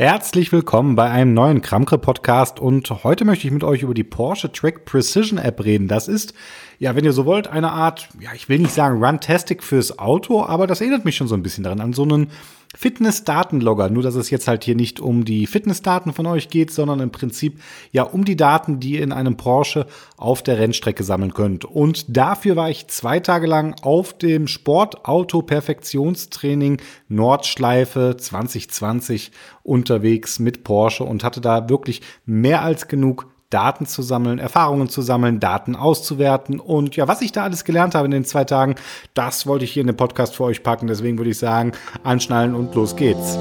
Herzlich 0.00 0.50
willkommen 0.50 0.96
bei 0.96 1.10
einem 1.10 1.34
neuen 1.34 1.60
Kramkre 1.60 1.98
Podcast 1.98 2.58
und 2.58 2.88
heute 3.04 3.26
möchte 3.26 3.46
ich 3.46 3.52
mit 3.52 3.62
euch 3.62 3.82
über 3.82 3.92
die 3.92 4.02
Porsche 4.02 4.50
Track 4.50 4.86
Precision 4.86 5.36
App 5.36 5.62
reden. 5.62 5.88
Das 5.88 6.08
ist, 6.08 6.32
ja, 6.78 6.96
wenn 6.96 7.04
ihr 7.04 7.12
so 7.12 7.26
wollt, 7.26 7.48
eine 7.48 7.70
Art, 7.70 8.08
ja, 8.18 8.30
ich 8.34 8.48
will 8.48 8.60
nicht 8.60 8.72
sagen 8.72 9.04
Runtastic 9.04 9.62
fürs 9.62 9.98
Auto, 9.98 10.42
aber 10.42 10.66
das 10.66 10.80
erinnert 10.80 11.04
mich 11.04 11.16
schon 11.16 11.28
so 11.28 11.34
ein 11.34 11.42
bisschen 11.42 11.64
daran 11.64 11.82
an 11.82 11.92
so 11.92 12.04
einen 12.04 12.30
Fitness-Datenlogger, 12.76 13.90
nur 13.90 14.04
dass 14.04 14.14
es 14.14 14.30
jetzt 14.30 14.46
halt 14.46 14.62
hier 14.64 14.76
nicht 14.76 15.00
um 15.00 15.24
die 15.24 15.48
Fitnessdaten 15.48 16.12
von 16.12 16.26
euch 16.26 16.50
geht, 16.50 16.70
sondern 16.70 17.00
im 17.00 17.10
Prinzip 17.10 17.58
ja 17.90 18.04
um 18.04 18.24
die 18.24 18.36
Daten, 18.36 18.78
die 18.78 18.92
ihr 18.92 19.02
in 19.02 19.10
einem 19.12 19.36
Porsche 19.36 19.88
auf 20.16 20.44
der 20.44 20.58
Rennstrecke 20.58 21.02
sammeln 21.02 21.34
könnt. 21.34 21.64
Und 21.64 22.16
dafür 22.16 22.54
war 22.54 22.70
ich 22.70 22.86
zwei 22.86 23.18
Tage 23.18 23.48
lang 23.48 23.74
auf 23.82 24.16
dem 24.16 24.46
Sportauto-Perfektionstraining 24.46 26.80
Nordschleife 27.08 28.16
2020 28.16 29.32
unterwegs 29.64 30.38
mit 30.38 30.62
Porsche 30.62 31.02
und 31.04 31.24
hatte 31.24 31.40
da 31.40 31.68
wirklich 31.68 32.02
mehr 32.24 32.62
als 32.62 32.86
genug 32.86 33.26
Daten 33.50 33.86
zu 33.86 34.02
sammeln, 34.02 34.38
Erfahrungen 34.38 34.88
zu 34.88 35.02
sammeln, 35.02 35.40
Daten 35.40 35.76
auszuwerten. 35.76 36.60
Und 36.60 36.96
ja, 36.96 37.08
was 37.08 37.20
ich 37.20 37.32
da 37.32 37.44
alles 37.44 37.64
gelernt 37.64 37.94
habe 37.94 38.06
in 38.06 38.12
den 38.12 38.24
zwei 38.24 38.44
Tagen, 38.44 38.76
das 39.14 39.46
wollte 39.46 39.64
ich 39.64 39.72
hier 39.72 39.82
in 39.82 39.88
den 39.88 39.96
Podcast 39.96 40.36
für 40.36 40.44
euch 40.44 40.62
packen. 40.62 40.86
Deswegen 40.86 41.18
würde 41.18 41.30
ich 41.30 41.38
sagen, 41.38 41.72
anschnallen 42.04 42.54
und 42.54 42.74
los 42.74 42.96
geht's. 42.96 43.36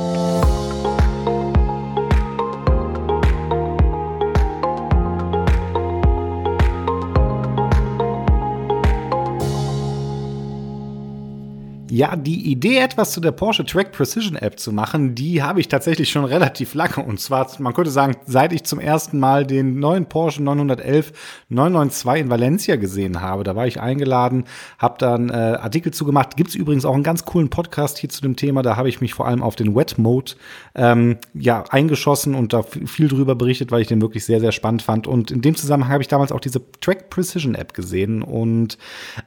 Ja, 12.00 12.16
die 12.16 12.50
Idee, 12.50 12.78
etwas 12.78 13.12
zu 13.12 13.20
der 13.20 13.34
Porsche 13.34 13.66
Track 13.66 13.92
Precision 13.92 14.38
App 14.38 14.58
zu 14.58 14.72
machen, 14.72 15.16
die 15.16 15.44
habe 15.44 15.60
ich 15.60 15.68
tatsächlich 15.68 16.10
schon 16.10 16.24
relativ 16.36 16.74
lange. 16.74 17.04
Und 17.06 17.20
zwar, 17.20 17.46
man 17.60 17.74
könnte 17.74 17.92
sagen, 17.92 18.16
seit 18.26 18.54
ich 18.54 18.64
zum 18.64 18.80
ersten 18.80 19.20
Mal 19.20 19.46
den 19.46 19.82
neuen 19.82 20.06
Porsche 20.06 20.42
911 20.42 21.12
992 21.50 22.24
in 22.24 22.30
Valencia 22.30 22.76
gesehen 22.78 23.20
habe. 23.20 23.44
Da 23.44 23.58
war 23.58 23.68
ich 23.68 23.82
eingeladen, 23.82 24.46
habe 24.78 24.96
dann 24.98 25.30
äh, 25.30 25.34
Artikel 25.34 25.92
zugemacht. 25.92 26.38
Gibt 26.38 26.52
es 26.52 26.56
übrigens 26.56 26.86
auch 26.86 26.94
einen 26.94 27.04
ganz 27.04 27.26
coolen 27.26 27.50
Podcast 27.50 27.98
hier 27.98 28.10
zu 28.10 28.22
dem 28.22 28.38
Thema. 28.38 28.62
Da 28.62 28.78
habe 28.78 28.88
ich 28.88 29.02
mich 29.02 29.14
vor 29.14 29.28
allem 29.28 29.44
auf 29.44 29.58
den 29.58 29.76
Wet 29.76 29.98
Mode 29.98 30.36
ähm, 30.76 31.18
ja, 31.34 31.66
eingeschossen 31.70 32.34
und 32.34 32.54
da 32.54 32.64
viel 32.64 33.10
drüber 33.10 33.36
berichtet, 33.36 33.74
weil 33.74 33.82
ich 33.82 33.90
den 33.90 34.02
wirklich 34.02 34.24
sehr, 34.24 34.40
sehr 34.40 34.54
spannend 34.54 34.84
fand. 34.84 35.06
Und 35.06 35.32
in 35.32 35.42
dem 35.42 35.58
Zusammenhang 35.58 35.92
habe 35.92 36.02
ich 36.02 36.08
damals 36.08 36.32
auch 36.32 36.40
diese 36.40 36.62
Track 36.80 37.10
Precision 37.10 37.56
App 37.56 37.74
gesehen. 37.74 38.22
Und 38.22 38.78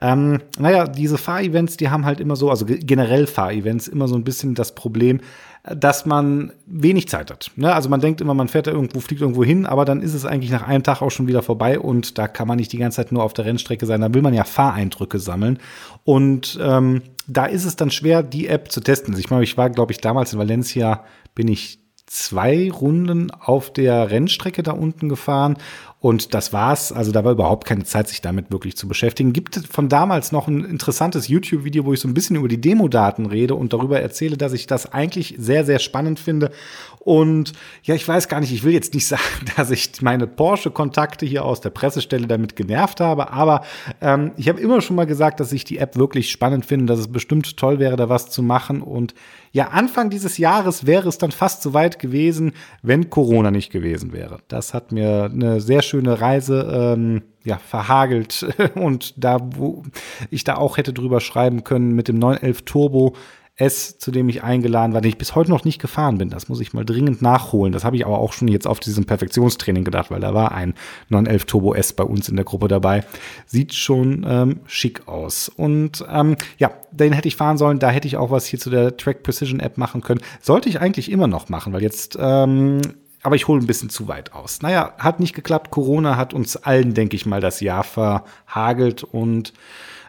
ähm, 0.00 0.40
naja, 0.58 0.86
diese 0.86 1.18
Fahrevents, 1.18 1.76
die 1.76 1.90
haben 1.90 2.06
halt 2.06 2.18
immer 2.18 2.34
so, 2.34 2.48
also 2.48 2.61
also 2.62 2.74
generell 2.84 3.26
Fahrevents 3.26 3.88
immer 3.88 4.08
so 4.08 4.14
ein 4.14 4.24
bisschen 4.24 4.54
das 4.54 4.74
Problem, 4.74 5.20
dass 5.64 6.06
man 6.06 6.52
wenig 6.66 7.08
Zeit 7.08 7.30
hat. 7.30 7.52
Ne? 7.54 7.72
Also 7.72 7.88
man 7.88 8.00
denkt 8.00 8.20
immer, 8.20 8.34
man 8.34 8.48
fährt 8.48 8.66
da 8.66 8.72
irgendwo, 8.72 9.00
fliegt 9.00 9.20
irgendwo 9.20 9.44
hin, 9.44 9.64
aber 9.64 9.84
dann 9.84 10.02
ist 10.02 10.14
es 10.14 10.24
eigentlich 10.24 10.50
nach 10.50 10.66
einem 10.66 10.82
Tag 10.82 11.02
auch 11.02 11.10
schon 11.10 11.28
wieder 11.28 11.42
vorbei 11.42 11.78
und 11.78 12.18
da 12.18 12.26
kann 12.26 12.48
man 12.48 12.58
nicht 12.58 12.72
die 12.72 12.78
ganze 12.78 12.96
Zeit 12.96 13.12
nur 13.12 13.22
auf 13.22 13.32
der 13.32 13.44
Rennstrecke 13.44 13.86
sein. 13.86 14.00
Da 14.00 14.12
will 14.12 14.22
man 14.22 14.34
ja 14.34 14.44
Fahreindrücke 14.44 15.18
sammeln. 15.20 15.58
Und 16.04 16.58
ähm, 16.60 17.02
da 17.28 17.46
ist 17.46 17.64
es 17.64 17.76
dann 17.76 17.92
schwer, 17.92 18.24
die 18.24 18.48
App 18.48 18.72
zu 18.72 18.80
testen. 18.80 19.16
Ich 19.16 19.30
meine, 19.30 19.44
ich 19.44 19.56
war, 19.56 19.70
glaube 19.70 19.92
ich, 19.92 19.98
damals 19.98 20.32
in 20.32 20.38
Valencia, 20.40 21.04
bin 21.34 21.46
ich 21.46 21.78
zwei 22.06 22.70
Runden 22.70 23.30
auf 23.30 23.72
der 23.72 24.10
Rennstrecke 24.10 24.64
da 24.64 24.72
unten 24.72 25.08
gefahren 25.08 25.56
und 26.02 26.34
das 26.34 26.52
war's. 26.52 26.90
Also 26.90 27.12
da 27.12 27.24
war 27.24 27.30
überhaupt 27.30 27.64
keine 27.64 27.84
Zeit, 27.84 28.08
sich 28.08 28.20
damit 28.20 28.50
wirklich 28.50 28.76
zu 28.76 28.88
beschäftigen. 28.88 29.32
Gibt 29.32 29.54
von 29.70 29.88
damals 29.88 30.32
noch 30.32 30.48
ein 30.48 30.64
interessantes 30.64 31.28
YouTube-Video, 31.28 31.84
wo 31.84 31.92
ich 31.92 32.00
so 32.00 32.08
ein 32.08 32.14
bisschen 32.14 32.34
über 32.34 32.48
die 32.48 32.60
Demodaten 32.60 33.26
rede 33.26 33.54
und 33.54 33.72
darüber 33.72 34.00
erzähle, 34.00 34.36
dass 34.36 34.52
ich 34.52 34.66
das 34.66 34.92
eigentlich 34.92 35.36
sehr, 35.38 35.64
sehr 35.64 35.78
spannend 35.78 36.18
finde. 36.18 36.50
Und 36.98 37.52
ja, 37.84 37.94
ich 37.94 38.06
weiß 38.06 38.26
gar 38.26 38.40
nicht, 38.40 38.52
ich 38.52 38.64
will 38.64 38.72
jetzt 38.72 38.94
nicht 38.94 39.06
sagen, 39.12 39.22
dass 39.56 39.70
ich 39.70 40.02
meine 40.02 40.26
Porsche-Kontakte 40.26 41.24
hier 41.24 41.44
aus 41.44 41.60
der 41.60 41.70
Pressestelle 41.70 42.26
damit 42.26 42.56
genervt 42.56 43.00
habe, 43.00 43.30
aber 43.30 43.62
ähm, 44.00 44.32
ich 44.36 44.48
habe 44.48 44.60
immer 44.60 44.80
schon 44.80 44.96
mal 44.96 45.06
gesagt, 45.06 45.38
dass 45.38 45.52
ich 45.52 45.62
die 45.62 45.78
App 45.78 45.94
wirklich 45.94 46.32
spannend 46.32 46.66
finde, 46.66 46.86
dass 46.86 46.98
es 46.98 47.12
bestimmt 47.12 47.56
toll 47.56 47.78
wäre, 47.78 47.94
da 47.94 48.08
was 48.08 48.28
zu 48.28 48.42
machen. 48.42 48.82
Und 48.82 49.14
ja, 49.52 49.68
Anfang 49.68 50.10
dieses 50.10 50.38
Jahres 50.38 50.86
wäre 50.86 51.08
es 51.08 51.18
dann 51.18 51.30
fast 51.30 51.62
so 51.62 51.74
weit 51.74 51.98
gewesen, 51.98 52.54
wenn 52.82 53.08
Corona 53.10 53.52
nicht 53.52 53.70
gewesen 53.70 54.12
wäre. 54.12 54.38
Das 54.48 54.74
hat 54.74 54.90
mir 54.90 55.30
eine 55.32 55.60
sehr 55.60 55.82
schöne 55.82 55.91
Reise 56.00 56.94
ähm, 56.96 57.22
ja, 57.44 57.58
verhagelt 57.58 58.46
und 58.74 59.14
da, 59.16 59.38
wo 59.56 59.82
ich 60.30 60.44
da 60.44 60.56
auch 60.56 60.76
hätte 60.76 60.92
drüber 60.92 61.20
schreiben 61.20 61.64
können 61.64 61.92
mit 61.92 62.08
dem 62.08 62.18
911 62.18 62.62
Turbo 62.62 63.14
S, 63.56 63.98
zu 63.98 64.10
dem 64.10 64.30
ich 64.30 64.42
eingeladen 64.42 64.94
war, 64.94 65.02
den 65.02 65.10
ich 65.10 65.18
bis 65.18 65.34
heute 65.34 65.50
noch 65.50 65.64
nicht 65.64 65.78
gefahren 65.78 66.16
bin. 66.16 66.30
Das 66.30 66.48
muss 66.48 66.60
ich 66.60 66.72
mal 66.72 66.86
dringend 66.86 67.20
nachholen. 67.20 67.72
Das 67.72 67.84
habe 67.84 67.96
ich 67.96 68.06
aber 68.06 68.18
auch 68.18 68.32
schon 68.32 68.48
jetzt 68.48 68.66
auf 68.66 68.80
diesem 68.80 69.04
Perfektionstraining 69.04 69.84
gedacht, 69.84 70.10
weil 70.10 70.20
da 70.20 70.32
war 70.32 70.52
ein 70.52 70.72
911 71.10 71.44
Turbo 71.44 71.74
S 71.74 71.92
bei 71.92 72.04
uns 72.04 72.30
in 72.30 72.36
der 72.36 72.46
Gruppe 72.46 72.68
dabei. 72.68 73.04
Sieht 73.44 73.74
schon 73.74 74.24
ähm, 74.26 74.60
schick 74.66 75.06
aus. 75.06 75.50
Und 75.50 76.02
ähm, 76.10 76.36
ja, 76.56 76.70
den 76.92 77.12
hätte 77.12 77.28
ich 77.28 77.36
fahren 77.36 77.58
sollen. 77.58 77.78
Da 77.78 77.90
hätte 77.90 78.08
ich 78.08 78.16
auch 78.16 78.30
was 78.30 78.46
hier 78.46 78.58
zu 78.58 78.70
der 78.70 78.96
Track 78.96 79.22
Precision 79.22 79.60
App 79.60 79.76
machen 79.76 80.00
können. 80.00 80.22
Sollte 80.40 80.70
ich 80.70 80.80
eigentlich 80.80 81.10
immer 81.10 81.26
noch 81.26 81.50
machen, 81.50 81.74
weil 81.74 81.82
jetzt 81.82 82.16
ähm, 82.18 82.80
aber 83.22 83.36
ich 83.36 83.48
hole 83.48 83.60
ein 83.60 83.66
bisschen 83.66 83.90
zu 83.90 84.08
weit 84.08 84.32
aus. 84.32 84.62
Naja, 84.62 84.94
hat 84.98 85.20
nicht 85.20 85.34
geklappt. 85.34 85.70
Corona 85.70 86.16
hat 86.16 86.34
uns 86.34 86.56
allen, 86.56 86.94
denke 86.94 87.16
ich 87.16 87.26
mal, 87.26 87.40
das 87.40 87.60
Jahr 87.60 87.84
verhagelt 87.84 89.04
und 89.04 89.52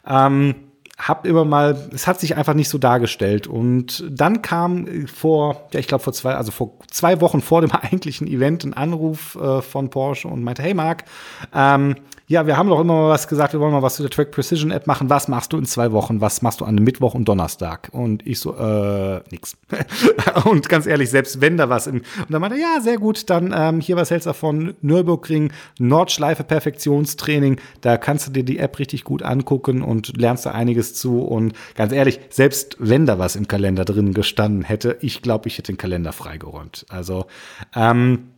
ähm, 0.07 0.56
hab 0.97 1.25
immer 1.25 1.43
mal, 1.43 1.89
es 1.93 2.05
hat 2.05 2.19
sich 2.19 2.37
einfach 2.37 2.53
nicht 2.53 2.69
so 2.69 2.77
dargestellt. 2.77 3.47
Und 3.47 4.03
dann 4.09 4.41
kam 4.41 4.87
vor, 5.07 5.67
ja, 5.71 5.79
ich 5.79 5.87
glaube 5.87 6.03
vor 6.03 6.13
zwei, 6.13 6.35
also 6.35 6.51
vor 6.51 6.73
zwei 6.91 7.19
Wochen 7.21 7.41
vor 7.41 7.61
dem 7.61 7.71
eigentlichen 7.71 8.27
Event 8.27 8.63
ein 8.63 8.73
Anruf 8.73 9.35
äh, 9.35 9.61
von 9.61 9.89
Porsche 9.89 10.27
und 10.27 10.43
meinte, 10.43 10.61
hey 10.61 10.73
Marc, 10.73 11.05
ähm, 11.53 11.95
ja, 12.27 12.47
wir 12.47 12.57
haben 12.57 12.69
doch 12.69 12.79
immer 12.79 12.93
mal 12.93 13.09
was 13.09 13.27
gesagt, 13.27 13.53
wir 13.53 13.59
wollen 13.59 13.73
mal 13.73 13.81
was 13.81 13.95
zu 13.95 14.01
der 14.01 14.09
Track 14.09 14.31
Precision 14.31 14.71
App 14.71 14.87
machen. 14.87 15.09
Was 15.09 15.27
machst 15.27 15.51
du 15.51 15.57
in 15.57 15.65
zwei 15.65 15.91
Wochen? 15.91 16.21
Was 16.21 16.41
machst 16.41 16.61
du 16.61 16.65
an 16.65 16.75
Mittwoch 16.75 17.13
und 17.15 17.25
Donnerstag? 17.27 17.89
Und 17.91 18.25
ich 18.25 18.39
so, 18.39 18.55
äh, 18.55 19.21
nix. 19.29 19.57
und 20.45 20.69
ganz 20.69 20.87
ehrlich, 20.87 21.09
selbst 21.09 21.41
wenn 21.41 21.57
da 21.57 21.69
was 21.69 21.85
im, 21.85 21.97
und 21.97 22.29
dann 22.29 22.41
meinte 22.41 22.57
er, 22.57 22.61
ja, 22.61 22.81
sehr 22.81 22.97
gut, 22.97 23.29
dann 23.29 23.53
ähm, 23.55 23.81
hier 23.81 23.97
was 23.97 24.09
hältst 24.09 24.25
du 24.25 24.29
davon? 24.29 24.73
Nürburgring, 24.81 25.51
Nordschleife 25.79 26.43
Perfektionstraining, 26.43 27.57
da 27.81 27.97
kannst 27.97 28.27
du 28.27 28.31
dir 28.31 28.43
die 28.43 28.57
App 28.57 28.79
richtig 28.79 29.03
gut 29.03 29.21
angucken 29.21 29.81
und 29.81 30.17
lernst 30.17 30.45
da 30.45 30.51
einiges 30.51 30.82
zu. 30.91 31.21
Und 31.21 31.53
ganz 31.75 31.94
ehrlich, 31.94 32.19
selbst 32.29 32.75
wenn 32.79 33.05
da 33.05 33.17
was 33.17 33.38
im 33.38 33.47
Kalender 33.47 33.85
drin 33.85 34.13
gestanden 34.13 34.63
hätte, 34.63 34.97
ich 34.99 35.21
glaube, 35.21 35.47
ich 35.47 35.57
hätte 35.57 35.71
den 35.71 35.77
Kalender 35.77 36.11
freigeräumt. 36.11 36.85
Also, 36.89 37.27
ähm, 37.75 38.31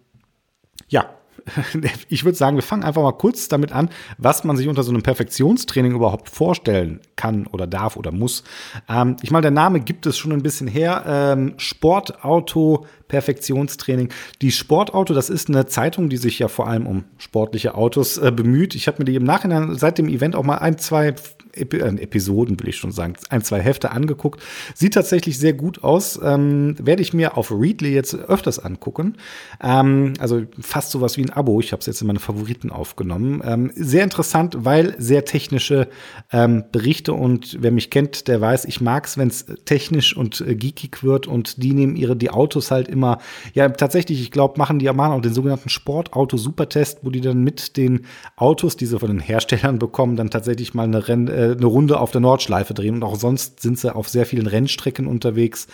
ja, 0.88 1.10
ich 2.10 2.24
würde 2.26 2.38
sagen, 2.38 2.58
wir 2.58 2.64
fangen 2.64 2.84
einfach 2.84 3.02
mal 3.02 3.12
kurz 3.14 3.48
damit 3.48 3.72
an, 3.72 3.90
was 4.18 4.44
man 4.44 4.58
sich 4.58 4.68
unter 4.68 4.84
so 4.84 4.92
einem 4.92 5.04
Perfektionstraining 5.04 5.94
überhaupt 5.94 6.30
vorstellen 6.30 7.00
kann 7.16 7.48
oder 7.48 7.68
darf 7.68 7.98
oder 7.98 8.12
muss. 8.12 8.44
Ähm, 8.90 9.18
ich 9.22 9.32
meine, 9.32 9.44
der 9.44 9.52
Name 9.52 9.80
gibt 9.80 10.06
es 10.06 10.18
schon 10.18 10.32
ein 10.32 10.44
bisschen 10.44 10.68
her. 10.68 11.04
Ähm, 11.08 11.54
Sportauto 11.58 12.86
Perfektionstraining. 13.08 14.10
Die 14.42 14.52
Sportauto, 14.52 15.14
das 15.14 15.30
ist 15.30 15.50
eine 15.50 15.68
Zeitung, 15.68 16.10
die 16.10 16.18
sich 16.18 16.40
ja 16.40 16.48
vor 16.48 16.68
allem 16.68 16.88
um 16.88 17.04
sportliche 17.18 17.76
Autos 17.76 18.18
äh, 18.18 18.32
bemüht. 18.32 18.74
Ich 18.76 18.88
habe 18.88 19.00
mir 19.00 19.06
die 19.06 19.16
im 19.16 19.24
Nachhinein 19.24 19.76
seit 19.76 19.98
dem 19.98 20.10
Event 20.10 20.36
auch 20.36 20.44
mal 20.44 20.58
ein, 20.58 20.78
zwei 20.80 21.14
Epi 21.56 21.78
äh, 21.78 22.02
Episoden, 22.02 22.60
will 22.60 22.70
ich 22.70 22.78
schon 22.78 22.92
sagen, 22.92 23.16
ein, 23.30 23.44
zwei 23.44 23.60
Hefte 23.60 23.92
angeguckt. 23.92 24.42
Sieht 24.74 24.94
tatsächlich 24.94 25.38
sehr 25.38 25.54
gut 25.54 25.84
aus. 25.84 26.20
Ähm, 26.22 26.76
Werde 26.80 27.02
ich 27.02 27.14
mir 27.14 27.38
auf 27.38 27.52
Readly 27.52 27.94
jetzt 27.94 28.16
öfters 28.16 28.60
angucken. 28.60 29.18
Ähm, 29.62 30.14
also 30.20 30.44
fast 30.60 30.92
sowas 30.92 31.18
wie 31.18 31.24
ein 31.24 31.30
Abo. 31.30 31.60
Ich 31.60 31.72
habe 31.72 31.80
es 31.80 31.86
jetzt 31.86 32.02
in 32.02 32.08
meine 32.08 32.20
Favoriten 32.20 32.72
aufgenommen. 32.72 33.42
Ähm, 33.46 33.72
sehr 33.76 34.04
interessant, 34.04 34.58
weil 34.60 34.96
sehr 34.98 35.26
technische 35.26 35.88
ähm, 36.32 36.66
Berichte 36.72 37.14
und 37.14 37.58
wer 37.60 37.72
mich 37.72 37.90
kennt, 37.90 38.28
der 38.28 38.42
weiß, 38.42 38.66
ich 38.66 38.82
mag 38.82 39.06
es, 39.06 39.18
wenn 39.18 39.28
es 39.28 39.46
technisch 39.66 40.16
und 40.16 40.42
äh, 40.42 40.56
geekig 40.56 41.04
wird 41.04 41.28
und 41.28 41.62
die 41.62 41.74
nehmen 41.74 41.96
ihre 41.96 42.16
die 42.16 42.30
Autos 42.30 42.72
halt 42.72 42.88
immer, 42.88 43.20
ja 43.54 43.70
tatsächlich, 43.70 44.22
ich 44.22 44.32
glaube, 44.32 44.58
machen 44.58 44.80
die 44.80 44.86
machen 44.96 45.14
auch 45.14 45.22
den 45.22 45.34
sogenannten 45.34 45.70
Sportauto-Supertest, 45.70 47.00
wo 47.04 47.10
die 47.10 47.22
dann 47.22 47.44
mit 47.44 47.78
den 47.78 48.06
Autos, 48.36 48.78
die 48.78 48.86
sie 48.86 49.00
von 49.00 49.10
den 49.10 49.20
Herstellern 49.20 49.80
bekommen, 49.80 50.16
dann 50.16 50.30
tatsächlich 50.30 50.74
mal 50.74 50.84
eine 50.84 51.08
Renn 51.08 51.28
äh, 51.28 51.45
eine 51.52 51.66
Runde 51.66 52.00
auf 52.00 52.12
der 52.12 52.22
Nordschleife 52.22 52.74
drehen. 52.74 52.96
Und 52.96 53.04
auch 53.04 53.16
sonst 53.16 53.62
sind 53.62 53.80
sie 53.80 53.94
auf 53.94 54.10
sehr 54.10 54.26
vielen 54.26 54.48
Rennstrecken 54.48 55.08
unterwegs, 55.08 55.68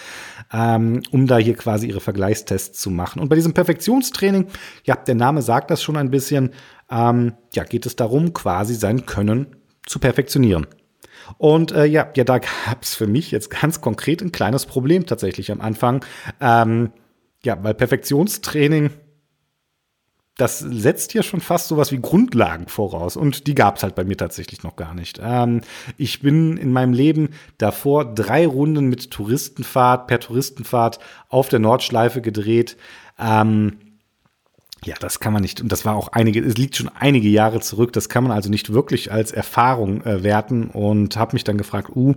ähm, 0.53 1.01
um 1.11 1.27
da 1.27 1.37
hier 1.37 1.55
quasi 1.55 1.87
ihre 1.87 2.01
Vergleichstests 2.01 2.79
zu 2.79 2.89
machen. 2.89 3.21
Und 3.21 3.29
bei 3.29 3.35
diesem 3.35 3.53
Perfektionstraining, 3.53 4.47
ja, 4.83 4.95
der 4.95 5.15
Name 5.15 5.41
sagt 5.41 5.71
das 5.71 5.81
schon 5.81 5.97
ein 5.97 6.11
bisschen, 6.11 6.51
ähm, 6.89 7.33
ja, 7.53 7.63
geht 7.63 7.85
es 7.85 7.95
darum, 7.95 8.33
quasi 8.33 8.75
sein 8.75 9.05
Können 9.05 9.47
zu 9.85 9.99
perfektionieren. 9.99 10.67
Und 11.37 11.71
äh, 11.71 11.85
ja, 11.85 12.09
ja, 12.15 12.23
da 12.23 12.39
gab 12.39 12.83
es 12.83 12.95
für 12.95 13.07
mich 13.07 13.31
jetzt 13.31 13.49
ganz 13.49 13.81
konkret 13.81 14.21
ein 14.21 14.31
kleines 14.31 14.65
Problem 14.65 15.05
tatsächlich 15.05 15.51
am 15.51 15.61
Anfang. 15.61 16.03
Ähm, 16.39 16.91
ja, 17.43 17.63
weil 17.63 17.73
Perfektionstraining 17.73 18.91
das 20.37 20.59
setzt 20.59 21.13
ja 21.13 21.23
schon 21.23 21.41
fast 21.41 21.67
sowas 21.67 21.91
wie 21.91 21.99
Grundlagen 21.99 22.67
voraus. 22.67 23.17
Und 23.17 23.47
die 23.47 23.55
gab 23.55 23.77
es 23.77 23.83
halt 23.83 23.95
bei 23.95 24.03
mir 24.03 24.17
tatsächlich 24.17 24.63
noch 24.63 24.75
gar 24.75 24.93
nicht. 24.93 25.19
Ähm, 25.21 25.61
ich 25.97 26.21
bin 26.21 26.57
in 26.57 26.71
meinem 26.71 26.93
Leben 26.93 27.29
davor 27.57 28.05
drei 28.05 28.47
Runden 28.47 28.87
mit 28.87 29.11
Touristenfahrt, 29.11 30.07
per 30.07 30.19
Touristenfahrt 30.19 30.99
auf 31.29 31.49
der 31.49 31.59
Nordschleife 31.59 32.21
gedreht. 32.21 32.77
Ähm, 33.19 33.77
ja, 34.83 34.95
das 34.99 35.19
kann 35.19 35.33
man 35.33 35.43
nicht. 35.43 35.61
Und 35.61 35.71
das 35.71 35.85
war 35.85 35.95
auch 35.95 36.07
einige, 36.07 36.43
es 36.43 36.57
liegt 36.57 36.75
schon 36.75 36.89
einige 36.89 37.27
Jahre 37.27 37.59
zurück. 37.59 37.93
Das 37.93 38.09
kann 38.09 38.23
man 38.23 38.31
also 38.31 38.49
nicht 38.49 38.73
wirklich 38.73 39.11
als 39.11 39.31
Erfahrung 39.31 40.01
äh, 40.03 40.23
werten. 40.23 40.69
Und 40.71 41.17
habe 41.17 41.33
mich 41.35 41.43
dann 41.43 41.57
gefragt, 41.57 41.89
uh, 41.95 42.15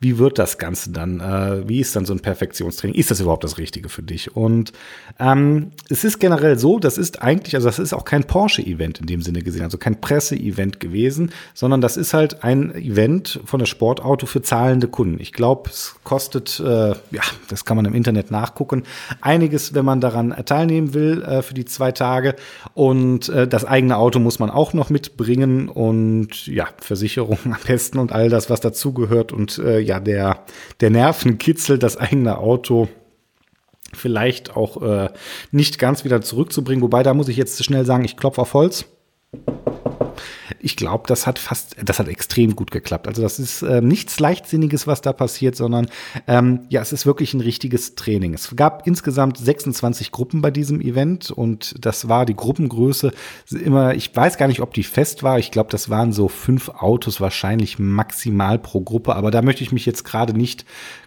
wie 0.00 0.18
wird 0.18 0.38
das 0.38 0.58
Ganze 0.58 0.90
dann? 0.90 1.20
Äh, 1.20 1.68
wie 1.68 1.80
ist 1.80 1.96
dann 1.96 2.04
so 2.04 2.12
ein 2.12 2.20
Perfektionstraining? 2.20 2.94
Ist 2.98 3.10
das 3.10 3.20
überhaupt 3.20 3.44
das 3.44 3.58
Richtige 3.58 3.88
für 3.88 4.02
dich? 4.02 4.36
Und 4.36 4.72
ähm, 5.18 5.70
es 5.88 6.04
ist 6.04 6.18
generell 6.18 6.58
so, 6.58 6.78
das 6.78 6.98
ist 6.98 7.22
eigentlich, 7.22 7.54
also 7.54 7.68
das 7.68 7.78
ist 7.78 7.92
auch 7.92 8.04
kein 8.04 8.24
Porsche-Event 8.24 9.00
in 9.00 9.06
dem 9.06 9.22
Sinne 9.22 9.42
gesehen, 9.42 9.62
also 9.62 9.78
kein 9.78 10.00
Presse-Event 10.00 10.80
gewesen, 10.80 11.30
sondern 11.54 11.80
das 11.80 11.96
ist 11.96 12.12
halt 12.12 12.44
ein 12.44 12.74
Event 12.74 13.40
von 13.44 13.60
der 13.60 13.66
Sportauto 13.66 14.26
für 14.26 14.42
zahlende 14.42 14.88
Kunden. 14.88 15.20
Ich 15.20 15.32
glaube, 15.32 15.70
es 15.70 15.94
kostet, 16.04 16.60
äh, 16.60 16.90
ja, 16.90 17.22
das 17.48 17.64
kann 17.64 17.76
man 17.76 17.86
im 17.86 17.94
Internet 17.94 18.30
nachgucken, 18.30 18.82
einiges, 19.20 19.74
wenn 19.74 19.84
man 19.84 20.00
daran 20.00 20.34
teilnehmen 20.44 20.94
will 20.94 21.22
äh, 21.22 21.42
für 21.42 21.54
die 21.54 21.64
zwei 21.64 21.92
Tage. 21.92 22.34
Und 22.74 23.28
äh, 23.28 23.48
das 23.48 23.64
eigene 23.64 23.96
Auto 23.96 24.18
muss 24.18 24.38
man 24.38 24.50
auch 24.50 24.72
noch 24.72 24.90
mitbringen 24.90 25.68
und 25.68 26.46
ja, 26.46 26.68
Versicherung 26.78 27.38
am 27.44 27.56
besten 27.66 27.98
und 27.98 28.12
all 28.12 28.28
das, 28.28 28.50
was 28.50 28.60
dazugehört 28.60 29.32
und 29.32 29.58
äh, 29.58 29.83
ja, 29.84 30.00
der, 30.00 30.44
der 30.80 30.90
Nervenkitzel, 30.90 31.78
das 31.78 31.96
eigene 31.96 32.38
Auto 32.38 32.88
vielleicht 33.92 34.56
auch 34.56 34.82
äh, 34.82 35.08
nicht 35.52 35.78
ganz 35.78 36.04
wieder 36.04 36.20
zurückzubringen. 36.20 36.82
Wobei, 36.82 37.02
da 37.02 37.14
muss 37.14 37.28
ich 37.28 37.36
jetzt 37.36 37.62
schnell 37.64 37.84
sagen, 37.84 38.04
ich 38.04 38.16
klopfe 38.16 38.42
auf 38.42 38.54
Holz 38.54 38.86
ich 40.64 40.76
glaube, 40.76 41.04
das 41.06 41.26
hat 41.26 41.38
fast, 41.38 41.76
das 41.84 41.98
hat 41.98 42.08
extrem 42.08 42.56
gut 42.56 42.70
geklappt. 42.70 43.06
Also 43.06 43.22
das 43.22 43.38
ist 43.38 43.62
äh, 43.62 43.82
nichts 43.82 44.18
Leichtsinniges, 44.18 44.86
was 44.86 45.02
da 45.02 45.12
passiert, 45.12 45.56
sondern 45.56 45.86
ähm, 46.26 46.60
ja, 46.70 46.80
es 46.80 46.92
ist 46.92 47.04
wirklich 47.04 47.34
ein 47.34 47.40
richtiges 47.40 47.94
Training. 47.94 48.34
Es 48.34 48.56
gab 48.56 48.86
insgesamt 48.86 49.36
26 49.36 50.10
Gruppen 50.10 50.40
bei 50.40 50.50
diesem 50.50 50.80
Event 50.80 51.30
und 51.30 51.74
das 51.84 52.08
war 52.08 52.24
die 52.24 52.34
Gruppengröße 52.34 53.12
immer, 53.50 53.94
ich 53.94 54.14
weiß 54.16 54.38
gar 54.38 54.48
nicht, 54.48 54.60
ob 54.60 54.72
die 54.72 54.84
fest 54.84 55.22
war. 55.22 55.38
Ich 55.38 55.50
glaube, 55.50 55.70
das 55.70 55.90
waren 55.90 56.12
so 56.12 56.28
fünf 56.28 56.70
Autos 56.70 57.20
wahrscheinlich 57.20 57.78
maximal 57.78 58.58
pro 58.58 58.80
Gruppe, 58.80 59.16
aber 59.16 59.30
da 59.30 59.42
möchte 59.42 59.62
ich 59.62 59.72
mich 59.72 59.84
jetzt 59.84 60.04
gerade 60.04 60.32
nicht 60.32 60.64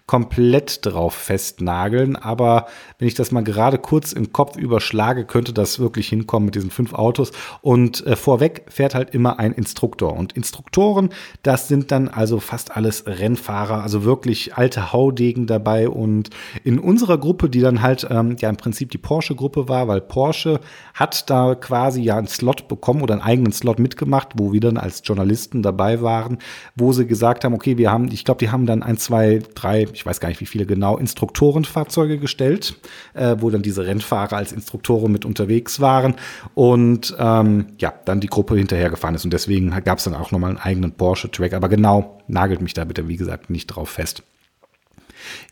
komplett 0.08 0.84
drauf 0.86 1.14
festnageln. 1.14 2.16
Aber 2.16 2.66
wenn 2.98 3.06
ich 3.06 3.14
das 3.14 3.30
mal 3.30 3.44
gerade 3.44 3.78
kurz 3.78 4.12
im 4.12 4.32
Kopf 4.32 4.56
überschlage, 4.56 5.24
könnte 5.24 5.52
das 5.52 5.78
wirklich 5.78 6.08
hinkommen 6.08 6.46
mit 6.46 6.56
diesen 6.56 6.70
fünf 6.70 6.94
Autos. 6.94 7.30
Und 7.60 8.04
äh, 8.06 8.16
vorweg 8.16 8.64
fährt 8.68 8.96
halt 8.96 9.10
immer 9.10 9.38
ein 9.38 9.47
Instruktor. 9.52 10.14
Und 10.14 10.32
Instruktoren, 10.32 11.10
das 11.42 11.68
sind 11.68 11.90
dann 11.90 12.08
also 12.08 12.40
fast 12.40 12.76
alles 12.76 13.04
Rennfahrer, 13.06 13.82
also 13.82 14.04
wirklich 14.04 14.56
alte 14.56 14.92
Haudegen 14.92 15.46
dabei. 15.46 15.88
Und 15.88 16.30
in 16.64 16.78
unserer 16.78 17.18
Gruppe, 17.18 17.48
die 17.48 17.60
dann 17.60 17.82
halt 17.82 18.06
ähm, 18.10 18.36
ja 18.38 18.48
im 18.48 18.56
Prinzip 18.56 18.90
die 18.90 18.98
Porsche-Gruppe 18.98 19.68
war, 19.68 19.88
weil 19.88 20.00
Porsche 20.00 20.60
hat 20.94 21.28
da 21.30 21.54
quasi 21.54 22.02
ja 22.02 22.16
einen 22.16 22.28
Slot 22.28 22.68
bekommen 22.68 23.02
oder 23.02 23.14
einen 23.14 23.22
eigenen 23.22 23.52
Slot 23.52 23.78
mitgemacht, 23.78 24.30
wo 24.36 24.52
wir 24.52 24.60
dann 24.60 24.76
als 24.76 25.02
Journalisten 25.04 25.62
dabei 25.62 26.02
waren, 26.02 26.38
wo 26.74 26.92
sie 26.92 27.06
gesagt 27.06 27.44
haben, 27.44 27.54
okay, 27.54 27.78
wir 27.78 27.90
haben, 27.90 28.08
ich 28.10 28.24
glaube, 28.24 28.38
die 28.38 28.50
haben 28.50 28.66
dann 28.66 28.82
ein, 28.82 28.96
zwei, 28.96 29.40
drei, 29.54 29.86
ich 29.92 30.04
weiß 30.04 30.20
gar 30.20 30.28
nicht 30.28 30.40
wie 30.40 30.46
viele 30.46 30.66
genau, 30.66 30.96
Instruktorenfahrzeuge 30.96 32.18
gestellt, 32.18 32.76
äh, 33.14 33.36
wo 33.38 33.50
dann 33.50 33.62
diese 33.62 33.86
Rennfahrer 33.86 34.36
als 34.36 34.52
Instruktoren 34.52 35.12
mit 35.12 35.24
unterwegs 35.24 35.80
waren 35.80 36.14
und 36.54 37.16
ähm, 37.18 37.66
ja, 37.78 37.92
dann 38.04 38.20
die 38.20 38.28
Gruppe 38.28 38.56
hinterhergefahren 38.56 39.14
ist. 39.14 39.24
Und 39.28 39.34
deswegen 39.34 39.68
gab 39.84 39.98
es 39.98 40.04
dann 40.04 40.14
auch 40.14 40.30
nochmal 40.30 40.48
einen 40.48 40.58
eigenen 40.58 40.92
Porsche-Track. 40.92 41.52
Aber 41.52 41.68
genau, 41.68 42.18
nagelt 42.28 42.62
mich 42.62 42.72
da 42.72 42.86
bitte, 42.86 43.08
wie 43.08 43.18
gesagt, 43.18 43.50
nicht 43.50 43.66
drauf 43.66 43.90
fest. 43.90 44.22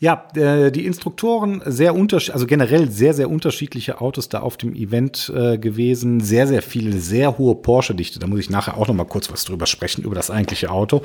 Ja, 0.01 0.29
äh, 0.35 0.73
die 0.73 0.87
Instruktoren 0.87 1.61
sehr 1.67 1.95
unterschiedlich, 1.95 2.33
also 2.33 2.47
generell 2.47 2.91
sehr, 2.91 3.13
sehr 3.13 3.29
unterschiedliche 3.29 4.01
Autos 4.01 4.31
da 4.31 4.41
auf 4.41 4.57
dem 4.57 4.75
Event 4.75 5.31
äh, 5.37 5.59
gewesen. 5.59 6.21
Sehr, 6.21 6.47
sehr 6.47 6.63
viele, 6.63 6.97
sehr 6.97 7.37
hohe 7.37 7.55
Porsche-Dichte. 7.55 8.19
Da 8.19 8.27
muss 8.27 8.41
ich 8.41 8.49
nachher 8.49 8.79
auch 8.79 8.89
noch 8.89 8.95
mal 8.95 9.05
kurz 9.05 9.31
was 9.31 9.45
drüber 9.45 9.67
sprechen, 9.67 10.03
über 10.03 10.15
das 10.15 10.31
eigentliche 10.31 10.71
Auto. 10.71 11.03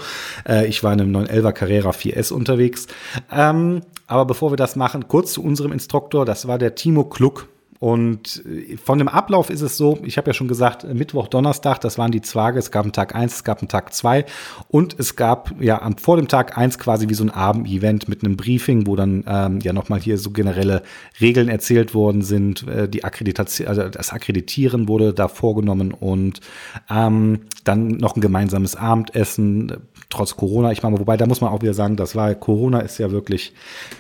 Äh, 0.48 0.68
ich 0.68 0.82
war 0.82 0.94
in 0.94 1.02
einem 1.02 1.14
911er 1.14 1.52
Carrera 1.52 1.90
4S 1.90 2.32
unterwegs. 2.32 2.88
Ähm, 3.30 3.82
aber 4.08 4.24
bevor 4.24 4.54
wir 4.54 4.58
das 4.58 4.78
machen, 4.78 5.10
kurz 5.10 5.34
zu 5.34 5.44
unserem 5.44 5.74
Instruktor. 5.74 6.24
Das 6.26 6.48
war 6.48 6.58
der 6.58 6.76
Timo 6.76 7.04
Kluck. 7.04 7.50
Und 7.82 8.44
äh, 8.46 8.78
von 8.78 9.00
dem 9.00 9.08
Ablauf 9.08 9.50
ist 9.50 9.62
es 9.62 9.76
so, 9.76 9.98
ich 10.04 10.18
habe 10.18 10.30
ja 10.30 10.34
schon 10.36 10.48
gesagt, 10.48 10.86
Mittwoch, 10.94 11.28
Donnerstag, 11.28 11.82
das 11.82 11.98
waren 11.98 12.12
die 12.12 12.22
Tage. 12.22 12.60
Es 12.60 12.70
gab 12.70 12.86
einen 12.86 12.94
Tag 12.94 13.16
eins, 13.16 13.38
es 13.38 13.44
gab 13.44 13.60
einen 13.60 13.70
Tag 13.70 13.92
zwei 13.92 14.26
und 14.68 14.98
es 15.00 15.16
gab 15.16 15.60
ja 15.60 15.82
vor 16.00 16.16
dem 16.16 16.28
Tag 16.28 16.60
eins 16.60 16.78
quasi 16.78 17.10
wie 17.10 17.16
so 17.16 17.24
ein 17.24 17.32
Abendevent 17.32 18.08
mit 18.08 18.24
einem 18.24 18.38
Briefing, 18.38 18.86
wo 18.86 18.96
dann 18.96 19.24
ähm, 19.26 19.62
ja 19.62 19.74
nochmal 19.74 20.00
hier 20.00 20.20
so 20.20 20.30
generelle 20.30 20.84
Regeln 21.20 21.50
erzählt 21.50 21.96
worden 21.96 22.22
sind. 22.22 22.68
Äh, 22.68 22.88
die 22.88 23.04
Akkreditation, 23.04 23.68
also 23.68 23.90
das 23.90 24.12
Akkreditieren 24.12 24.88
wurde 24.88 25.12
da 25.12 25.28
vorgenommen 25.28 25.92
und 25.92 26.40
ähm, 26.88 27.42
dann 27.64 27.88
noch 27.88 28.16
ein 28.16 28.22
gemeinsames 28.22 28.76
Abendessen, 28.76 29.74
trotz 30.10 30.36
Corona. 30.36 30.72
Ich 30.72 30.84
meine, 30.84 31.00
wobei, 31.00 31.18
da 31.18 31.26
muss 31.26 31.42
man 31.42 31.52
auch 31.52 31.62
wieder 31.62 31.74
sagen, 31.74 31.96
das 31.96 32.16
war, 32.16 32.36
Corona 32.36 32.82
ist 32.82 33.00
ja 33.00 33.12
wirklich, 33.12 33.54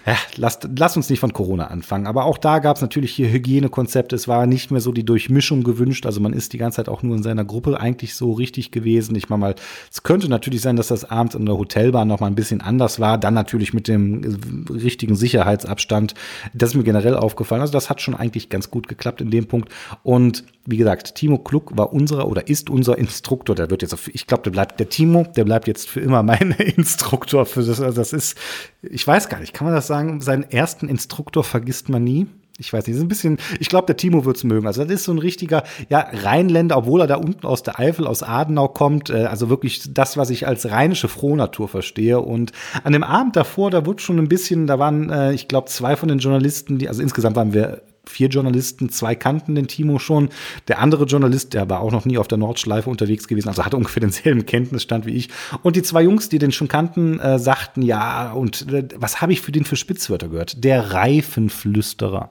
ja, 0.05 0.15
lasst, 0.35 0.67
lasst 0.77 0.97
uns 0.97 1.09
nicht 1.09 1.19
von 1.19 1.33
Corona 1.33 1.67
anfangen. 1.67 2.05
Aber 2.05 2.25
auch 2.25 2.37
da 2.37 2.59
gab 2.59 2.75
es 2.75 2.81
natürlich 2.81 3.11
hier 3.11 3.27
Hygienekonzepte. 3.71 4.15
Es 4.15 4.27
war 4.27 4.45
nicht 4.45 4.71
mehr 4.71 4.81
so 4.81 4.91
die 4.91 5.05
Durchmischung 5.05 5.63
gewünscht. 5.63 6.05
Also 6.05 6.19
man 6.19 6.33
ist 6.33 6.53
die 6.53 6.57
ganze 6.57 6.77
Zeit 6.77 6.89
auch 6.89 7.03
nur 7.03 7.15
in 7.15 7.23
seiner 7.23 7.45
Gruppe 7.45 7.79
eigentlich 7.79 8.15
so 8.15 8.33
richtig 8.33 8.71
gewesen. 8.71 9.15
Ich 9.15 9.29
meine 9.29 9.41
mal, 9.41 9.55
es 9.91 10.03
könnte 10.03 10.29
natürlich 10.29 10.61
sein, 10.61 10.75
dass 10.75 10.87
das 10.87 11.05
abends 11.05 11.35
in 11.35 11.45
der 11.45 11.57
Hotelbahn 11.57 12.07
noch 12.07 12.19
mal 12.19 12.27
ein 12.27 12.35
bisschen 12.35 12.61
anders 12.61 12.99
war. 12.99 13.17
Dann 13.17 13.33
natürlich 13.33 13.73
mit 13.73 13.87
dem 13.87 14.65
richtigen 14.69 15.15
Sicherheitsabstand. 15.15 16.13
Das 16.53 16.71
ist 16.71 16.75
mir 16.75 16.83
generell 16.83 17.15
aufgefallen. 17.15 17.61
Also 17.61 17.73
das 17.73 17.89
hat 17.89 18.01
schon 18.01 18.15
eigentlich 18.15 18.49
ganz 18.49 18.69
gut 18.69 18.87
geklappt 18.87 19.21
in 19.21 19.31
dem 19.31 19.47
Punkt. 19.47 19.69
Und 20.03 20.43
wie 20.65 20.77
gesagt, 20.77 21.15
Timo 21.15 21.39
Kluck 21.39 21.75
war 21.75 21.91
unserer 21.91 22.27
oder 22.27 22.47
ist 22.47 22.69
unser 22.69 22.97
Instruktor. 22.97 23.55
Der 23.55 23.69
wird 23.69 23.81
jetzt, 23.81 23.93
auf, 23.93 24.07
ich 24.13 24.27
glaube, 24.27 24.43
der 24.43 24.51
bleibt, 24.51 24.79
der 24.79 24.89
Timo, 24.89 25.25
der 25.35 25.43
bleibt 25.43 25.67
jetzt 25.67 25.89
für 25.89 25.99
immer 25.99 26.21
mein 26.21 26.51
Instruktor 26.75 27.45
für 27.45 27.63
das. 27.63 27.81
Also 27.81 27.99
das 27.99 28.13
ist, 28.13 28.37
ich 28.81 29.05
weiß 29.05 29.29
gar 29.29 29.39
nicht, 29.39 29.53
kann 29.53 29.65
man 29.65 29.75
das 29.75 29.87
sagen? 29.87 30.21
Seinen 30.21 30.43
ersten 30.43 30.87
Instruktor 30.87 31.43
vergisst 31.43 31.89
man 31.89 32.03
nie. 32.03 32.27
Ich 32.61 32.71
weiß 32.71 32.85
nicht, 32.85 32.95
ist 32.95 33.01
ein 33.01 33.07
bisschen, 33.07 33.37
ich 33.59 33.69
glaube, 33.69 33.87
der 33.87 33.97
Timo 33.97 34.23
wird's 34.23 34.43
mögen. 34.43 34.67
Also 34.67 34.83
das 34.83 34.93
ist 34.93 35.03
so 35.05 35.11
ein 35.11 35.17
richtiger, 35.17 35.63
ja, 35.89 36.07
Rheinländer, 36.11 36.77
obwohl 36.77 37.01
er 37.01 37.07
da 37.07 37.15
unten 37.15 37.47
aus 37.47 37.63
der 37.63 37.79
Eifel, 37.79 38.05
aus 38.05 38.21
Adenau 38.21 38.67
kommt. 38.67 39.09
Äh, 39.09 39.25
also 39.25 39.49
wirklich 39.49 39.93
das, 39.93 40.15
was 40.15 40.29
ich 40.29 40.47
als 40.47 40.69
rheinische 40.69 41.07
Frohnatur 41.07 41.67
verstehe. 41.67 42.19
Und 42.19 42.51
an 42.83 42.93
dem 42.93 43.03
Abend 43.03 43.35
davor, 43.35 43.71
da 43.71 43.85
wurde 43.85 44.01
schon 44.01 44.19
ein 44.19 44.29
bisschen, 44.29 44.67
da 44.67 44.77
waren, 44.77 45.09
äh, 45.09 45.33
ich 45.33 45.47
glaube, 45.47 45.69
zwei 45.69 45.95
von 45.95 46.07
den 46.07 46.19
Journalisten, 46.19 46.77
die, 46.77 46.87
also 46.87 47.01
insgesamt 47.01 47.35
waren 47.35 47.53
wir 47.53 47.81
vier 48.05 48.27
Journalisten, 48.27 48.89
zwei 48.89 49.15
kannten 49.15 49.55
den 49.55 49.67
Timo 49.67 49.97
schon. 49.97 50.29
Der 50.67 50.79
andere 50.79 51.05
Journalist, 51.05 51.53
der 51.53 51.69
war 51.69 51.81
auch 51.81 51.91
noch 51.91 52.05
nie 52.05 52.17
auf 52.17 52.27
der 52.27 52.37
Nordschleife 52.37 52.89
unterwegs 52.89 53.27
gewesen, 53.27 53.47
also 53.47 53.65
hatte 53.65 53.77
ungefähr 53.81 54.01
denselben 54.01 54.45
Kenntnisstand 54.45 55.05
wie 55.05 55.15
ich. 55.15 55.29
Und 55.63 55.75
die 55.75 55.83
zwei 55.83 56.03
Jungs, 56.03 56.29
die 56.29 56.39
den 56.39 56.51
schon 56.51 56.67
kannten, 56.67 57.19
äh, 57.19 57.39
sagten, 57.39 57.81
ja, 57.81 58.33
und 58.33 58.67
was 58.95 59.21
habe 59.21 59.33
ich 59.33 59.41
für 59.41 59.51
den 59.51 59.65
für 59.65 59.75
Spitzwörter 59.75 60.29
gehört? 60.29 60.63
Der 60.63 60.93
Reifenflüsterer. 60.93 62.29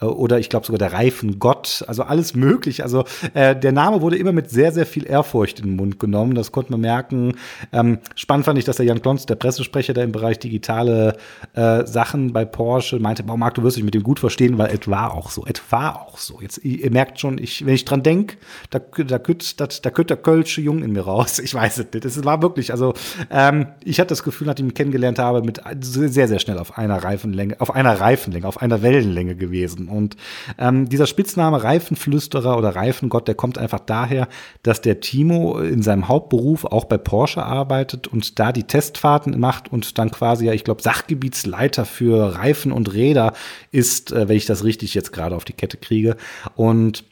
Äh, 0.00 0.06
oder 0.06 0.38
ich 0.38 0.48
glaube 0.48 0.66
sogar 0.66 0.78
der 0.78 0.92
Reifengott, 0.92 1.84
also 1.86 2.02
alles 2.02 2.34
möglich. 2.34 2.82
Also 2.82 3.04
äh, 3.34 3.56
der 3.56 3.72
Name 3.72 4.00
wurde 4.00 4.16
immer 4.16 4.32
mit 4.32 4.50
sehr, 4.50 4.72
sehr 4.72 4.86
viel 4.86 5.06
Ehrfurcht 5.06 5.60
in 5.60 5.66
den 5.66 5.76
Mund 5.76 5.98
genommen. 5.98 6.34
Das 6.34 6.52
konnte 6.52 6.72
man 6.72 6.80
merken. 6.80 7.34
Ähm, 7.72 7.98
spannend 8.14 8.44
fand 8.44 8.58
ich, 8.58 8.64
dass 8.64 8.76
der 8.76 8.86
Jan 8.86 9.02
Klons, 9.02 9.26
der 9.26 9.36
Pressesprecher, 9.36 9.92
der 9.92 10.04
im 10.04 10.12
Bereich 10.12 10.38
digitale 10.38 11.16
äh, 11.54 11.86
Sachen 11.86 12.32
bei 12.32 12.44
Porsche 12.44 12.98
meinte, 12.98 13.22
boah, 13.22 13.36
Marc, 13.36 13.54
du 13.54 13.62
wirst 13.62 13.76
dich 13.76 13.84
mit 13.84 13.94
dem 13.94 14.02
gut 14.02 14.20
verstehen, 14.20 14.58
weil 14.58 14.70
es 14.78 14.88
war 14.88 15.14
auch 15.14 15.30
so. 15.30 15.44
Es 15.46 15.60
war 15.70 16.00
auch 16.02 16.18
so. 16.18 16.40
Jetzt, 16.40 16.58
ihr 16.64 16.90
merkt 16.90 17.20
schon, 17.20 17.38
ich, 17.38 17.64
wenn 17.66 17.74
ich 17.74 17.84
dran 17.84 18.02
denke, 18.02 18.36
da, 18.70 18.78
da 18.78 19.18
kütt, 19.18 19.60
da, 19.60 19.66
da 19.66 19.90
kütt 19.90 20.10
der 20.10 20.16
Kölsche 20.16 20.60
Jung 20.60 20.82
in 20.82 20.92
mir 20.92 21.02
raus. 21.02 21.38
Ich 21.38 21.54
weiß 21.54 21.78
es 21.78 21.86
nicht. 21.92 22.04
Es 22.04 22.24
war 22.24 22.42
wirklich, 22.42 22.72
also 22.72 22.94
ähm, 23.30 23.68
ich 23.82 23.98
hatte 23.98 24.08
das 24.08 24.22
Gefühl, 24.22 24.46
nachdem 24.46 24.66
ich 24.66 24.72
ihn 24.72 24.74
kennengelernt 24.74 25.18
habe, 25.18 25.42
mit 25.42 25.60
sehr, 25.80 26.28
sehr 26.28 26.38
schnell 26.38 26.58
auf 26.58 26.78
einer 26.78 27.02
Reifenlänge, 27.02 27.60
auf 27.60 27.74
einer 27.74 28.00
Reifenlänge, 28.00 28.46
auf 28.46 28.60
einer 28.60 28.82
Wellenlänge 28.82 29.34
gewesen. 29.36 29.89
Und 29.90 30.16
ähm, 30.58 30.88
dieser 30.88 31.06
Spitzname 31.06 31.62
Reifenflüsterer 31.62 32.56
oder 32.56 32.74
Reifengott, 32.76 33.28
der 33.28 33.34
kommt 33.34 33.58
einfach 33.58 33.80
daher, 33.80 34.28
dass 34.62 34.80
der 34.80 35.00
Timo 35.00 35.58
in 35.58 35.82
seinem 35.82 36.08
Hauptberuf 36.08 36.64
auch 36.64 36.84
bei 36.84 36.98
Porsche 36.98 37.42
arbeitet 37.44 38.06
und 38.06 38.38
da 38.38 38.52
die 38.52 38.64
Testfahrten 38.64 39.38
macht 39.38 39.72
und 39.72 39.98
dann 39.98 40.10
quasi, 40.10 40.46
ja, 40.46 40.52
ich 40.52 40.64
glaube, 40.64 40.82
Sachgebietsleiter 40.82 41.84
für 41.84 42.36
Reifen 42.36 42.72
und 42.72 42.92
Räder 42.92 43.32
ist, 43.72 44.12
äh, 44.12 44.28
wenn 44.28 44.36
ich 44.36 44.46
das 44.46 44.64
richtig 44.64 44.94
jetzt 44.94 45.12
gerade 45.12 45.36
auf 45.36 45.44
die 45.44 45.52
Kette 45.52 45.76
kriege. 45.76 46.16
Und 46.56 47.04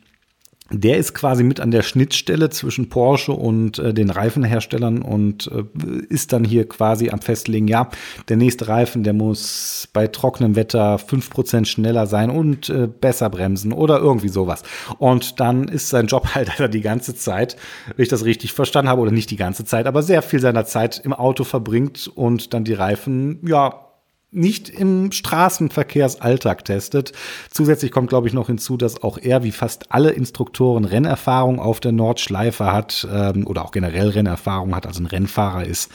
der 0.70 0.98
ist 0.98 1.14
quasi 1.14 1.44
mit 1.44 1.60
an 1.60 1.70
der 1.70 1.82
Schnittstelle 1.82 2.50
zwischen 2.50 2.88
Porsche 2.88 3.32
und 3.32 3.78
äh, 3.78 3.94
den 3.94 4.10
Reifenherstellern 4.10 5.00
und 5.00 5.50
äh, 5.50 5.64
ist 6.08 6.32
dann 6.32 6.44
hier 6.44 6.68
quasi 6.68 7.10
am 7.10 7.22
Festlegen, 7.22 7.68
ja, 7.68 7.88
der 8.28 8.36
nächste 8.36 8.68
Reifen, 8.68 9.02
der 9.02 9.14
muss 9.14 9.88
bei 9.92 10.08
trockenem 10.08 10.56
Wetter 10.56 10.98
fünf 10.98 11.30
Prozent 11.30 11.68
schneller 11.68 12.06
sein 12.06 12.30
und 12.30 12.68
äh, 12.68 12.86
besser 12.86 13.30
bremsen 13.30 13.72
oder 13.72 13.98
irgendwie 13.98 14.28
sowas. 14.28 14.62
Und 14.98 15.40
dann 15.40 15.68
ist 15.68 15.88
sein 15.88 16.06
Job 16.06 16.28
halt 16.34 16.52
die 16.74 16.80
ganze 16.82 17.14
Zeit, 17.14 17.56
wenn 17.96 18.02
ich 18.02 18.10
das 18.10 18.24
richtig 18.24 18.52
verstanden 18.52 18.90
habe, 18.90 19.00
oder 19.00 19.10
nicht 19.10 19.30
die 19.30 19.36
ganze 19.36 19.64
Zeit, 19.64 19.86
aber 19.86 20.02
sehr 20.02 20.22
viel 20.22 20.40
seiner 20.40 20.66
Zeit 20.66 21.00
im 21.02 21.12
Auto 21.12 21.44
verbringt 21.44 22.10
und 22.14 22.52
dann 22.52 22.64
die 22.64 22.74
Reifen, 22.74 23.40
ja, 23.46 23.87
nicht 24.30 24.68
im 24.68 25.10
Straßenverkehrsalltag 25.10 26.64
testet. 26.64 27.12
Zusätzlich 27.50 27.90
kommt, 27.90 28.10
glaube 28.10 28.28
ich, 28.28 28.34
noch 28.34 28.48
hinzu, 28.48 28.76
dass 28.76 29.02
auch 29.02 29.16
er, 29.16 29.42
wie 29.42 29.52
fast 29.52 29.90
alle 29.90 30.10
Instruktoren, 30.10 30.84
Rennerfahrung 30.84 31.58
auf 31.58 31.80
der 31.80 31.92
Nordschleife 31.92 32.70
hat 32.70 33.08
ähm, 33.10 33.46
oder 33.46 33.64
auch 33.64 33.70
generell 33.70 34.10
Rennerfahrung 34.10 34.74
hat, 34.74 34.86
also 34.86 35.02
ein 35.02 35.06
Rennfahrer 35.06 35.64
ist. 35.64 35.90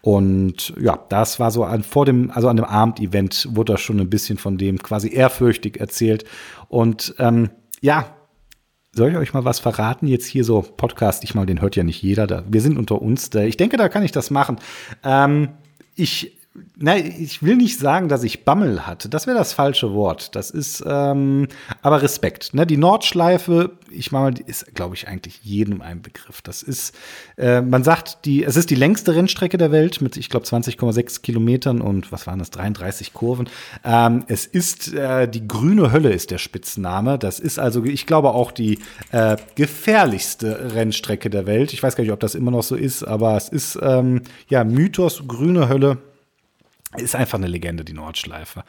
Und 0.00 0.74
ja, 0.80 0.98
das 1.08 1.38
war 1.38 1.52
so 1.52 1.62
an, 1.62 1.84
vor 1.84 2.06
dem, 2.06 2.32
also 2.32 2.48
an 2.48 2.56
dem 2.56 2.64
Abendevent 2.64 3.48
wurde 3.52 3.74
da 3.74 3.78
schon 3.78 4.00
ein 4.00 4.10
bisschen 4.10 4.38
von 4.38 4.58
dem 4.58 4.82
quasi 4.82 5.12
ehrfürchtig 5.12 5.78
erzählt. 5.78 6.24
Und 6.68 7.14
ähm, 7.18 7.50
ja, 7.80 8.16
soll 8.96 9.10
ich 9.10 9.16
euch 9.16 9.32
mal 9.32 9.44
was 9.44 9.60
verraten? 9.60 10.08
Jetzt 10.08 10.26
hier 10.26 10.42
so 10.42 10.62
Podcast, 10.62 11.22
ich 11.22 11.34
mal, 11.34 11.46
den 11.46 11.60
hört 11.60 11.76
ja 11.76 11.84
nicht 11.84 12.02
jeder. 12.02 12.26
Da, 12.26 12.42
wir 12.48 12.62
sind 12.62 12.78
unter 12.78 13.00
uns. 13.00 13.30
Da, 13.30 13.42
ich 13.42 13.56
denke, 13.56 13.76
da 13.76 13.88
kann 13.88 14.02
ich 14.02 14.10
das 14.10 14.30
machen. 14.30 14.56
Ähm, 15.04 15.50
ich 15.94 16.35
Nein, 16.76 17.14
ich 17.18 17.42
will 17.42 17.56
nicht 17.56 17.78
sagen, 17.78 18.08
dass 18.08 18.22
ich 18.22 18.44
Bammel 18.44 18.86
hatte. 18.86 19.08
Das 19.08 19.26
wäre 19.26 19.36
das 19.36 19.52
falsche 19.52 19.92
Wort. 19.94 20.34
Das 20.36 20.50
ist 20.50 20.84
ähm, 20.86 21.48
aber 21.82 22.02
Respekt. 22.02 22.54
Ne? 22.54 22.66
Die 22.66 22.76
Nordschleife, 22.76 23.72
ich 23.90 24.12
meine, 24.12 24.32
die 24.32 24.42
ist, 24.42 24.74
glaube 24.74 24.94
ich, 24.94 25.08
eigentlich 25.08 25.40
jedem 25.42 25.80
ein 25.80 26.02
Begriff. 26.02 26.42
Das 26.42 26.62
ist, 26.62 26.94
äh, 27.36 27.62
man 27.62 27.82
sagt, 27.82 28.24
die, 28.24 28.44
es 28.44 28.56
ist 28.56 28.70
die 28.70 28.74
längste 28.74 29.14
Rennstrecke 29.14 29.58
der 29.58 29.72
Welt 29.72 30.00
mit, 30.00 30.16
ich 30.16 30.28
glaube, 30.28 30.46
20,6 30.46 31.22
Kilometern 31.22 31.80
und 31.80 32.12
was 32.12 32.26
waren 32.26 32.38
das, 32.38 32.50
33 32.50 33.12
Kurven. 33.12 33.48
Ähm, 33.84 34.24
es 34.28 34.46
ist 34.46 34.92
äh, 34.92 35.28
die 35.28 35.46
grüne 35.48 35.92
Hölle 35.92 36.12
ist 36.12 36.30
der 36.30 36.38
Spitzname. 36.38 37.18
Das 37.18 37.40
ist 37.40 37.58
also, 37.58 37.84
ich 37.84 38.06
glaube, 38.06 38.30
auch 38.30 38.52
die 38.52 38.78
äh, 39.12 39.36
gefährlichste 39.54 40.74
Rennstrecke 40.74 41.30
der 41.30 41.46
Welt. 41.46 41.72
Ich 41.72 41.82
weiß 41.82 41.96
gar 41.96 42.02
nicht, 42.04 42.12
ob 42.12 42.20
das 42.20 42.34
immer 42.34 42.50
noch 42.50 42.62
so 42.62 42.76
ist, 42.76 43.02
aber 43.02 43.36
es 43.36 43.48
ist 43.48 43.78
ähm, 43.82 44.22
ja 44.48 44.64
Mythos, 44.64 45.24
grüne 45.26 45.68
Hölle 45.68 45.98
ist 46.98 47.14
einfach 47.14 47.38
eine 47.38 47.48
Legende, 47.48 47.84
die 47.84 47.92
Nordschleife. 47.92 48.64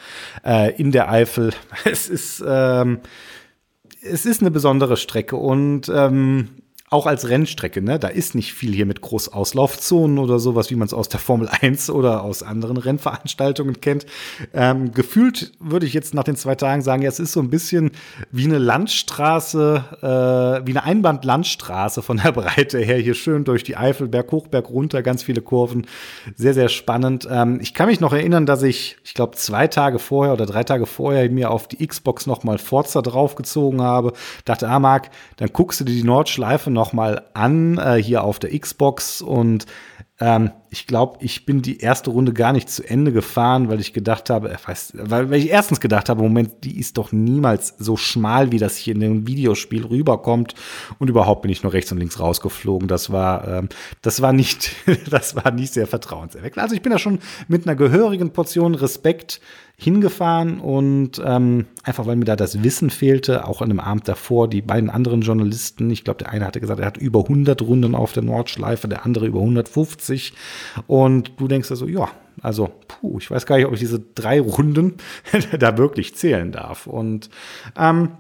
Äh, 0.46 0.76
in 0.80 0.92
der 0.92 1.10
Eifel. 1.10 1.54
Es 1.86 2.10
ist, 2.10 2.44
ähm, 2.46 3.00
es 4.02 4.26
ist 4.26 4.42
eine 4.42 4.52
besondere 4.52 4.98
Strecke 4.98 5.36
und 5.36 5.90
ähm, 5.90 6.50
auch 6.90 7.06
als 7.06 7.28
Rennstrecke, 7.28 7.82
ne? 7.82 8.00
Da 8.00 8.08
ist 8.08 8.34
nicht 8.34 8.54
viel 8.54 8.74
hier 8.74 8.86
mit 8.86 9.02
Großauslaufzonen 9.02 10.20
oder 10.20 10.40
sowas, 10.40 10.72
wie 10.72 10.76
man 10.76 10.86
es 10.86 10.94
aus 10.94 11.10
der 11.10 11.20
Formel 11.20 11.50
1 11.50 11.90
oder 11.90 12.24
aus 12.24 12.44
anderen 12.44 12.78
Rennveranstaltungen 12.78 13.82
kennt. 13.82 14.06
Ähm, 14.54 14.94
gefühlt 14.94 15.52
würde 15.60 15.86
ich 15.86 15.94
jetzt 15.94 16.14
nach 16.14 16.24
den 16.24 16.38
zwei 16.38 16.56
Tagen 16.56 16.82
sagen, 16.82 17.02
ja, 17.02 17.10
es 17.10 17.20
ist 17.20 17.34
so 17.34 17.42
ein 17.42 17.50
bisschen 17.50 17.92
wie 18.32 18.46
eine 18.46 18.58
Landstraße, 18.58 19.84
äh, 20.02 20.66
wie 20.66 20.72
eine 20.72 20.84
Einbandlandstraße 20.86 22.02
von 22.02 22.22
der 22.24 22.32
Breite 22.32 22.80
her, 22.80 22.98
hier 23.00 23.16
schön 23.16 23.44
durch 23.44 23.66
die 23.66 23.76
Eifel, 23.76 24.08
Berg 24.08 24.32
hoch, 24.32 24.48
Berg 24.48 24.70
runter, 24.70 25.04
ganz 25.04 25.24
viele 25.24 25.42
Kurven. 25.42 25.88
Sehr, 26.36 26.54
sehr 26.54 26.70
spannend. 26.70 27.28
Ähm, 27.30 27.60
ich 27.62 27.74
kann 27.74 27.88
mich 27.88 28.00
noch 28.00 28.14
erinnern, 28.14 28.46
dass 28.46 28.64
ich, 28.64 28.96
ich 29.04 29.14
glaube, 29.14 29.36
zwei 29.36 29.68
Tage 29.68 30.00
vorher 30.00 30.32
oder 30.32 30.46
drei 30.46 30.64
Tage 30.64 30.86
vorher 30.86 31.30
mir 31.30 31.52
auf 31.52 31.68
die 31.68 31.86
Xbox 31.86 32.28
noch 32.28 32.46
mal 32.46 32.60
Forza 32.60 33.02
draufgezogen 33.02 33.82
habe. 33.82 34.14
Dachte, 34.46 34.70
ah, 34.70 34.80
Marc, 34.80 35.10
dann 35.36 35.50
guckst 35.52 35.82
du 35.82 35.84
dir 35.84 35.94
die 35.94 36.04
Nordschleife 36.04 36.77
noch 36.78 36.94
mal 36.94 37.24
an 37.34 37.78
äh, 37.78 38.02
hier 38.02 38.24
auf 38.24 38.40
der 38.40 38.58
Xbox 38.58 39.22
und 39.22 39.66
ähm, 40.20 40.52
ich 40.70 40.88
glaube, 40.88 41.20
ich 41.22 41.46
bin 41.46 41.62
die 41.62 41.80
erste 41.80 42.10
Runde 42.10 42.34
gar 42.34 42.52
nicht 42.52 42.70
zu 42.70 42.84
Ende 42.84 43.12
gefahren, 43.12 43.70
weil 43.70 43.80
ich 43.80 43.94
gedacht 43.94 44.32
habe, 44.32 44.50
äh, 44.50 44.58
weiß, 44.66 44.94
weil, 44.96 45.30
weil 45.30 45.40
ich 45.40 45.50
erstens 45.50 45.80
gedacht 45.80 46.10
habe, 46.10 46.24
Moment, 46.24 46.64
die 46.64 46.80
ist 46.80 46.98
doch 46.98 47.12
niemals 47.12 47.76
so 47.78 47.98
schmal, 47.98 48.52
wie 48.52 48.58
das 48.58 48.78
hier 48.78 48.96
in 48.96 49.02
dem 49.02 49.28
Videospiel 49.28 49.86
rüberkommt. 49.86 50.56
Und 50.98 51.10
überhaupt 51.10 51.44
bin 51.44 51.52
ich 51.52 51.62
nur 51.62 51.74
rechts 51.74 51.92
und 51.92 52.00
links 52.00 52.20
rausgeflogen. 52.20 52.88
Das 52.88 53.12
war, 53.12 53.48
ähm, 53.48 53.70
das 54.02 54.22
war 54.22 54.34
nicht, 54.34 54.72
das 55.10 55.36
war 55.36 55.52
nicht 55.52 55.74
sehr 55.74 55.88
vertrauenserweckend. 55.88 56.64
Also 56.64 56.74
ich 56.74 56.82
bin 56.82 56.92
da 56.92 56.98
schon 56.98 57.20
mit 57.48 57.68
einer 57.68 57.76
gehörigen 57.76 58.32
Portion 58.32 58.74
Respekt 58.74 59.40
hingefahren 59.80 60.60
und 60.60 61.22
ähm, 61.24 61.68
einfach 61.84 62.08
weil 62.08 62.16
mir 62.16 62.26
da 62.26 62.36
das 62.36 62.64
Wissen 62.64 62.90
fehlte, 62.90 63.48
auch 63.48 63.62
an 63.62 63.70
dem 63.70 63.80
Abend 63.80 64.08
davor, 64.08 64.48
die 64.48 64.64
beiden 64.64 64.90
anderen 64.90 65.22
Journalisten, 65.22 65.92
ich 65.92 66.04
glaube, 66.04 66.18
der 66.18 66.32
eine 66.32 66.46
hatte 66.46 66.60
gesagt, 66.60 66.80
er 66.80 66.88
hat 66.88 66.98
über 66.98 67.20
100 67.22 67.62
Runden 67.62 67.94
auf 67.94 68.12
der 68.12 68.24
Nordschleife, 68.24 68.88
der 68.88 69.06
andere 69.06 69.28
über 69.28 69.40
150 69.40 70.34
und 70.88 71.34
du 71.38 71.48
denkst 71.48 71.70
also, 71.70 71.88
ja, 71.88 72.10
also, 72.42 72.72
puh, 72.88 73.20
ich 73.20 73.30
weiß 73.30 73.46
gar 73.46 73.58
nicht, 73.58 73.68
ob 73.68 73.74
ich 73.74 73.80
diese 73.80 74.00
drei 74.00 74.42
Runden 74.42 74.96
da 75.60 75.78
wirklich 75.78 76.16
zählen 76.16 76.52
darf. 76.52 76.88
Und 76.88 77.30
ähm, 77.78 78.12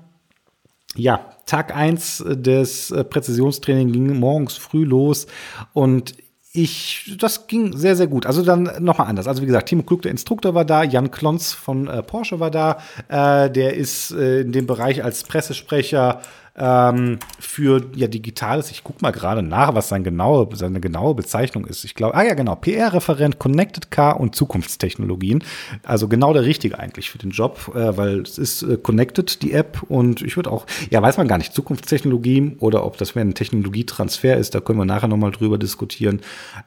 ja, 0.95 1.29
Tag 1.45 1.75
eins 1.75 2.23
des 2.27 2.91
äh, 2.91 3.03
Präzisionstraining 3.03 3.91
ging 3.91 4.19
morgens 4.19 4.57
früh 4.57 4.83
los 4.83 5.27
und 5.73 6.15
ich, 6.57 7.15
das 7.19 7.45
ging 7.45 7.77
sehr, 7.77 7.95
sehr 7.95 8.07
gut. 8.07 8.25
Also 8.25 8.41
dann 8.41 8.71
nochmal 8.79 9.07
anders. 9.07 9.27
Also 9.27 9.43
wie 9.43 9.45
gesagt, 9.45 9.69
Timo 9.69 9.83
Klug, 9.83 10.01
der 10.01 10.11
Instruktor 10.11 10.55
war 10.55 10.65
da, 10.65 10.83
Jan 10.83 11.11
Klons 11.11 11.53
von 11.53 11.87
äh, 11.87 12.01
Porsche 12.01 12.39
war 12.39 12.49
da. 12.49 12.79
Äh, 13.09 13.51
der 13.51 13.75
ist 13.75 14.11
äh, 14.11 14.41
in 14.41 14.51
dem 14.51 14.65
Bereich 14.65 15.03
als 15.03 15.23
Pressesprecher 15.23 16.21
ähm, 16.57 17.19
für 17.39 17.85
ja 17.95 18.07
Digitales. 18.07 18.71
Ich 18.71 18.83
gucke 18.83 18.99
mal 19.01 19.11
gerade 19.11 19.43
nach, 19.43 19.75
was 19.75 19.89
sein 19.89 20.03
genaue, 20.03 20.47
seine 20.55 20.79
genaue 20.79 21.13
Bezeichnung 21.15 21.65
ist. 21.65 21.83
Ich 21.83 21.95
glaube, 21.95 22.15
ah 22.15 22.23
ja, 22.23 22.33
genau, 22.33 22.55
PR-Referent, 22.55 23.39
Connected 23.39 23.91
Car 23.91 24.19
und 24.19 24.35
Zukunftstechnologien. 24.35 25.43
Also 25.83 26.07
genau 26.07 26.33
der 26.33 26.43
richtige 26.43 26.79
eigentlich 26.79 27.09
für 27.09 27.19
den 27.19 27.31
Job, 27.31 27.71
äh, 27.75 27.95
weil 27.97 28.21
es 28.21 28.37
ist 28.37 28.63
äh, 28.63 28.77
Connected, 28.77 29.41
die 29.41 29.53
App. 29.53 29.83
Und 29.87 30.21
ich 30.21 30.35
würde 30.35 30.51
auch, 30.51 30.65
ja, 30.89 31.01
weiß 31.01 31.17
man 31.17 31.27
gar 31.27 31.37
nicht, 31.37 31.53
Zukunftstechnologie 31.53 32.57
oder 32.59 32.85
ob 32.85 32.97
das 32.97 33.15
mehr 33.15 33.23
ein 33.23 33.35
Technologietransfer 33.35 34.37
ist, 34.37 34.55
da 34.55 34.59
können 34.59 34.79
wir 34.79 34.85
nachher 34.85 35.07
nochmal 35.07 35.31
drüber 35.31 35.57
diskutieren. 35.57 36.21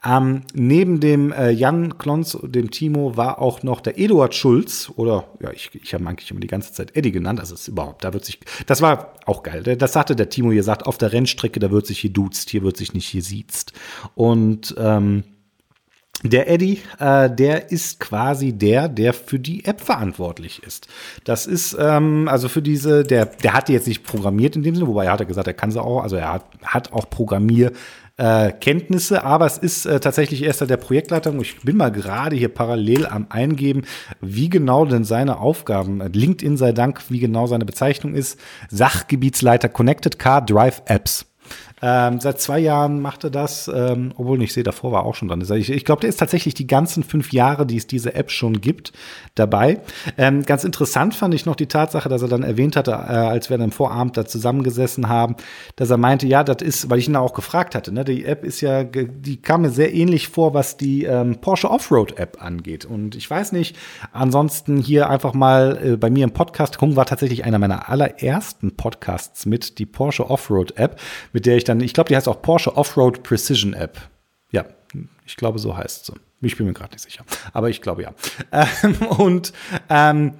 Ähm, 0.04 0.42
neben 0.54 1.00
dem 1.00 1.32
äh, 1.32 1.50
Jan 1.50 1.98
Klons, 1.98 2.38
dem 2.42 2.70
Timo, 2.70 3.16
war 3.16 3.40
auch 3.40 3.62
noch 3.62 3.80
der 3.80 3.98
Eduard 3.98 4.34
Schulz, 4.34 4.90
oder 4.96 5.24
ja, 5.40 5.50
ich, 5.52 5.70
ich 5.74 5.94
habe 5.94 6.06
eigentlich 6.06 6.30
immer 6.30 6.40
die 6.40 6.46
ganze 6.46 6.72
Zeit 6.72 6.96
Eddie 6.96 7.12
genannt, 7.12 7.40
also 7.40 7.54
ist 7.54 7.68
überhaupt, 7.68 8.04
da 8.04 8.12
wird 8.12 8.24
sich, 8.24 8.38
das 8.66 8.82
war 8.82 9.14
auch 9.26 9.42
geil. 9.42 9.62
Der, 9.62 9.76
das 9.80 9.92
sagte 9.92 10.14
der 10.14 10.28
Timo 10.28 10.52
hier, 10.52 10.62
sagt, 10.62 10.86
auf 10.86 10.98
der 10.98 11.12
Rennstrecke, 11.12 11.60
da 11.60 11.70
wird 11.70 11.86
sich 11.86 11.98
hier 11.98 12.10
duzt, 12.10 12.50
hier 12.50 12.62
wird 12.62 12.76
sich 12.76 12.92
nicht 12.92 13.06
hier 13.06 13.22
siezt. 13.22 13.72
Und 14.14 14.74
ähm, 14.78 15.24
der 16.22 16.50
Eddie, 16.50 16.80
äh, 16.98 17.30
der 17.30 17.70
ist 17.70 17.98
quasi 18.00 18.52
der, 18.52 18.88
der 18.88 19.12
für 19.14 19.38
die 19.38 19.64
App 19.64 19.80
verantwortlich 19.80 20.62
ist. 20.62 20.88
Das 21.24 21.46
ist 21.46 21.76
ähm, 21.78 22.28
also 22.28 22.48
für 22.48 22.62
diese, 22.62 23.04
der, 23.04 23.26
der 23.26 23.54
hat 23.54 23.68
die 23.68 23.72
jetzt 23.72 23.86
nicht 23.86 24.04
programmiert 24.04 24.56
in 24.56 24.62
dem 24.62 24.74
Sinne, 24.74 24.86
wobei 24.86 25.06
er 25.06 25.12
hat 25.12 25.20
ja 25.20 25.26
gesagt, 25.26 25.46
er 25.46 25.54
kann 25.54 25.70
sie 25.70 25.82
auch, 25.82 26.02
also 26.02 26.16
er 26.16 26.32
hat, 26.32 26.44
hat 26.62 26.92
auch 26.92 27.08
Programmier 27.08 27.72
äh, 28.20 28.52
Kenntnisse, 28.52 29.24
aber 29.24 29.46
es 29.46 29.56
ist 29.56 29.86
äh, 29.86 29.98
tatsächlich 29.98 30.42
erst 30.42 30.60
der 30.60 30.76
Projektleiter. 30.76 31.34
Ich 31.40 31.62
bin 31.62 31.78
mal 31.78 31.90
gerade 31.90 32.36
hier 32.36 32.50
parallel 32.50 33.06
am 33.06 33.26
Eingeben, 33.30 33.82
wie 34.20 34.50
genau 34.50 34.84
denn 34.84 35.04
seine 35.04 35.38
Aufgaben, 35.38 36.02
äh, 36.02 36.08
LinkedIn 36.08 36.58
sei 36.58 36.72
Dank, 36.72 37.00
wie 37.08 37.18
genau 37.18 37.46
seine 37.46 37.64
Bezeichnung 37.64 38.14
ist. 38.14 38.38
Sachgebietsleiter 38.68 39.70
Connected 39.70 40.18
Car 40.18 40.44
Drive 40.44 40.82
Apps. 40.84 41.29
Ähm, 41.82 42.20
seit 42.20 42.40
zwei 42.40 42.58
Jahren 42.58 43.00
macht 43.00 43.24
er 43.24 43.30
das, 43.30 43.70
ähm, 43.72 44.12
obwohl 44.16 44.42
ich 44.42 44.52
sehe, 44.52 44.62
davor 44.62 44.92
war 44.92 45.04
auch 45.04 45.14
schon 45.14 45.28
dran. 45.28 45.40
Ich, 45.40 45.70
ich 45.70 45.84
glaube, 45.84 46.00
der 46.00 46.10
ist 46.10 46.18
tatsächlich 46.18 46.54
die 46.54 46.66
ganzen 46.66 47.02
fünf 47.02 47.32
Jahre, 47.32 47.66
die 47.66 47.76
es 47.76 47.86
diese 47.86 48.14
App 48.14 48.30
schon 48.30 48.60
gibt, 48.60 48.92
dabei. 49.34 49.80
Ähm, 50.18 50.42
ganz 50.42 50.64
interessant 50.64 51.14
fand 51.14 51.34
ich 51.34 51.46
noch 51.46 51.56
die 51.56 51.66
Tatsache, 51.66 52.08
dass 52.08 52.22
er 52.22 52.28
dann 52.28 52.42
erwähnt 52.42 52.76
hatte, 52.76 52.90
äh, 52.90 52.94
als 52.94 53.48
wir 53.48 53.56
dann 53.56 53.66
im 53.66 53.72
Vorabend 53.72 54.16
da 54.16 54.26
zusammengesessen 54.26 55.08
haben, 55.08 55.36
dass 55.76 55.90
er 55.90 55.96
meinte, 55.96 56.26
ja, 56.26 56.44
das 56.44 56.62
ist, 56.62 56.90
weil 56.90 56.98
ich 56.98 57.08
ihn 57.08 57.16
auch 57.16 57.32
gefragt 57.32 57.74
hatte, 57.74 57.92
ne, 57.92 58.04
die 58.04 58.24
App 58.24 58.44
ist 58.44 58.60
ja, 58.60 58.84
die 58.84 59.40
kam 59.40 59.62
mir 59.62 59.70
sehr 59.70 59.94
ähnlich 59.94 60.28
vor, 60.28 60.54
was 60.54 60.76
die 60.76 61.04
ähm, 61.04 61.40
Porsche 61.40 61.70
Offroad 61.70 62.18
App 62.18 62.42
angeht. 62.42 62.84
Und 62.84 63.14
ich 63.14 63.30
weiß 63.30 63.52
nicht, 63.52 63.76
ansonsten 64.12 64.78
hier 64.78 65.08
einfach 65.08 65.32
mal 65.32 65.78
äh, 65.82 65.96
bei 65.96 66.10
mir 66.10 66.24
im 66.24 66.32
Podcast, 66.32 66.78
Kung 66.78 66.96
war 66.96 67.06
tatsächlich 67.06 67.44
einer 67.44 67.58
meiner 67.58 67.88
allerersten 67.88 68.76
Podcasts 68.76 69.46
mit, 69.46 69.78
die 69.78 69.86
Porsche 69.86 70.28
Offroad 70.28 70.76
App, 70.76 71.00
mit 71.32 71.39
der 71.40 71.56
ich 71.56 71.64
dann, 71.64 71.80
ich 71.80 71.94
glaube, 71.94 72.08
die 72.08 72.16
heißt 72.16 72.28
auch 72.28 72.42
Porsche 72.42 72.76
Offroad 72.76 73.22
Precision 73.22 73.74
App. 73.74 73.98
Ja, 74.52 74.66
ich 75.26 75.36
glaube, 75.36 75.58
so 75.58 75.76
heißt 75.76 76.06
sie. 76.06 76.14
Ich 76.42 76.56
bin 76.56 76.66
mir 76.66 76.72
gerade 76.72 76.92
nicht 76.92 77.02
sicher. 77.02 77.24
Aber 77.52 77.68
ich 77.68 77.82
glaube 77.82 78.02
ja. 78.02 78.14
Ähm, 78.52 78.96
und 79.18 79.52
ähm, 79.88 80.34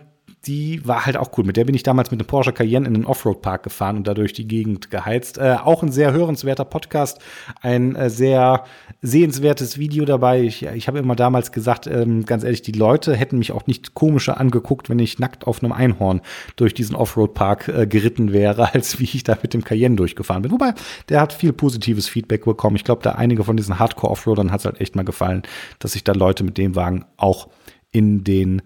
die 0.47 0.87
war 0.87 1.05
halt 1.05 1.19
auch 1.19 1.37
cool. 1.37 1.45
Mit 1.45 1.57
der 1.59 1.67
bin 1.67 1.75
ich 1.75 1.83
damals 1.83 2.11
mit 2.11 2.19
einem 2.19 2.27
Porsche 2.27 2.53
Cayenne 2.53 2.87
in 2.87 2.95
den 2.95 3.05
Offroad-Park 3.05 3.63
gefahren 3.63 3.97
und 3.97 4.07
dadurch 4.07 4.33
die 4.33 4.49
Gegend 4.49 4.91
geheizt. 4.91 5.37
Äh, 5.37 5.57
auch 5.63 5.83
ein 5.83 5.93
sehr 5.93 6.13
hörenswerter 6.13 6.65
Podcast, 6.65 7.19
ein 7.61 7.95
äh, 7.95 8.09
sehr 8.09 8.65
sehenswertes 9.03 9.79
Video 9.79 10.07
dabei. 10.07 10.41
Ich, 10.43 10.65
ich 10.65 10.89
habe 10.89 10.99
immer 10.99 11.15
damals 11.15 11.53
gesagt, 11.53 11.87
ähm, 11.87 12.25
ganz 12.25 12.43
ehrlich, 12.43 12.63
die 12.63 12.73
Leute 12.73 13.15
hätten 13.15 13.39
mich 13.39 13.53
auch 13.53 13.67
nicht 13.67 13.93
komischer 13.93 14.41
angeguckt, 14.41 14.89
wenn 14.89 14.99
ich 14.99 15.19
nackt 15.19 15.47
auf 15.47 15.63
einem 15.63 15.73
Einhorn 15.73 16.23
durch 16.57 16.73
diesen 16.73 16.97
Offroad-Park 16.97 17.69
äh, 17.69 17.87
geritten 17.87 18.33
wäre, 18.33 18.73
als 18.75 18.99
wie 18.99 19.05
ich 19.05 19.25
da 19.25 19.37
mit 19.43 19.53
dem 19.53 19.63
Cayenne 19.63 19.97
durchgefahren 19.97 20.43
bin. 20.43 20.53
Wobei, 20.53 20.73
der 21.11 21.21
hat 21.21 21.35
viel 21.35 21.53
positives 21.53 22.09
Feedback 22.09 22.47
bekommen. 22.47 22.77
Ich 22.77 22.85
glaube, 22.85 23.03
da 23.03 23.13
einige 23.13 23.45
von 23.45 23.59
diesen 23.59 23.79
Hardcore-Offroadern 23.79 24.53
hat 24.53 24.61
es 24.61 24.65
halt 24.65 24.81
echt 24.81 24.97
mal 24.97 25.05
gefallen, 25.05 25.43
dass 25.81 25.93
sich 25.93 26.05
da 26.05 26.13
Leute 26.13 26.45
mit 26.45 26.57
dem 26.57 26.77
Wagen 26.77 27.05
auch 27.19 27.49
in 27.93 28.25
den 28.25 28.63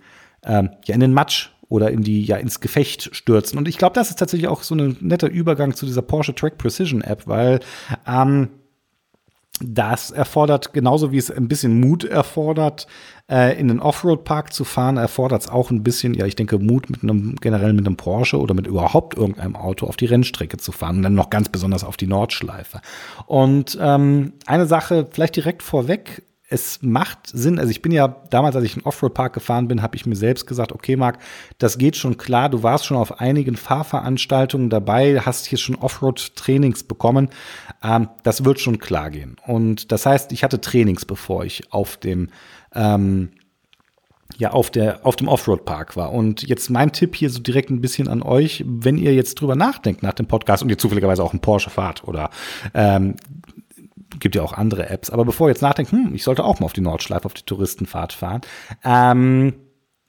ähm, 0.47 0.71
ja 0.85 0.95
in 0.95 1.01
den 1.01 1.13
Matsch 1.13 1.51
oder 1.75 1.91
in 1.91 2.03
die, 2.03 2.23
ja, 2.23 2.37
ins 2.37 2.61
Gefecht 2.61 3.11
stürzen. 3.15 3.59
Und 3.59 3.67
ich 3.67 3.79
glaube, 3.79 3.95
das 3.95 4.11
ist 4.11 4.19
tatsächlich 4.19 4.49
auch 4.49 4.63
so 4.63 4.77
ein 4.77 4.97
netter 5.01 5.29
Übergang 5.29 5.75
zu 5.75 5.87
dieser 5.87 6.03
Porsche 6.03 6.35
Track 6.35 6.57
Precision 6.57 7.03
App, 7.03 7.27
weil 7.27 7.59
ähm, 8.07 8.49
das 9.61 10.11
erfordert, 10.11 10.73
genauso 10.73 11.13
wie 11.13 11.19
es 11.19 11.31
ein 11.31 11.49
bisschen 11.49 11.81
Mut 11.81 12.05
erfordert, 12.05 12.87
äh, 13.31 13.59
in 13.59 13.69
den 13.69 13.81
Offroad-Park 13.81 14.53
zu 14.53 14.65
fahren, 14.65 14.97
erfordert 14.97 15.43
es 15.43 15.49
auch 15.49 15.71
ein 15.71 15.83
bisschen, 15.83 16.15
ja, 16.15 16.27
ich 16.27 16.37
denke, 16.37 16.59
Mut 16.59 16.91
mit 16.91 17.03
einem, 17.03 17.37
generell 17.37 17.73
mit 17.73 17.87
einem 17.87 17.97
Porsche 17.97 18.39
oder 18.39 18.55
mit 18.55 18.67
überhaupt 18.67 19.17
irgendeinem 19.17 19.57
Auto 19.57 19.87
auf 19.87 19.97
die 19.97 20.07
Rennstrecke 20.07 20.57
zu 20.57 20.73
fahren 20.73 20.99
und 20.99 21.03
dann 21.03 21.15
noch 21.15 21.31
ganz 21.31 21.49
besonders 21.49 21.85
auf 21.85 21.97
die 21.97 22.07
Nordschleife. 22.07 22.81
Und 23.27 23.79
ähm, 23.81 24.35
eine 24.47 24.67
Sache 24.67 25.07
vielleicht 25.11 25.37
direkt 25.37 25.63
vorweg, 25.63 26.23
es 26.49 26.83
macht 26.83 27.27
Sinn. 27.27 27.59
Also 27.59 27.71
ich 27.71 27.81
bin 27.81 27.91
ja 27.91 28.09
damals, 28.31 28.55
als 28.55 28.65
ich 28.65 28.77
in 28.77 28.83
Offroad-Park 28.83 29.33
gefahren 29.33 29.67
bin, 29.67 29.83
habe 29.83 29.97
ich 29.97 30.05
mir 30.05 30.17
selbst 30.17 30.47
gesagt, 30.47 30.73
okay, 30.73 30.95
Marc, 30.97 31.19
das 31.59 31.79
geht 31.79 31.97
schon 31.97 32.19
klar. 32.19 32.51
Du 32.51 32.63
warst 32.63 32.85
schon 32.85 32.97
auf 32.97 33.21
einigen 33.21 33.57
Fahrveranstaltungen 33.57 34.69
dabei, 34.69 35.21
hast 35.21 35.47
hier 35.47 35.59
schon 35.59 35.77
Offroad-Trainings 35.77 36.85
bekommen. 36.85 37.31
Ähm, 37.83 38.09
das 38.23 38.45
wird 38.45 38.61
schon 38.61 38.79
klar 38.79 39.11
gehen. 39.11 39.37
Und 39.47 39.91
das 39.91 40.05
heißt, 40.05 40.33
ich 40.33 40.45
hatte 40.45 40.61
Trainings, 40.61 41.05
bevor 41.07 41.45
ich 41.45 41.73
auf 41.73 41.97
dem 41.97 42.29
ähm, 42.75 43.31
ja 44.37 44.51
auf 44.51 44.71
der 44.71 45.07
auf 45.07 45.17
dem 45.17 45.29
Offroad 45.29 45.65
Park 45.65 45.97
war 45.97 46.13
und 46.13 46.43
jetzt 46.43 46.69
mein 46.71 46.93
Tipp 46.93 47.15
hier 47.15 47.31
so 47.31 47.41
direkt 47.41 47.71
ein 47.71 47.81
bisschen 47.81 48.09
an 48.09 48.23
euch, 48.23 48.65
wenn 48.67 48.97
ihr 48.99 49.15
jetzt 49.15 49.37
drüber 49.37 49.55
nachdenkt 49.55 50.03
nach 50.03 50.15
dem 50.15 50.27
Podcast 50.27 50.63
und 50.63 50.71
ihr 50.71 50.79
zufälligerweise 50.79 51.23
auch 51.23 51.33
einen 51.33 51.41
Porsche 51.41 51.71
fahrt 51.71 52.05
oder 52.05 52.31
ähm, 52.75 53.15
gibt 54.21 54.35
ja 54.35 54.43
auch 54.43 54.53
andere 54.53 54.89
Apps. 54.89 55.11
Aber 55.11 55.25
bevor 55.25 55.49
ihr 55.49 55.53
jetzt 55.53 55.63
nachdenkt, 55.63 55.93
hm, 55.93 56.15
ich 56.15 56.25
sollte 56.25 56.45
auch 56.45 56.61
mal 56.61 56.67
auf 56.67 56.73
die 56.73 56.81
Nordschleife, 56.81 57.27
auf 57.27 57.35
die 57.35 57.43
Touristenfahrt 57.43 58.13
fahren. 58.13 58.43
Ähm, 58.85 59.55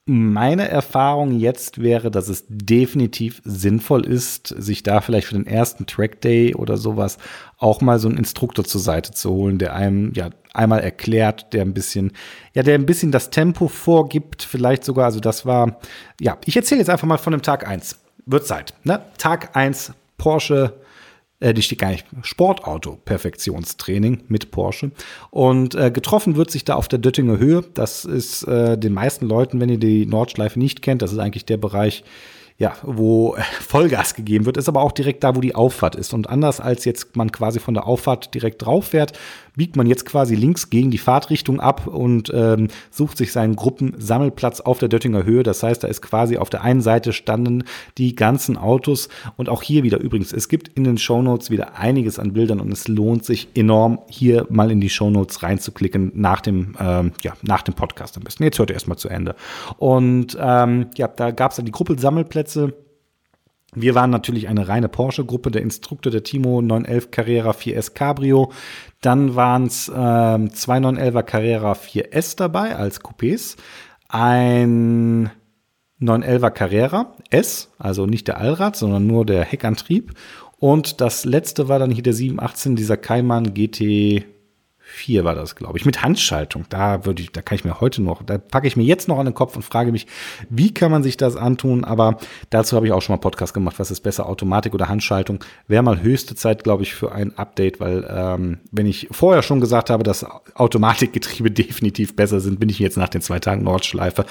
meine 0.07 0.69
Erfahrung 0.69 1.31
jetzt 1.31 1.81
wäre, 1.81 2.12
dass 2.12 2.29
es 2.29 2.45
definitiv 2.47 3.41
sinnvoll 3.43 4.05
ist, 4.05 4.47
sich 4.47 4.83
da 4.83 5.01
vielleicht 5.01 5.27
für 5.27 5.33
den 5.33 5.47
ersten 5.47 5.88
Track 5.88 6.21
Day 6.21 6.53
oder 6.53 6.77
sowas 6.77 7.17
auch 7.57 7.81
mal 7.81 7.97
so 7.97 8.07
einen 8.07 8.17
Instruktor 8.17 8.63
zur 8.65 8.81
Seite 8.81 9.12
zu 9.12 9.31
holen, 9.31 9.57
der 9.57 9.74
einem 9.74 10.13
ja 10.13 10.29
einmal 10.53 10.81
erklärt, 10.81 11.53
der 11.53 11.63
ein 11.63 11.74
bisschen, 11.74 12.12
ja, 12.53 12.62
der 12.62 12.75
ein 12.75 12.85
bisschen 12.85 13.12
das 13.12 13.31
Tempo 13.31 13.67
vorgibt, 13.67 14.43
vielleicht 14.43 14.83
sogar, 14.83 15.05
also 15.05 15.19
das 15.19 15.43
war, 15.47 15.79
ja, 16.21 16.38
ich 16.45 16.55
erzähle 16.55 16.81
jetzt 16.81 16.89
einfach 16.89 17.07
mal 17.07 17.17
von 17.17 17.31
dem 17.31 17.41
Tag 17.41 17.67
eins. 17.67 17.97
Wird 18.27 18.45
Zeit, 18.45 18.75
ne? 18.83 19.01
Tag 19.17 19.55
eins 19.55 19.91
Porsche 20.17 20.74
äh, 21.46 21.54
die 21.54 21.62
steht 21.62 21.80
gar 21.80 21.92
nicht, 21.92 22.06
Sportauto-Perfektionstraining 22.24 24.24
mit 24.28 24.52
Porsche. 24.52 24.92
Und 25.30 25.75
äh, 25.75 25.92
getroffen 25.92 26.36
wird 26.36 26.50
sich 26.50 26.66
da 26.66 26.74
auf 26.74 26.88
der 26.88 27.00
Döttinger 27.00 27.38
Höhe. 27.38 27.64
Das 27.75 28.04
ist 28.04 28.44
äh, 28.44 28.78
den 28.78 28.94
meisten 28.94 29.28
Leuten, 29.28 29.60
wenn 29.60 29.70
ihr 29.70 29.78
die 29.78 30.08
Nordschleife 30.08 30.58
nicht 30.58 30.82
kennt, 30.82 31.04
das 31.04 31.12
ist 31.12 31.20
eigentlich 31.20 31.46
der 31.46 31.58
Bereich, 31.58 32.04
ja, 32.58 32.74
wo 32.82 33.36
Vollgas 33.62 34.16
gegeben 34.16 34.46
wird, 34.46 34.58
ist 34.58 34.70
aber 34.70 34.82
auch 34.82 34.94
direkt 34.94 35.24
da, 35.24 35.36
wo 35.36 35.42
die 35.42 35.56
Auffahrt 35.56 35.96
ist. 35.96 36.14
Und 36.14 36.30
anders 36.30 36.60
als 36.60 36.86
jetzt 36.86 37.16
man 37.16 37.32
quasi 37.32 37.60
von 37.60 37.75
der 37.75 37.86
Auffahrt 37.86 38.34
direkt 38.34 38.66
drauf 38.66 38.88
fährt, 38.88 39.14
biegt 39.55 39.75
man 39.75 39.88
jetzt 39.88 40.05
quasi 40.05 40.35
links 40.35 40.69
gegen 40.69 40.91
die 40.91 40.97
Fahrtrichtung 40.97 41.59
ab 41.59 41.88
und 41.88 42.31
ähm, 42.33 42.67
sucht 42.91 43.17
sich 43.17 43.31
seinen 43.31 43.55
Gruppensammelplatz 43.55 44.62
auf 44.62 44.79
der 44.79 44.89
Döttinger 44.89 45.24
Höhe. 45.24 45.43
Das 45.43 45.63
heißt, 45.63 45.83
da 45.83 45.88
ist 45.88 46.01
quasi 46.01 46.38
auf 46.38 46.50
der 46.50 46.63
einen 46.63 46.81
Seite 46.81 47.13
standen 47.13 47.63
die 47.97 48.15
ganzen 48.15 48.57
Autos 48.57 49.09
und 49.38 49.50
auch 49.50 49.63
hier 49.63 49.83
wieder 49.83 50.00
übrigens, 50.00 50.33
es 50.33 50.50
gibt 50.50 50.69
in 50.69 50.83
den 50.83 50.97
Shownotes 50.97 51.50
wieder 51.50 51.77
einiges 51.77 52.19
an 52.19 52.33
Bildern 52.33 52.59
und 52.59 52.71
es 52.71 52.88
lohnt 52.88 53.25
sich 53.25 53.47
enorm, 53.55 54.00
hier 54.09 54.45
mal 54.50 54.71
in 54.71 54.81
die 54.81 54.89
Shownotes 54.89 55.43
reinzuklicken 55.43 56.12
nach 56.15 56.41
dem, 56.41 56.75
ähm, 56.79 57.12
ja, 57.21 57.33
nach 57.41 57.62
dem 57.62 57.74
Podcast 57.74 58.17
am 58.17 58.24
besten. 58.24 58.43
Jetzt 58.43 58.59
hört 58.59 58.69
ihr 58.69 58.75
erstmal 58.75 58.97
zu 58.97 59.09
Ende. 59.09 59.35
Und 59.77 60.38
ähm, 60.39 60.88
ja, 60.95 61.07
da 61.07 61.31
gab 61.31 61.51
es 61.51 61.57
dann 61.57 61.65
die 61.65 61.71
Gruppensammelplätze 61.71 62.74
wir 63.75 63.94
waren 63.96 64.10
natürlich 64.10 64.48
eine 64.48 64.67
reine 64.67 64.89
Porsche-Gruppe, 64.89 65.51
der 65.51 65.62
Instruktor 65.62 66.12
der 66.12 66.24
Timo 66.24 66.62
911 66.62 67.12
Carrera 67.12 67.51
4S 67.51 67.94
Cabrio. 67.94 68.51
Dann 69.01 69.36
waren 69.36 69.65
es 69.65 69.91
ähm, 69.96 70.51
zwei 70.53 70.77
911er 70.77 71.24
Carrera 71.24 71.74
4S 71.74 72.38
dabei 72.38 72.75
als 72.75 73.01
Coupés. 73.01 73.58
Ein 74.08 75.29
911er 76.01 76.51
Carrera 76.51 77.15
S, 77.29 77.72
also 77.77 78.05
nicht 78.05 78.27
der 78.27 78.38
Allrad, 78.38 78.75
sondern 78.75 79.08
nur 79.08 79.25
der 79.25 79.44
Heckantrieb. 79.44 80.13
Und 80.58 81.01
das 81.01 81.25
letzte 81.25 81.67
war 81.67 81.79
dann 81.79 81.91
hier 81.91 82.03
der 82.03 82.13
718, 82.13 82.75
dieser 82.75 82.98
Cayman 82.98 83.53
GT 83.53 84.25
4 84.96 85.24
war 85.24 85.36
das, 85.36 85.55
glaube 85.55 85.77
ich, 85.77 85.86
mit 85.86 86.01
Handschaltung. 86.01 86.66
Da 86.70 87.05
würde 87.05 87.22
ich, 87.22 87.31
da 87.31 87.42
kann 87.42 87.58
ich 87.58 87.66
mir 87.66 87.81
heute 87.81 88.01
noch, 88.01 88.24
da 88.24 88.38
packe 88.38 88.68
ich 88.68 88.77
mir 88.77 88.84
jetzt 88.84 89.08
noch 89.08 89.20
an 89.20 89.25
den 89.25 89.34
Kopf 89.34 89.55
und 89.55 89.62
frage 89.62 89.92
mich, 89.92 90.08
wie 90.50 90.74
kann 90.74 90.92
man 90.92 91.03
sich 91.03 91.18
das 91.18 91.36
antun? 91.36 91.84
Aber 91.84 92.18
dazu 92.50 92.75
habe 92.75 92.88
ich 92.88 92.94
auch 92.94 93.01
schon 93.01 93.16
mal 93.16 93.20
Podcast 93.20 93.53
gemacht, 93.53 93.77
was 93.77 93.92
ist 93.92 94.01
besser, 94.01 94.27
Automatik 94.27 94.74
oder 94.74 94.88
Handschaltung? 94.88 95.44
Wäre 95.68 95.84
mal 95.84 96.01
höchste 96.01 96.36
Zeit, 96.36 96.64
glaube 96.64 96.84
ich, 96.84 96.96
für 96.96 97.12
ein 97.12 97.38
Update, 97.38 97.79
weil 97.79 98.08
ähm, 98.10 98.60
wenn 98.72 98.86
ich 98.86 99.08
vorher 99.12 99.44
schon 99.44 99.60
gesagt 99.60 99.90
habe, 99.90 100.03
dass 100.03 100.25
Automatikgetriebe 100.55 101.51
definitiv 101.66 102.16
besser 102.16 102.40
sind, 102.40 102.60
bin 102.60 102.70
ich 102.70 102.79
jetzt 102.79 102.98
nach 102.98 103.10
den 103.10 103.22
zwei 103.22 103.40
Tagen 103.40 103.64
Nordschleife 103.64 104.25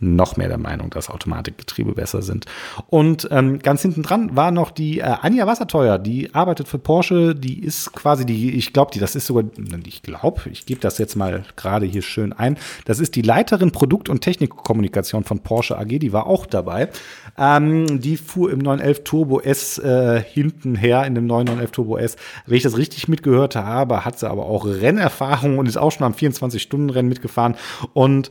noch 0.00 0.36
mehr 0.36 0.48
der 0.48 0.58
Meinung, 0.58 0.90
dass 0.90 1.10
Automatikgetriebe 1.10 1.92
besser 1.92 2.22
sind. 2.22 2.46
Und 2.88 3.28
ähm, 3.30 3.58
ganz 3.58 3.82
hinten 3.82 4.02
dran 4.02 4.36
war 4.36 4.50
noch 4.50 4.70
die 4.70 5.00
äh, 5.00 5.02
Anja 5.22 5.46
Wasserteuer, 5.46 5.98
die 5.98 6.34
arbeitet 6.34 6.68
für 6.68 6.78
Porsche, 6.78 7.34
die 7.34 7.62
ist 7.62 7.92
quasi 7.92 8.24
die, 8.24 8.54
ich 8.54 8.72
glaube, 8.72 8.90
die, 8.92 9.00
das 9.00 9.14
ist 9.14 9.26
sogar, 9.26 9.44
ich 9.86 10.02
glaube, 10.02 10.42
ich 10.50 10.66
gebe 10.66 10.80
das 10.80 10.98
jetzt 10.98 11.16
mal 11.16 11.44
gerade 11.56 11.86
hier 11.86 12.02
schön 12.02 12.32
ein, 12.32 12.56
das 12.84 13.00
ist 13.00 13.16
die 13.16 13.22
Leiterin 13.22 13.72
Produkt- 13.72 14.08
und 14.08 14.20
Technikkommunikation 14.20 15.24
von 15.24 15.40
Porsche 15.40 15.78
AG, 15.78 15.98
die 15.98 16.12
war 16.12 16.26
auch 16.26 16.46
dabei. 16.46 16.88
Ähm, 17.36 18.00
die 18.00 18.16
fuhr 18.16 18.50
im 18.50 18.58
911 18.58 19.04
Turbo 19.04 19.40
S 19.40 19.78
äh, 19.78 20.22
hinten 20.22 20.74
her, 20.74 21.04
in 21.06 21.14
dem 21.14 21.26
911 21.26 21.70
Turbo 21.70 21.98
S. 21.98 22.16
Wenn 22.46 22.56
ich 22.56 22.62
das 22.62 22.76
richtig 22.76 23.08
mitgehört 23.08 23.56
habe, 23.56 24.04
hat 24.04 24.18
sie 24.18 24.28
aber 24.28 24.46
auch 24.46 24.64
Rennerfahrung 24.64 25.58
und 25.58 25.66
ist 25.66 25.76
auch 25.76 25.92
schon 25.92 26.06
am 26.06 26.12
24-Stunden-Rennen 26.12 27.08
mitgefahren 27.08 27.56
und 27.92 28.30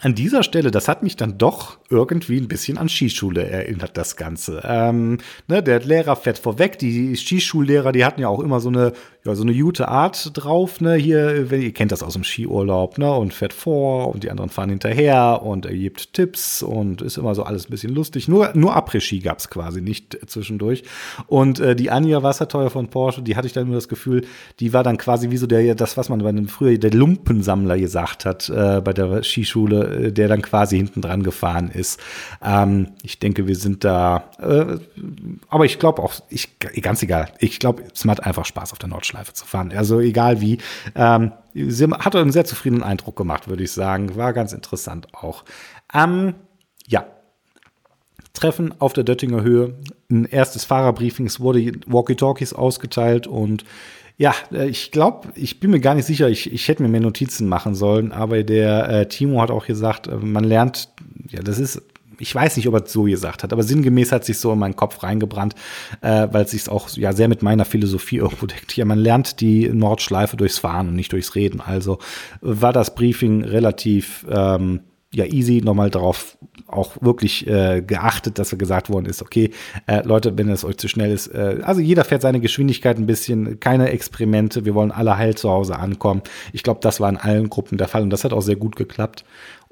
an 0.00 0.14
dieser 0.14 0.42
Stelle, 0.42 0.70
das 0.70 0.88
hat 0.88 1.02
mich 1.02 1.16
dann 1.16 1.38
doch 1.38 1.78
irgendwie 1.88 2.38
ein 2.38 2.48
bisschen 2.48 2.78
an 2.78 2.88
Skischule 2.88 3.48
erinnert, 3.48 3.96
das 3.96 4.16
Ganze. 4.16 4.60
Ähm, 4.64 5.18
ne, 5.46 5.62
der 5.62 5.80
Lehrer 5.80 6.16
fährt 6.16 6.38
vorweg, 6.38 6.78
die 6.78 7.16
Skischullehrer, 7.16 7.92
die 7.92 8.04
hatten 8.04 8.20
ja 8.20 8.28
auch 8.28 8.40
immer 8.40 8.60
so 8.60 8.68
eine 8.68 8.92
ja, 9.26 9.34
so 9.34 9.42
eine 9.42 9.54
gute 9.54 9.88
Art 9.88 10.32
drauf, 10.34 10.82
ne? 10.82 10.96
Hier, 10.96 11.50
wenn 11.50 11.62
ihr 11.62 11.72
kennt 11.72 11.92
das 11.92 12.02
aus 12.02 12.12
dem 12.12 12.24
Skiurlaub, 12.24 12.98
ne? 12.98 13.10
Und 13.10 13.32
fährt 13.32 13.54
vor 13.54 14.12
und 14.12 14.22
die 14.22 14.30
anderen 14.30 14.50
fahren 14.50 14.68
hinterher 14.68 15.40
und 15.42 15.64
er 15.64 15.74
gibt 15.74 16.12
Tipps 16.12 16.62
und 16.62 17.00
ist 17.00 17.16
immer 17.16 17.34
so 17.34 17.42
alles 17.42 17.66
ein 17.66 17.70
bisschen 17.70 17.94
lustig. 17.94 18.28
Nur, 18.28 18.50
nur 18.54 18.76
Après-Ski 18.76 19.20
gab 19.20 19.38
es 19.38 19.48
quasi 19.48 19.80
nicht 19.80 20.18
zwischendurch. 20.26 20.84
Und 21.26 21.58
äh, 21.58 21.74
die 21.74 21.90
Anja 21.90 22.22
Wasserteuer 22.22 22.68
von 22.68 22.88
Porsche, 22.88 23.22
die 23.22 23.34
hatte 23.34 23.46
ich 23.46 23.54
dann 23.54 23.64
immer 23.64 23.76
das 23.76 23.88
Gefühl, 23.88 24.26
die 24.60 24.74
war 24.74 24.82
dann 24.82 24.98
quasi 24.98 25.30
wie 25.30 25.38
so 25.38 25.46
der, 25.46 25.74
das, 25.74 25.96
was 25.96 26.10
man 26.10 26.22
bei 26.22 26.28
einem 26.28 26.48
früher 26.48 26.76
der 26.76 26.90
Lumpensammler 26.90 27.78
gesagt 27.78 28.26
hat, 28.26 28.50
äh, 28.50 28.82
bei 28.82 28.92
der 28.92 29.22
Skischule, 29.22 30.08
äh, 30.08 30.12
der 30.12 30.28
dann 30.28 30.42
quasi 30.42 30.76
hinten 30.76 31.00
dran 31.00 31.22
gefahren 31.22 31.70
ist. 31.70 31.98
Ähm, 32.44 32.88
ich 33.02 33.20
denke, 33.20 33.46
wir 33.46 33.56
sind 33.56 33.84
da, 33.84 34.24
äh, 34.38 34.76
aber 35.48 35.64
ich 35.64 35.78
glaube 35.78 36.02
auch, 36.02 36.12
ich, 36.28 36.58
ganz 36.58 37.02
egal, 37.02 37.32
ich 37.38 37.58
glaube, 37.58 37.84
es 37.90 38.04
macht 38.04 38.22
einfach 38.22 38.44
Spaß 38.44 38.72
auf 38.72 38.78
der 38.78 38.90
Nordschleife. 38.90 39.13
Nordschleife 39.14 39.32
zu 39.32 39.46
fahren. 39.46 39.72
Also 39.74 40.00
egal 40.00 40.40
wie. 40.40 40.58
Ähm, 40.94 41.32
sie 41.54 41.86
hat 41.86 42.16
einen 42.16 42.32
sehr 42.32 42.44
zufriedenen 42.44 42.82
Eindruck 42.82 43.16
gemacht, 43.16 43.48
würde 43.48 43.62
ich 43.62 43.72
sagen. 43.72 44.16
War 44.16 44.32
ganz 44.32 44.52
interessant 44.52 45.08
auch. 45.14 45.44
Ähm, 45.92 46.34
ja. 46.86 47.06
Treffen 48.32 48.74
auf 48.80 48.92
der 48.92 49.04
Döttinger 49.04 49.42
Höhe. 49.42 49.74
Ein 50.10 50.24
erstes 50.24 50.64
Fahrerbriefing. 50.64 51.26
Es 51.26 51.40
wurde 51.40 51.72
Walkie-Talkies 51.86 52.52
ausgeteilt 52.52 53.26
und 53.26 53.64
ja, 54.16 54.32
äh, 54.52 54.68
ich 54.68 54.92
glaube, 54.92 55.28
ich 55.34 55.58
bin 55.58 55.70
mir 55.70 55.80
gar 55.80 55.94
nicht 55.94 56.06
sicher, 56.06 56.28
ich, 56.28 56.52
ich 56.52 56.68
hätte 56.68 56.82
mir 56.82 56.88
mehr 56.88 57.00
Notizen 57.00 57.48
machen 57.48 57.74
sollen, 57.74 58.12
aber 58.12 58.44
der 58.44 58.88
äh, 58.88 59.08
Timo 59.08 59.40
hat 59.40 59.50
auch 59.50 59.66
gesagt, 59.66 60.06
äh, 60.06 60.16
man 60.16 60.44
lernt, 60.44 60.88
ja, 61.30 61.42
das 61.42 61.58
ist 61.58 61.82
ich 62.24 62.34
weiß 62.34 62.56
nicht, 62.56 62.66
ob 62.66 62.74
er 62.74 62.84
es 62.84 62.92
so 62.92 63.02
gesagt 63.02 63.42
hat, 63.42 63.52
aber 63.52 63.62
sinngemäß 63.62 64.10
hat 64.10 64.24
sich 64.24 64.38
so 64.38 64.50
in 64.50 64.58
meinen 64.58 64.76
Kopf 64.76 65.02
reingebrannt, 65.02 65.54
äh, 66.00 66.26
weil 66.32 66.44
es 66.44 66.52
sich 66.52 66.70
auch 66.70 66.88
ja 66.90 67.12
sehr 67.12 67.28
mit 67.28 67.42
meiner 67.42 67.66
Philosophie 67.66 68.16
irgendwo 68.24 68.46
deckt. 68.46 68.74
Ja, 68.76 68.86
man 68.86 68.98
lernt 68.98 69.42
die 69.42 69.68
Nordschleife 69.68 70.38
durchs 70.38 70.58
Fahren 70.58 70.88
und 70.88 70.96
nicht 70.96 71.12
durchs 71.12 71.34
Reden. 71.34 71.60
Also 71.60 71.98
war 72.40 72.72
das 72.72 72.94
Briefing 72.94 73.44
relativ 73.44 74.24
ähm, 74.30 74.80
ja 75.12 75.26
easy, 75.26 75.60
nochmal 75.62 75.90
darauf 75.90 76.38
auch 76.66 76.96
wirklich 77.00 77.46
äh, 77.46 77.82
geachtet, 77.82 78.38
dass 78.38 78.52
er 78.52 78.58
gesagt 78.58 78.90
worden 78.90 79.06
ist, 79.06 79.22
okay, 79.22 79.50
äh, 79.86 80.02
Leute, 80.04 80.36
wenn 80.36 80.48
es 80.48 80.64
euch 80.64 80.76
zu 80.78 80.88
schnell 80.88 81.12
ist, 81.12 81.28
äh, 81.28 81.60
also 81.62 81.80
jeder 81.80 82.04
fährt 82.04 82.22
seine 82.22 82.40
Geschwindigkeit 82.40 82.96
ein 82.98 83.06
bisschen, 83.06 83.60
keine 83.60 83.90
Experimente, 83.90 84.64
wir 84.64 84.74
wollen 84.74 84.90
alle 84.90 85.16
heil 85.16 85.36
zu 85.36 85.50
Hause 85.50 85.78
ankommen. 85.78 86.22
Ich 86.52 86.62
glaube, 86.62 86.80
das 86.82 87.00
war 87.00 87.08
in 87.10 87.16
allen 87.16 87.48
Gruppen 87.48 87.78
der 87.78 87.86
Fall 87.86 88.02
und 88.02 88.10
das 88.10 88.24
hat 88.24 88.32
auch 88.32 88.40
sehr 88.40 88.56
gut 88.56 88.76
geklappt. 88.76 89.24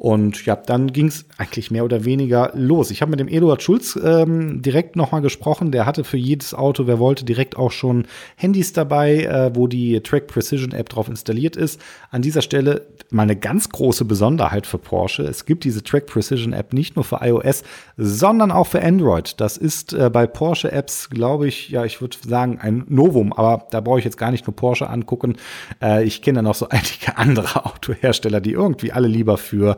Und 0.02 0.46
ja, 0.46 0.56
dann 0.56 0.92
ging 0.92 1.06
es 1.06 1.26
eigentlich 1.38 1.70
mehr 1.70 1.84
oder 1.84 2.04
weniger 2.04 2.50
los. 2.54 2.90
Ich 2.90 3.02
habe 3.02 3.12
mit 3.12 3.20
dem 3.20 3.28
Eduard 3.28 3.62
Schulz 3.62 3.96
ähm, 4.02 4.60
direkt 4.60 4.96
nochmal 4.96 5.20
gesprochen. 5.20 5.70
Der 5.70 5.86
hatte 5.86 6.02
für 6.02 6.16
jedes 6.16 6.54
Auto, 6.54 6.88
wer 6.88 6.98
wollte, 6.98 7.24
direkt 7.24 7.56
auch 7.56 7.70
schon 7.70 8.06
Handys 8.34 8.72
dabei, 8.72 9.22
äh, 9.22 9.54
wo 9.54 9.68
die 9.68 10.00
Track 10.00 10.26
Precision 10.26 10.72
App 10.72 10.88
drauf 10.88 11.06
installiert 11.06 11.54
ist. 11.54 11.80
An 12.10 12.20
dieser 12.20 12.42
Stelle 12.42 12.84
mal 13.10 13.22
eine 13.22 13.36
ganz 13.36 13.68
große 13.68 14.04
Besonderheit 14.04 14.66
für 14.66 14.78
Porsche. 14.78 15.22
Es 15.22 15.44
gibt 15.44 15.62
diese 15.62 15.84
Track 15.84 16.06
Precision 16.06 16.52
App 16.52 16.72
nicht 16.72 16.96
nur 16.96 17.04
für 17.04 17.20
iOS, 17.22 17.62
sondern 17.96 18.50
auch 18.50 18.66
für 18.66 18.82
Android. 18.82 19.40
Das 19.40 19.56
ist 19.56 19.92
äh, 19.92 20.10
bei 20.10 20.26
Porsche 20.26 20.72
Apps, 20.72 21.10
glaube 21.10 21.46
ich, 21.46 21.68
ja, 21.68 21.84
ich 21.84 22.00
würde 22.00 22.16
sagen, 22.26 22.58
ein 22.60 22.84
Novum. 22.88 23.32
Aber 23.32 23.68
da 23.70 23.80
brauche 23.80 24.00
ich 24.00 24.04
jetzt 24.04 24.18
gar 24.18 24.32
nicht 24.32 24.48
nur 24.48 24.56
Porsche 24.56 24.90
angucken. 24.90 25.36
Äh, 25.80 26.02
ich 26.02 26.22
kenne 26.22 26.42
noch 26.42 26.56
so 26.56 26.68
einige 26.70 27.16
andere 27.18 27.66
Autohersteller, 27.66 28.40
die 28.40 28.50
irgendwie 28.50 28.90
alle 28.90 29.06
lieber 29.06 29.36
für 29.36 29.76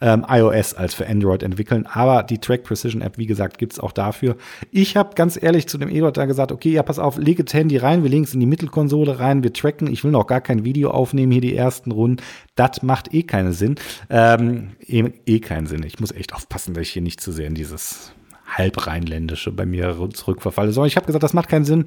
ähm, 0.00 0.24
iOS 0.28 0.74
als 0.74 0.94
für 0.94 1.06
Android 1.06 1.42
entwickeln. 1.42 1.86
Aber 1.86 2.22
die 2.22 2.38
Track 2.38 2.64
Precision 2.64 3.02
App, 3.02 3.18
wie 3.18 3.26
gesagt, 3.26 3.58
gibt 3.58 3.72
es 3.72 3.80
auch 3.80 3.92
dafür. 3.92 4.36
Ich 4.70 4.96
habe 4.96 5.14
ganz 5.14 5.40
ehrlich 5.40 5.68
zu 5.68 5.78
dem 5.78 5.88
Eduard 5.88 6.16
da 6.16 6.26
gesagt, 6.26 6.52
okay, 6.52 6.72
ja, 6.72 6.82
pass 6.82 6.98
auf, 6.98 7.18
lege 7.18 7.44
das 7.44 7.54
Handy 7.54 7.76
rein, 7.76 8.02
wir 8.02 8.10
legen 8.10 8.24
es 8.24 8.34
in 8.34 8.40
die 8.40 8.46
Mittelkonsole 8.46 9.18
rein, 9.18 9.42
wir 9.42 9.52
tracken. 9.52 9.92
Ich 9.92 10.04
will 10.04 10.10
noch 10.10 10.26
gar 10.26 10.40
kein 10.40 10.64
Video 10.64 10.90
aufnehmen, 10.90 11.32
hier 11.32 11.40
die 11.40 11.56
ersten 11.56 11.90
Runden. 11.90 12.22
Das 12.54 12.82
macht 12.82 13.12
eh 13.14 13.22
keinen 13.22 13.52
Sinn. 13.52 13.76
Ähm, 14.10 14.72
eh, 14.86 15.10
eh 15.26 15.40
keinen 15.40 15.66
Sinn. 15.66 15.82
Ich 15.84 16.00
muss 16.00 16.12
echt 16.12 16.34
aufpassen, 16.34 16.74
dass 16.74 16.82
ich 16.82 16.90
hier 16.90 17.02
nicht 17.02 17.20
zu 17.20 17.32
sehr 17.32 17.46
in 17.46 17.54
dieses 17.54 18.12
halbrheinländische 18.46 19.50
bei 19.52 19.66
mir 19.66 19.96
zurückverfalle. 20.12 20.72
Sondern 20.72 20.88
ich 20.88 20.96
habe 20.96 21.06
gesagt, 21.06 21.22
das 21.22 21.34
macht 21.34 21.48
keinen 21.48 21.64
Sinn. 21.64 21.86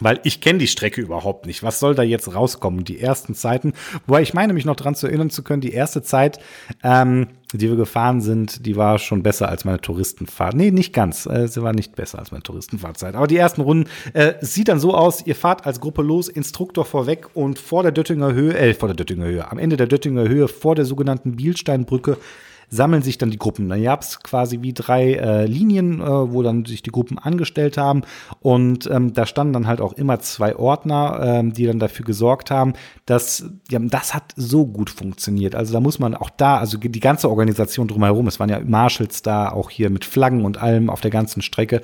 Weil 0.00 0.20
ich 0.24 0.40
kenne 0.40 0.58
die 0.58 0.66
Strecke 0.66 1.00
überhaupt 1.00 1.46
nicht. 1.46 1.62
Was 1.62 1.80
soll 1.80 1.94
da 1.94 2.02
jetzt 2.02 2.34
rauskommen? 2.34 2.84
Die 2.84 3.00
ersten 3.00 3.34
Zeiten, 3.34 3.72
wobei 4.06 4.22
ich 4.22 4.34
meine, 4.34 4.52
mich 4.52 4.64
noch 4.64 4.76
dran 4.76 4.94
zu 4.94 5.06
erinnern 5.06 5.30
zu 5.30 5.42
können, 5.42 5.62
die 5.62 5.72
erste 5.72 6.02
Zeit, 6.02 6.38
ähm, 6.82 7.28
die 7.52 7.68
wir 7.68 7.76
gefahren 7.76 8.20
sind, 8.20 8.66
die 8.66 8.76
war 8.76 8.98
schon 8.98 9.22
besser 9.22 9.48
als 9.48 9.64
meine 9.64 9.80
Touristenfahrt. 9.80 10.54
Nee, 10.54 10.70
nicht 10.70 10.92
ganz. 10.92 11.26
Äh, 11.26 11.48
sie 11.48 11.62
war 11.62 11.72
nicht 11.72 11.96
besser 11.96 12.18
als 12.18 12.30
meine 12.30 12.42
Touristenfahrzeit. 12.42 13.14
Aber 13.14 13.26
die 13.26 13.36
ersten 13.36 13.62
Runden 13.62 13.88
äh, 14.12 14.34
sieht 14.40 14.68
dann 14.68 14.80
so 14.80 14.94
aus, 14.94 15.26
ihr 15.26 15.36
fahrt 15.36 15.64
als 15.64 15.80
Gruppe 15.80 16.02
los, 16.02 16.28
Instruktor 16.28 16.84
vorweg 16.84 17.28
und 17.34 17.58
vor 17.58 17.82
der 17.82 17.92
Döttinger 17.92 18.32
Höhe, 18.32 18.56
äh, 18.56 18.74
vor 18.74 18.88
der 18.88 18.96
Döttinger 18.96 19.26
Höhe, 19.26 19.50
am 19.50 19.58
Ende 19.58 19.76
der 19.76 19.86
Döttinger 19.86 20.28
Höhe, 20.28 20.48
vor 20.48 20.74
der 20.74 20.84
sogenannten 20.84 21.36
Bielsteinbrücke, 21.36 22.18
sammeln 22.68 23.02
sich 23.02 23.18
dann 23.18 23.30
die 23.30 23.38
Gruppen. 23.38 23.68
Dann 23.68 23.82
gab 23.82 24.02
es 24.02 24.20
quasi 24.22 24.62
wie 24.62 24.72
drei 24.72 25.14
äh, 25.14 25.46
Linien, 25.46 26.00
äh, 26.00 26.04
wo 26.04 26.42
dann 26.42 26.64
sich 26.64 26.82
die 26.82 26.90
Gruppen 26.90 27.18
angestellt 27.18 27.76
haben. 27.78 28.02
Und 28.40 28.88
ähm, 28.90 29.12
da 29.12 29.26
standen 29.26 29.52
dann 29.52 29.66
halt 29.66 29.80
auch 29.80 29.92
immer 29.92 30.20
zwei 30.20 30.56
Ordner, 30.56 31.20
ähm, 31.22 31.52
die 31.52 31.66
dann 31.66 31.78
dafür 31.78 32.04
gesorgt 32.04 32.50
haben, 32.50 32.74
dass 33.06 33.44
ja, 33.70 33.78
das 33.78 34.14
hat 34.14 34.32
so 34.36 34.66
gut 34.66 34.90
funktioniert. 34.90 35.54
Also 35.54 35.72
da 35.72 35.80
muss 35.80 35.98
man 35.98 36.14
auch 36.14 36.30
da, 36.30 36.58
also 36.58 36.78
die 36.78 37.00
ganze 37.00 37.30
Organisation 37.30 37.88
drumherum, 37.88 38.26
es 38.26 38.40
waren 38.40 38.48
ja 38.48 38.60
Marshals 38.60 39.22
da, 39.22 39.50
auch 39.50 39.70
hier 39.70 39.90
mit 39.90 40.04
Flaggen 40.04 40.44
und 40.44 40.60
allem 40.60 40.90
auf 40.90 41.00
der 41.00 41.10
ganzen 41.10 41.42
Strecke. 41.42 41.80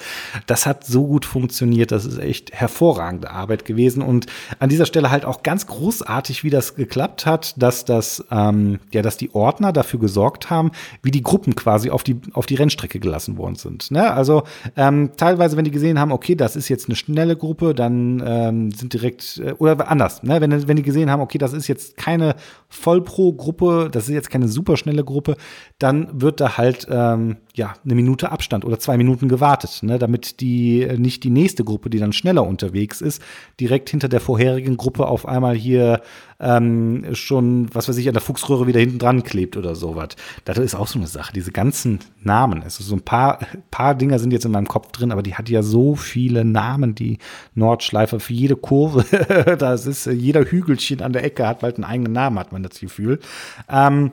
Das 0.46 0.66
hat 0.66 0.84
so 0.84 1.06
gut 1.06 1.24
funktioniert. 1.24 1.92
Das 1.92 2.04
ist 2.04 2.18
echt 2.18 2.52
hervorragende 2.52 3.30
Arbeit 3.30 3.64
gewesen. 3.64 4.02
Und 4.02 4.26
an 4.58 4.68
dieser 4.68 4.86
Stelle 4.86 5.10
halt 5.10 5.24
auch 5.24 5.42
ganz 5.42 5.66
großartig, 5.66 6.44
wie 6.44 6.50
das 6.50 6.74
geklappt 6.74 7.26
hat, 7.26 7.54
dass 7.62 7.84
das, 7.84 8.24
ähm, 8.30 8.80
ja, 8.92 9.02
dass 9.02 9.16
die 9.16 9.34
Ordner 9.34 9.72
dafür 9.72 10.00
gesorgt 10.00 10.50
haben, 10.50 10.71
wie 11.02 11.10
die 11.10 11.22
Gruppen 11.22 11.54
quasi 11.54 11.90
auf 11.90 12.02
die, 12.02 12.20
auf 12.32 12.46
die 12.46 12.54
Rennstrecke 12.54 13.00
gelassen 13.00 13.36
worden 13.36 13.56
sind. 13.56 13.90
Ne? 13.90 14.12
Also 14.12 14.42
ähm, 14.76 15.10
teilweise, 15.16 15.56
wenn 15.56 15.64
die 15.64 15.70
gesehen 15.70 15.98
haben, 15.98 16.12
okay, 16.12 16.34
das 16.34 16.56
ist 16.56 16.68
jetzt 16.68 16.88
eine 16.88 16.96
schnelle 16.96 17.36
Gruppe, 17.36 17.74
dann 17.74 18.22
ähm, 18.24 18.70
sind 18.72 18.92
direkt, 18.92 19.40
äh, 19.44 19.52
oder 19.52 19.88
anders, 19.88 20.22
ne? 20.22 20.40
wenn, 20.40 20.68
wenn 20.68 20.76
die 20.76 20.82
gesehen 20.82 21.10
haben, 21.10 21.20
okay, 21.20 21.38
das 21.38 21.52
ist 21.52 21.68
jetzt 21.68 21.96
keine 21.96 22.34
Vollpro-Gruppe, 22.68 23.88
das 23.90 24.08
ist 24.08 24.14
jetzt 24.14 24.30
keine 24.30 24.48
superschnelle 24.48 25.04
Gruppe, 25.04 25.36
dann 25.78 26.08
wird 26.12 26.40
da 26.40 26.56
halt 26.56 26.86
ähm, 26.90 27.36
ja 27.54 27.74
eine 27.84 27.94
Minute 27.94 28.32
Abstand 28.32 28.64
oder 28.64 28.78
zwei 28.78 28.96
Minuten 28.96 29.28
gewartet, 29.28 29.82
ne? 29.82 29.98
damit 29.98 30.40
die 30.40 30.82
äh, 30.82 30.96
nicht 30.96 31.22
die 31.22 31.30
nächste 31.30 31.64
Gruppe, 31.64 31.90
die 31.90 31.98
dann 31.98 32.12
schneller 32.12 32.46
unterwegs 32.46 33.00
ist, 33.00 33.22
direkt 33.60 33.90
hinter 33.90 34.08
der 34.08 34.20
vorherigen 34.20 34.76
Gruppe 34.76 35.06
auf 35.06 35.26
einmal 35.26 35.54
hier 35.54 36.00
ähm, 36.40 37.04
schon, 37.12 37.72
was 37.74 37.88
weiß 37.88 37.96
ich, 37.98 38.08
an 38.08 38.14
der 38.14 38.22
Fuchsröhre 38.22 38.66
wieder 38.66 38.80
hinten 38.80 38.98
dran 38.98 39.22
klebt 39.22 39.56
oder 39.56 39.74
sowas. 39.74 40.08
Das 40.44 40.56
ist 40.58 40.74
auch 40.74 40.86
so 40.86 40.98
eine 40.98 41.06
Sache, 41.06 41.32
diese 41.34 41.52
ganzen 41.52 42.00
Namen. 42.22 42.62
Also 42.62 42.82
so 42.82 42.96
ein 42.96 43.02
paar, 43.02 43.38
paar 43.70 43.94
Dinger 43.94 44.18
sind 44.18 44.32
jetzt 44.32 44.46
in 44.46 44.52
meinem 44.52 44.68
Kopf 44.68 44.90
drin, 44.90 45.12
aber 45.12 45.22
die 45.22 45.34
hat 45.34 45.50
ja 45.50 45.62
so 45.62 45.94
viele 45.94 46.44
Namen, 46.44 46.94
die 46.94 47.18
Nordschleife 47.54 48.18
für 48.18 48.32
jede 48.32 48.56
Kurve. 48.56 49.04
das 49.58 49.86
ist 49.86 50.06
jeder 50.06 50.44
Hügelchen 50.44 51.02
an 51.02 51.12
der 51.12 51.24
Ecke 51.24 51.46
hat 51.46 51.60
bald 51.60 51.76
einen 51.76 51.84
eigenen 51.84 52.12
Namen, 52.12 52.38
hat 52.38 52.52
man 52.52 52.62
das 52.62 52.80
Gefühl. 52.80 53.20
Ähm, 53.68 54.12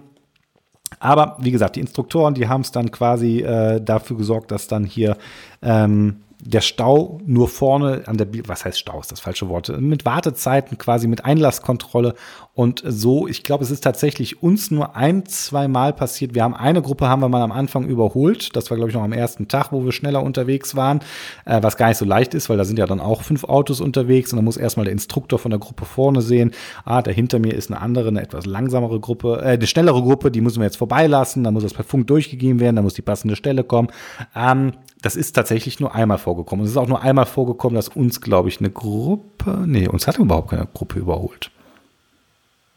aber 0.99 1.37
wie 1.39 1.51
gesagt, 1.51 1.75
die 1.75 1.81
Instruktoren, 1.81 2.33
die 2.33 2.47
haben 2.47 2.61
es 2.61 2.71
dann 2.71 2.91
quasi 2.91 3.41
äh, 3.41 3.81
dafür 3.81 4.17
gesorgt, 4.17 4.51
dass 4.51 4.67
dann 4.67 4.85
hier 4.85 5.17
ähm, 5.61 6.17
der 6.41 6.61
Stau 6.61 7.19
nur 7.25 7.49
vorne 7.49 8.03
an 8.05 8.17
der, 8.17 8.27
was 8.47 8.63
heißt 8.63 8.79
Stau, 8.79 8.99
ist 8.99 9.11
das 9.11 9.19
falsche 9.19 9.49
Wort, 9.49 9.69
mit 9.79 10.05
Wartezeiten 10.05 10.77
quasi, 10.77 11.07
mit 11.07 11.25
Einlasskontrolle 11.25 12.15
und 12.59 12.83
so, 12.85 13.25
ich 13.25 13.43
glaube, 13.43 13.63
es 13.63 13.71
ist 13.71 13.85
tatsächlich 13.85 14.43
uns 14.43 14.69
nur 14.69 14.97
ein, 14.97 15.25
zwei 15.25 15.69
Mal 15.69 15.93
passiert. 15.93 16.35
Wir 16.35 16.43
haben 16.43 16.53
eine 16.53 16.81
Gruppe, 16.81 17.07
haben 17.07 17.21
wir 17.21 17.29
mal 17.29 17.41
am 17.41 17.53
Anfang 17.53 17.87
überholt. 17.87 18.53
Das 18.53 18.69
war, 18.69 18.75
glaube 18.75 18.89
ich, 18.89 18.95
noch 18.95 19.03
am 19.03 19.13
ersten 19.13 19.47
Tag, 19.47 19.71
wo 19.71 19.85
wir 19.85 19.93
schneller 19.93 20.21
unterwegs 20.23 20.75
waren, 20.75 20.99
äh, 21.45 21.63
was 21.63 21.77
gar 21.77 21.87
nicht 21.87 21.95
so 21.97 22.03
leicht 22.03 22.33
ist, 22.33 22.49
weil 22.49 22.57
da 22.57 22.65
sind 22.65 22.77
ja 22.77 22.85
dann 22.85 22.99
auch 22.99 23.21
fünf 23.21 23.45
Autos 23.45 23.79
unterwegs 23.79 24.33
und 24.33 24.37
da 24.37 24.41
muss 24.41 24.57
erstmal 24.57 24.83
der 24.83 24.91
Instruktor 24.91 25.39
von 25.39 25.51
der 25.51 25.59
Gruppe 25.59 25.85
vorne 25.85 26.21
sehen, 26.21 26.51
ah, 26.83 27.01
da 27.01 27.11
hinter 27.11 27.39
mir 27.39 27.53
ist 27.53 27.71
eine 27.71 27.79
andere, 27.79 28.09
eine 28.09 28.21
etwas 28.21 28.45
langsamere 28.45 28.99
Gruppe, 28.99 29.39
äh, 29.41 29.51
eine 29.51 29.65
schnellere 29.65 30.01
Gruppe, 30.01 30.29
die 30.29 30.41
müssen 30.41 30.59
wir 30.59 30.65
jetzt 30.65 30.77
vorbeilassen, 30.77 31.45
da 31.45 31.51
muss 31.51 31.63
das 31.63 31.73
per 31.73 31.85
Funk 31.85 32.07
durchgegeben 32.07 32.59
werden, 32.59 32.75
da 32.75 32.81
muss 32.81 32.93
die 32.93 33.01
passende 33.01 33.37
Stelle 33.37 33.63
kommen. 33.63 33.87
Ähm, 34.35 34.73
das 35.01 35.15
ist 35.15 35.33
tatsächlich 35.33 35.79
nur 35.79 35.95
einmal 35.95 36.17
vorgekommen. 36.17 36.61
Und 36.61 36.65
es 36.65 36.71
ist 36.71 36.77
auch 36.77 36.87
nur 36.87 37.01
einmal 37.01 37.25
vorgekommen, 37.25 37.75
dass 37.75 37.87
uns, 37.87 38.21
glaube 38.21 38.49
ich, 38.49 38.59
eine 38.59 38.69
Gruppe, 38.69 39.63
nee, 39.65 39.87
uns 39.87 40.07
hat 40.07 40.17
überhaupt 40.17 40.49
keine 40.49 40.67
Gruppe 40.73 40.99
überholt. 40.99 41.51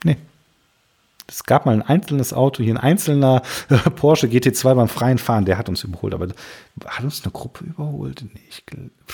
Nee. 0.04 0.16
Es 1.28 1.44
gab 1.44 1.66
mal 1.66 1.72
ein 1.72 1.82
einzelnes 1.82 2.32
Auto, 2.32 2.62
hier 2.62 2.74
ein 2.74 2.78
einzelner 2.78 3.42
Porsche 3.96 4.26
GT2 4.26 4.74
beim 4.74 4.88
freien 4.88 5.18
Fahren, 5.18 5.44
der 5.44 5.56
hat 5.56 5.68
uns 5.68 5.82
überholt, 5.82 6.14
aber 6.14 6.28
hat 6.86 7.04
uns 7.04 7.22
eine 7.24 7.32
Gruppe 7.32 7.64
überholt? 7.64 8.22
Nee, 8.22 8.40
ich, 8.48 8.62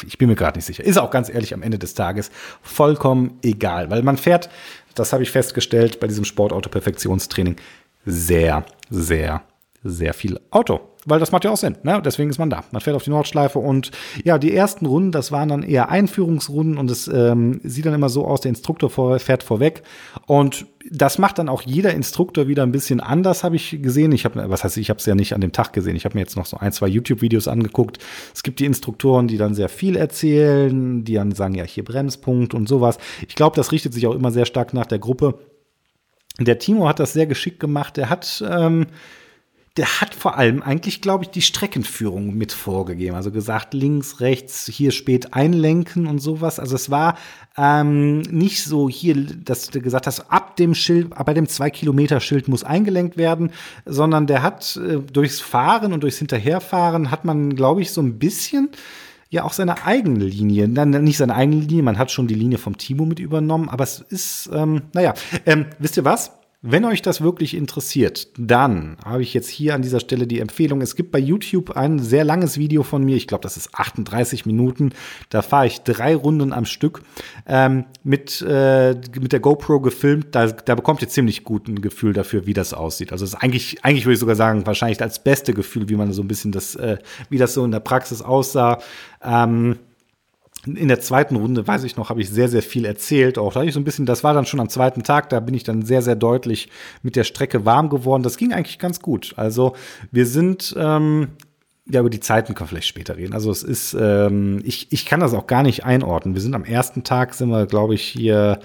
ich 0.06 0.18
bin 0.18 0.28
mir 0.28 0.34
gerade 0.34 0.58
nicht 0.58 0.66
sicher. 0.66 0.84
Ist 0.84 0.98
auch 0.98 1.10
ganz 1.10 1.28
ehrlich 1.28 1.54
am 1.54 1.62
Ende 1.62 1.78
des 1.78 1.94
Tages 1.94 2.30
vollkommen 2.62 3.38
egal, 3.42 3.90
weil 3.90 4.02
man 4.02 4.16
fährt, 4.16 4.50
das 4.94 5.12
habe 5.12 5.22
ich 5.22 5.30
festgestellt 5.30 6.00
bei 6.00 6.08
diesem 6.08 6.24
Sportauto-Perfektionstraining, 6.24 7.56
sehr, 8.04 8.64
sehr, 8.90 9.42
sehr 9.82 10.14
viel 10.14 10.40
Auto 10.50 10.80
weil 11.08 11.20
das 11.20 11.32
macht 11.32 11.44
ja 11.44 11.50
auch 11.50 11.56
Sinn. 11.56 11.76
Ne? 11.82 12.02
Deswegen 12.04 12.28
ist 12.28 12.38
man 12.38 12.50
da. 12.50 12.64
Man 12.70 12.80
fährt 12.80 12.94
auf 12.94 13.04
die 13.04 13.10
Nordschleife 13.10 13.58
und 13.58 13.90
ja, 14.24 14.38
die 14.38 14.54
ersten 14.54 14.84
Runden, 14.84 15.10
das 15.10 15.32
waren 15.32 15.48
dann 15.48 15.62
eher 15.62 15.88
Einführungsrunden 15.88 16.76
und 16.76 16.90
es 16.90 17.08
ähm, 17.08 17.60
sieht 17.64 17.86
dann 17.86 17.94
immer 17.94 18.10
so 18.10 18.26
aus, 18.26 18.42
der 18.42 18.50
Instruktor 18.50 18.90
vor, 18.90 19.18
fährt 19.18 19.42
vorweg 19.42 19.82
und 20.26 20.66
das 20.90 21.18
macht 21.18 21.38
dann 21.38 21.48
auch 21.48 21.62
jeder 21.62 21.92
Instruktor 21.92 22.46
wieder 22.46 22.62
ein 22.62 22.72
bisschen 22.72 23.00
anders, 23.00 23.44
habe 23.44 23.56
ich 23.56 23.82
gesehen. 23.82 24.12
Ich 24.12 24.24
habe, 24.24 24.48
was 24.48 24.64
heißt, 24.64 24.76
ich 24.76 24.90
habe 24.90 24.98
es 24.98 25.06
ja 25.06 25.14
nicht 25.14 25.34
an 25.34 25.40
dem 25.40 25.52
Tag 25.52 25.72
gesehen. 25.72 25.96
Ich 25.96 26.04
habe 26.04 26.14
mir 26.14 26.22
jetzt 26.22 26.36
noch 26.36 26.46
so 26.46 26.56
ein, 26.56 26.72
zwei 26.72 26.88
YouTube-Videos 26.88 27.48
angeguckt. 27.48 27.98
Es 28.34 28.42
gibt 28.42 28.58
die 28.60 28.64
Instruktoren, 28.64 29.28
die 29.28 29.36
dann 29.36 29.54
sehr 29.54 29.68
viel 29.68 29.96
erzählen, 29.96 31.04
die 31.04 31.14
dann 31.14 31.32
sagen, 31.32 31.54
ja, 31.54 31.64
hier 31.64 31.84
Bremspunkt 31.84 32.54
und 32.54 32.68
sowas. 32.68 32.98
Ich 33.26 33.34
glaube, 33.34 33.56
das 33.56 33.72
richtet 33.72 33.92
sich 33.92 34.06
auch 34.06 34.14
immer 34.14 34.30
sehr 34.30 34.46
stark 34.46 34.72
nach 34.72 34.86
der 34.86 34.98
Gruppe. 34.98 35.38
Der 36.40 36.58
Timo 36.58 36.88
hat 36.88 37.00
das 37.00 37.12
sehr 37.12 37.26
geschickt 37.26 37.60
gemacht. 37.60 37.98
Er 37.98 38.08
hat 38.08 38.42
ähm, 38.48 38.86
der 39.76 40.00
hat 40.00 40.14
vor 40.14 40.36
allem 40.36 40.62
eigentlich, 40.62 41.00
glaube 41.00 41.24
ich, 41.24 41.30
die 41.30 41.42
Streckenführung 41.42 42.34
mit 42.34 42.52
vorgegeben. 42.52 43.14
Also 43.14 43.30
gesagt, 43.30 43.74
links, 43.74 44.20
rechts, 44.20 44.66
hier 44.66 44.90
spät 44.90 45.34
einlenken 45.34 46.06
und 46.06 46.18
sowas. 46.18 46.58
Also 46.58 46.74
es 46.74 46.90
war 46.90 47.16
ähm, 47.56 48.22
nicht 48.22 48.64
so 48.64 48.88
hier, 48.88 49.14
dass 49.16 49.68
du 49.70 49.80
gesagt 49.80 50.06
hast, 50.06 50.32
ab 50.32 50.56
dem 50.56 50.74
Schild, 50.74 51.10
bei 51.10 51.34
dem 51.34 51.48
zwei 51.48 51.70
Kilometer 51.70 52.20
Schild 52.20 52.48
muss 52.48 52.64
eingelenkt 52.64 53.16
werden, 53.16 53.52
sondern 53.84 54.26
der 54.26 54.42
hat 54.42 54.76
äh, 54.76 54.98
durchs 54.98 55.40
Fahren 55.40 55.92
und 55.92 56.02
durchs 56.02 56.18
Hinterherfahren 56.18 57.10
hat 57.10 57.24
man, 57.24 57.54
glaube 57.54 57.82
ich, 57.82 57.92
so 57.92 58.00
ein 58.00 58.18
bisschen 58.18 58.70
ja 59.30 59.44
auch 59.44 59.52
seine 59.52 59.84
eigene 59.84 60.24
Linie. 60.24 60.68
Dann 60.68 60.90
nicht 60.90 61.18
seine 61.18 61.34
eigene 61.34 61.60
Linie, 61.60 61.82
man 61.82 61.98
hat 61.98 62.10
schon 62.10 62.26
die 62.26 62.34
Linie 62.34 62.58
vom 62.58 62.78
Timo 62.78 63.04
mit 63.04 63.18
übernommen, 63.18 63.68
aber 63.68 63.84
es 63.84 64.00
ist, 64.00 64.50
ähm, 64.52 64.82
naja, 64.92 65.14
ähm, 65.46 65.66
wisst 65.78 65.96
ihr 65.96 66.04
was? 66.04 66.32
Wenn 66.60 66.84
euch 66.84 67.02
das 67.02 67.20
wirklich 67.20 67.54
interessiert, 67.54 68.28
dann 68.36 68.96
habe 69.04 69.22
ich 69.22 69.32
jetzt 69.32 69.48
hier 69.48 69.76
an 69.76 69.82
dieser 69.82 70.00
Stelle 70.00 70.26
die 70.26 70.40
Empfehlung. 70.40 70.80
Es 70.80 70.96
gibt 70.96 71.12
bei 71.12 71.20
YouTube 71.20 71.76
ein 71.76 72.00
sehr 72.00 72.24
langes 72.24 72.58
Video 72.58 72.82
von 72.82 73.04
mir. 73.04 73.14
Ich 73.14 73.28
glaube, 73.28 73.42
das 73.42 73.56
ist 73.56 73.72
38 73.74 74.44
Minuten. 74.44 74.90
Da 75.30 75.42
fahre 75.42 75.68
ich 75.68 75.82
drei 75.82 76.16
Runden 76.16 76.52
am 76.52 76.64
Stück 76.64 77.02
ähm, 77.46 77.84
mit, 78.02 78.42
äh, 78.42 78.96
mit 79.20 79.30
der 79.30 79.38
GoPro 79.38 79.78
gefilmt. 79.78 80.34
Da, 80.34 80.48
da 80.48 80.74
bekommt 80.74 81.00
ihr 81.00 81.08
ziemlich 81.08 81.44
guten 81.44 81.80
Gefühl 81.80 82.12
dafür, 82.12 82.46
wie 82.46 82.54
das 82.54 82.74
aussieht. 82.74 83.12
Also 83.12 83.24
es 83.24 83.34
ist 83.34 83.40
eigentlich, 83.40 83.84
eigentlich 83.84 84.04
würde 84.04 84.14
ich 84.14 84.20
sogar 84.20 84.34
sagen, 84.34 84.66
wahrscheinlich 84.66 84.98
das 84.98 85.22
beste 85.22 85.54
Gefühl, 85.54 85.88
wie 85.88 85.94
man 85.94 86.12
so 86.12 86.22
ein 86.22 86.28
bisschen 86.28 86.50
das, 86.50 86.74
äh, 86.74 86.98
wie 87.30 87.38
das 87.38 87.54
so 87.54 87.64
in 87.64 87.70
der 87.70 87.80
Praxis 87.80 88.20
aussah. 88.20 88.80
Ähm, 89.22 89.76
in 90.76 90.88
der 90.88 91.00
zweiten 91.00 91.36
Runde, 91.36 91.66
weiß 91.66 91.84
ich 91.84 91.96
noch, 91.96 92.10
habe 92.10 92.20
ich 92.20 92.30
sehr, 92.30 92.48
sehr 92.48 92.62
viel 92.62 92.84
erzählt. 92.84 93.38
Auch 93.38 93.54
da 93.54 93.62
ich 93.62 93.74
so 93.74 93.80
ein 93.80 93.84
bisschen, 93.84 94.06
das 94.06 94.24
war 94.24 94.34
dann 94.34 94.46
schon 94.46 94.60
am 94.60 94.68
zweiten 94.68 95.02
Tag, 95.02 95.28
da 95.30 95.40
bin 95.40 95.54
ich 95.54 95.64
dann 95.64 95.82
sehr, 95.82 96.02
sehr 96.02 96.16
deutlich 96.16 96.68
mit 97.02 97.16
der 97.16 97.24
Strecke 97.24 97.64
warm 97.64 97.88
geworden. 97.88 98.22
Das 98.22 98.36
ging 98.36 98.52
eigentlich 98.52 98.78
ganz 98.78 99.00
gut. 99.00 99.34
Also 99.36 99.74
wir 100.10 100.26
sind, 100.26 100.74
ähm, 100.78 101.28
ja, 101.90 102.00
über 102.00 102.10
die 102.10 102.20
Zeiten 102.20 102.54
können 102.54 102.66
wir 102.66 102.70
vielleicht 102.70 102.88
später 102.88 103.16
reden. 103.16 103.32
Also 103.32 103.50
es 103.50 103.62
ist, 103.62 103.96
ähm, 103.98 104.60
ich, 104.64 104.88
ich 104.90 105.06
kann 105.06 105.20
das 105.20 105.32
auch 105.32 105.46
gar 105.46 105.62
nicht 105.62 105.84
einordnen. 105.84 106.34
Wir 106.34 106.42
sind 106.42 106.54
am 106.54 106.64
ersten 106.64 107.02
Tag, 107.02 107.34
sind 107.34 107.48
wir, 107.48 107.66
glaube 107.66 107.94
ich, 107.94 108.02
hier 108.02 108.60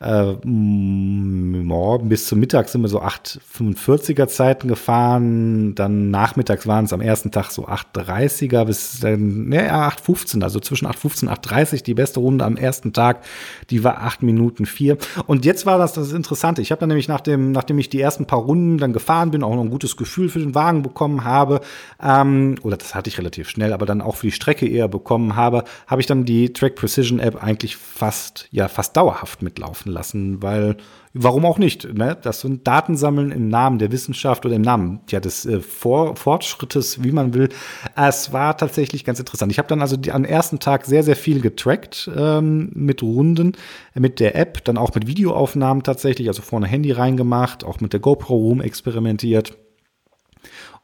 äh, 0.00 0.36
morgen 0.44 2.08
bis 2.08 2.26
zum 2.26 2.38
Mittag 2.38 2.68
sind 2.68 2.82
wir 2.82 2.88
so 2.88 3.02
8,45er 3.02 4.28
Zeiten 4.28 4.68
gefahren. 4.68 5.74
Dann 5.74 6.10
nachmittags 6.10 6.68
waren 6.68 6.84
es 6.84 6.92
am 6.92 7.00
ersten 7.00 7.32
Tag 7.32 7.50
so 7.50 7.66
8,30er 7.66 8.64
bis 8.64 9.00
dann, 9.00 9.50
ja, 9.50 9.88
8,15, 9.88 10.44
also 10.44 10.60
zwischen 10.60 10.86
8,15 10.86 11.22
und 11.22 11.30
8,30 11.30 11.82
die 11.82 11.94
beste 11.94 12.20
Runde 12.20 12.44
am 12.44 12.56
ersten 12.56 12.92
Tag. 12.92 13.24
Die 13.70 13.82
war 13.82 14.02
8 14.02 14.22
Minuten 14.22 14.66
4. 14.66 14.98
Und 15.26 15.44
jetzt 15.44 15.66
war 15.66 15.78
das 15.78 15.94
das 15.94 16.12
Interessante. 16.12 16.62
Ich 16.62 16.70
habe 16.70 16.78
dann 16.78 16.90
nämlich 16.90 17.08
nach 17.08 17.20
dem, 17.20 17.50
nachdem 17.50 17.80
ich 17.80 17.88
die 17.88 18.00
ersten 18.00 18.26
paar 18.26 18.40
Runden 18.40 18.78
dann 18.78 18.92
gefahren 18.92 19.32
bin, 19.32 19.42
auch 19.42 19.56
noch 19.56 19.64
ein 19.64 19.70
gutes 19.70 19.96
Gefühl 19.96 20.28
für 20.28 20.38
den 20.38 20.54
Wagen 20.54 20.82
bekommen 20.82 21.24
habe, 21.24 21.60
ähm, 22.00 22.54
oder 22.68 22.76
das 22.76 22.94
hatte 22.94 23.08
ich 23.08 23.18
relativ 23.18 23.48
schnell, 23.48 23.72
aber 23.72 23.86
dann 23.86 24.00
auch 24.00 24.16
für 24.16 24.26
die 24.26 24.32
Strecke 24.32 24.68
eher 24.68 24.88
bekommen 24.88 25.34
habe, 25.34 25.64
habe 25.86 26.00
ich 26.00 26.06
dann 26.06 26.24
die 26.24 26.52
Track 26.52 26.76
Precision 26.76 27.18
App 27.18 27.42
eigentlich 27.42 27.76
fast, 27.76 28.48
ja, 28.50 28.68
fast 28.68 28.96
dauerhaft 28.96 29.42
mitlaufen 29.42 29.88
laufen 29.88 29.92
lassen, 29.92 30.42
weil 30.42 30.76
warum 31.14 31.44
auch 31.44 31.58
nicht? 31.58 31.92
Ne? 31.94 32.16
Das 32.20 32.40
sind 32.40 32.66
Daten 32.66 32.96
sammeln 32.96 33.32
im 33.32 33.48
Namen 33.48 33.78
der 33.78 33.92
Wissenschaft 33.92 34.44
oder 34.46 34.54
im 34.54 34.62
Namen 34.62 35.00
ja, 35.10 35.20
des 35.20 35.46
äh, 35.46 35.60
Vor 35.60 36.16
Fortschrittes, 36.16 37.02
wie 37.02 37.12
man 37.12 37.34
will. 37.34 37.48
Es 37.96 38.32
war 38.32 38.56
tatsächlich 38.56 39.04
ganz 39.04 39.18
interessant. 39.18 39.52
Ich 39.52 39.58
habe 39.58 39.68
dann 39.68 39.80
also 39.80 39.96
die, 39.96 40.12
am 40.12 40.24
ersten 40.24 40.58
Tag 40.58 40.84
sehr, 40.84 41.02
sehr 41.02 41.16
viel 41.16 41.40
getrackt 41.40 42.10
ähm, 42.14 42.70
mit 42.74 43.02
Runden, 43.02 43.52
mit 43.94 44.20
der 44.20 44.36
App, 44.36 44.64
dann 44.64 44.78
auch 44.78 44.94
mit 44.94 45.06
Videoaufnahmen 45.06 45.82
tatsächlich, 45.82 46.28
also 46.28 46.42
vorne 46.42 46.66
Handy 46.66 46.92
reingemacht, 46.92 47.64
auch 47.64 47.80
mit 47.80 47.92
der 47.92 48.00
GoPro 48.00 48.36
Room 48.36 48.60
experimentiert. 48.60 49.56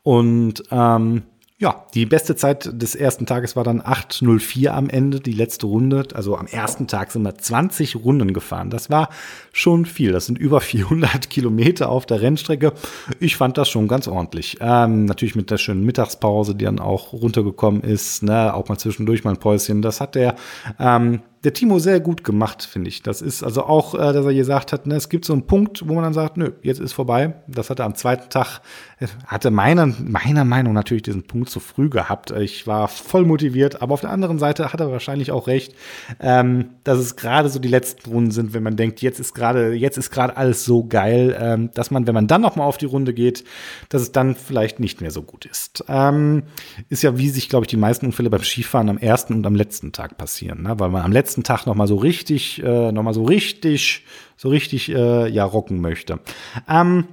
Und 0.02 0.62
ähm, 0.70 1.22
ja, 1.56 1.86
die 1.94 2.04
beste 2.04 2.34
Zeit 2.34 2.68
des 2.72 2.96
ersten 2.96 3.26
Tages 3.26 3.54
war 3.54 3.62
dann 3.62 3.80
8.04 3.80 4.70
am 4.70 4.90
Ende, 4.90 5.20
die 5.20 5.32
letzte 5.32 5.66
Runde. 5.66 6.04
Also 6.12 6.36
am 6.36 6.48
ersten 6.48 6.88
Tag 6.88 7.12
sind 7.12 7.22
wir 7.22 7.36
20 7.36 7.94
Runden 7.94 8.34
gefahren. 8.34 8.70
Das 8.70 8.90
war 8.90 9.08
schon 9.52 9.86
viel. 9.86 10.10
Das 10.10 10.26
sind 10.26 10.36
über 10.36 10.60
400 10.60 11.30
Kilometer 11.30 11.90
auf 11.90 12.06
der 12.06 12.22
Rennstrecke. 12.22 12.72
Ich 13.20 13.36
fand 13.36 13.56
das 13.56 13.68
schon 13.68 13.86
ganz 13.86 14.08
ordentlich. 14.08 14.56
Ähm, 14.60 15.04
natürlich 15.04 15.36
mit 15.36 15.48
der 15.52 15.58
schönen 15.58 15.84
Mittagspause, 15.84 16.56
die 16.56 16.64
dann 16.64 16.80
auch 16.80 17.12
runtergekommen 17.12 17.82
ist. 17.82 18.24
Ne? 18.24 18.52
Auch 18.52 18.68
mal 18.68 18.76
zwischendurch 18.76 19.22
mal 19.22 19.30
ein 19.30 19.36
Päuschen. 19.36 19.80
Das 19.80 20.00
hat 20.00 20.16
der 20.16 20.34
ähm, 20.80 21.20
der 21.44 21.52
Timo 21.52 21.78
sehr 21.78 22.00
gut 22.00 22.24
gemacht, 22.24 22.62
finde 22.62 22.88
ich. 22.88 23.02
Das 23.02 23.20
ist 23.20 23.42
also 23.42 23.64
auch, 23.64 23.94
äh, 23.94 24.12
dass 24.12 24.24
er 24.24 24.33
gesagt 24.33 24.72
hat, 24.72 24.87
ne, 24.87 24.96
es 24.96 25.11
gibt 25.11 25.26
so 25.26 25.35
einen 25.35 25.46
Punkt, 25.46 25.87
wo 25.87 25.94
man 25.94 26.04
dann 26.04 26.14
sagt, 26.14 26.38
nö, 26.38 26.52
jetzt 26.62 26.80
ist 26.80 26.94
vorbei. 26.94 27.35
Das 27.46 27.68
hat 27.68 27.78
er 27.78 27.85
am 27.85 27.94
zweiten 27.94 28.30
Tag, 28.30 28.62
äh, 28.98 29.07
hatte 29.26 29.50
meiner, 29.50 29.87
meiner 29.87 30.44
Meinung 30.44 30.72
natürlich 30.72 31.02
diesen 31.02 31.24
Punkt 31.24 31.50
zu 31.50 31.61
früh 31.61 31.90
gehabt. 31.90 32.30
Ich 32.30 32.66
war 32.66 32.88
voll 32.88 33.26
motiviert, 33.26 33.83
aber 33.83 33.94
auf 33.94 34.00
der 34.00 34.11
anderen 34.11 34.38
Seite 34.38 34.72
hat 34.72 34.80
er 34.80 34.90
wahrscheinlich 34.90 35.33
auch 35.33 35.46
recht, 35.46 35.74
ähm, 36.18 36.70
dass 36.83 36.98
es 36.98 37.16
gerade 37.16 37.50
so 37.50 37.59
die 37.59 37.68
letzten 37.68 38.11
Runden 38.11 38.30
sind, 38.30 38.54
wenn 38.54 38.62
man 38.62 38.76
denkt, 38.76 39.02
jetzt 39.02 39.20
ist 39.20 39.35
gerade, 39.35 39.74
jetzt 39.74 39.98
ist 39.98 40.11
gerade 40.11 40.37
alles 40.38 40.64
so 40.64 40.85
geil, 40.85 41.37
ähm, 41.38 41.70
dass 41.74 41.90
man, 41.90 42.07
wenn 42.07 42.14
man 42.14 42.26
dann 42.26 42.40
noch 42.40 42.57
mal 42.57 42.64
auf 42.64 42.78
die 42.78 42.87
Runde 42.87 43.12
geht, 43.12 43.44
dass 43.90 44.00
es 44.00 44.12
dann 44.12 44.35
vielleicht 44.35 44.80
nicht 44.80 45.02
mehr 45.02 45.11
so 45.11 45.22
gut 45.22 45.44
ist. 45.44 45.85
Ähm, 45.88 46.44
ist 46.88 47.02
ja, 47.02 47.18
wie 47.18 47.28
sich, 47.28 47.50
glaube 47.50 47.64
ich, 47.64 47.68
die 47.68 47.76
meisten 47.76 48.07
Unfälle 48.07 48.30
beim 48.30 48.42
Skifahren 48.42 48.88
am 48.88 48.98
ersten 48.98 49.35
und 49.35 49.46
am 49.46 49.54
letzten 49.54 49.92
Tag 49.92 50.16
passieren, 50.16 50.62
ne? 50.62 50.78
weil 50.78 50.88
man 50.88 51.02
am 51.02 51.12
letzten 51.12 51.33
letzten 51.34 51.42
Tag 51.42 51.66
noch 51.66 51.74
mal 51.74 51.88
so 51.88 51.96
richtig, 51.96 52.62
äh, 52.62 52.92
noch 52.92 53.02
mal 53.02 53.12
so 53.12 53.24
richtig, 53.24 54.04
so 54.36 54.48
richtig, 54.50 54.88
äh, 54.88 55.28
ja, 55.28 55.44
rocken 55.44 55.80
möchte. 55.80 56.20
Ähm, 56.68 57.08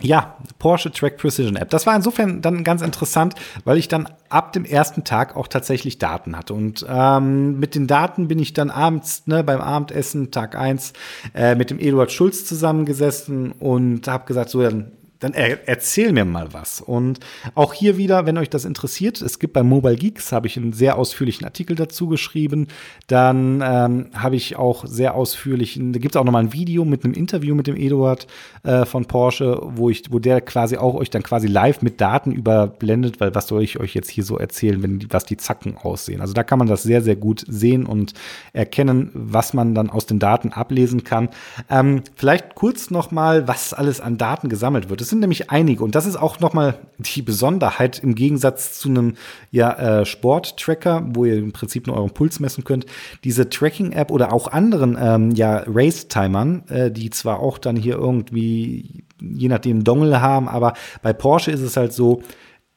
ja, 0.00 0.36
Porsche 0.58 0.90
Track 0.90 1.18
Precision 1.18 1.54
App. 1.54 1.70
Das 1.70 1.86
war 1.86 1.94
insofern 1.94 2.40
dann 2.42 2.64
ganz 2.64 2.82
interessant, 2.82 3.34
weil 3.64 3.76
ich 3.76 3.86
dann 3.86 4.08
ab 4.30 4.52
dem 4.52 4.64
ersten 4.64 5.04
Tag 5.04 5.36
auch 5.36 5.46
tatsächlich 5.46 5.98
Daten 5.98 6.36
hatte. 6.36 6.54
Und 6.54 6.84
ähm, 6.88 7.60
mit 7.60 7.76
den 7.76 7.86
Daten 7.86 8.26
bin 8.26 8.40
ich 8.40 8.52
dann 8.52 8.70
abends 8.70 9.26
ne, 9.26 9.44
beim 9.44 9.60
Abendessen, 9.60 10.32
Tag 10.32 10.56
eins 10.56 10.92
äh, 11.34 11.54
mit 11.54 11.70
dem 11.70 11.78
Eduard 11.78 12.10
Schulz 12.10 12.46
zusammengesessen 12.46 13.52
und 13.52 14.08
habe 14.08 14.24
gesagt, 14.24 14.50
so, 14.50 14.62
dann 14.62 14.90
dann 15.20 15.34
er, 15.34 15.68
erzähl 15.68 16.12
mir 16.12 16.24
mal 16.24 16.52
was. 16.52 16.80
Und 16.80 17.20
auch 17.54 17.74
hier 17.74 17.96
wieder, 17.98 18.26
wenn 18.26 18.38
euch 18.38 18.50
das 18.50 18.64
interessiert, 18.64 19.20
es 19.20 19.38
gibt 19.38 19.52
bei 19.52 19.62
Mobile 19.62 19.96
Geeks, 19.96 20.32
habe 20.32 20.46
ich 20.46 20.56
einen 20.56 20.72
sehr 20.72 20.96
ausführlichen 20.96 21.44
Artikel 21.44 21.76
dazu 21.76 22.08
geschrieben. 22.08 22.68
Dann 23.06 23.62
ähm, 23.62 24.06
habe 24.14 24.36
ich 24.36 24.56
auch 24.56 24.86
sehr 24.86 25.14
ausführlich, 25.14 25.78
da 25.80 25.98
gibt 25.98 26.14
es 26.14 26.20
auch 26.20 26.24
nochmal 26.24 26.44
ein 26.44 26.52
Video 26.54 26.84
mit 26.84 27.04
einem 27.04 27.12
Interview 27.12 27.54
mit 27.54 27.66
dem 27.66 27.76
Eduard 27.76 28.26
äh, 28.62 28.86
von 28.86 29.04
Porsche, 29.04 29.60
wo 29.62 29.90
ich, 29.90 30.04
wo 30.10 30.18
der 30.18 30.40
quasi 30.40 30.78
auch 30.78 30.94
euch 30.94 31.10
dann 31.10 31.22
quasi 31.22 31.46
live 31.46 31.82
mit 31.82 32.00
Daten 32.00 32.32
überblendet, 32.32 33.20
weil 33.20 33.34
was 33.34 33.46
soll 33.46 33.62
ich 33.62 33.78
euch 33.78 33.94
jetzt 33.94 34.10
hier 34.10 34.24
so 34.24 34.38
erzählen, 34.38 34.82
wenn 34.82 34.98
die, 35.00 35.06
was 35.10 35.24
die 35.24 35.36
Zacken 35.36 35.76
aussehen. 35.76 36.22
Also 36.22 36.32
da 36.32 36.42
kann 36.42 36.58
man 36.58 36.68
das 36.68 36.82
sehr, 36.82 37.02
sehr 37.02 37.16
gut 37.16 37.44
sehen 37.46 37.84
und 37.84 38.14
erkennen, 38.54 39.10
was 39.12 39.52
man 39.52 39.74
dann 39.74 39.90
aus 39.90 40.06
den 40.06 40.18
Daten 40.18 40.52
ablesen 40.52 41.04
kann. 41.04 41.28
Ähm, 41.68 42.02
vielleicht 42.14 42.54
kurz 42.54 42.90
nochmal, 42.90 43.46
was 43.46 43.74
alles 43.74 44.00
an 44.00 44.16
Daten 44.16 44.48
gesammelt 44.48 44.88
wird. 44.88 45.09
Sind 45.10 45.20
nämlich 45.20 45.50
einige 45.50 45.84
und 45.84 45.94
das 45.94 46.06
ist 46.06 46.16
auch 46.16 46.40
nochmal 46.40 46.78
die 46.98 47.22
Besonderheit 47.22 47.98
im 47.98 48.14
Gegensatz 48.14 48.78
zu 48.78 48.88
einem 48.88 49.14
ja, 49.50 50.00
äh, 50.00 50.06
Sport-Tracker, 50.06 51.04
wo 51.12 51.24
ihr 51.24 51.36
im 51.36 51.52
Prinzip 51.52 51.86
nur 51.86 51.96
euren 51.96 52.10
Puls 52.10 52.40
messen 52.40 52.64
könnt. 52.64 52.86
Diese 53.24 53.50
Tracking-App 53.50 54.10
oder 54.10 54.32
auch 54.32 54.48
anderen 54.48 54.96
ähm, 55.00 55.32
ja, 55.32 55.64
Race-Timern, 55.66 56.68
äh, 56.68 56.90
die 56.90 57.10
zwar 57.10 57.40
auch 57.40 57.58
dann 57.58 57.76
hier 57.76 57.96
irgendwie 57.96 59.04
je 59.20 59.48
nachdem 59.48 59.84
Dongle 59.84 60.20
haben, 60.20 60.48
aber 60.48 60.74
bei 61.02 61.12
Porsche 61.12 61.50
ist 61.50 61.60
es 61.60 61.76
halt 61.76 61.92
so, 61.92 62.22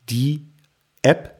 die 0.09 0.47
App 1.01 1.32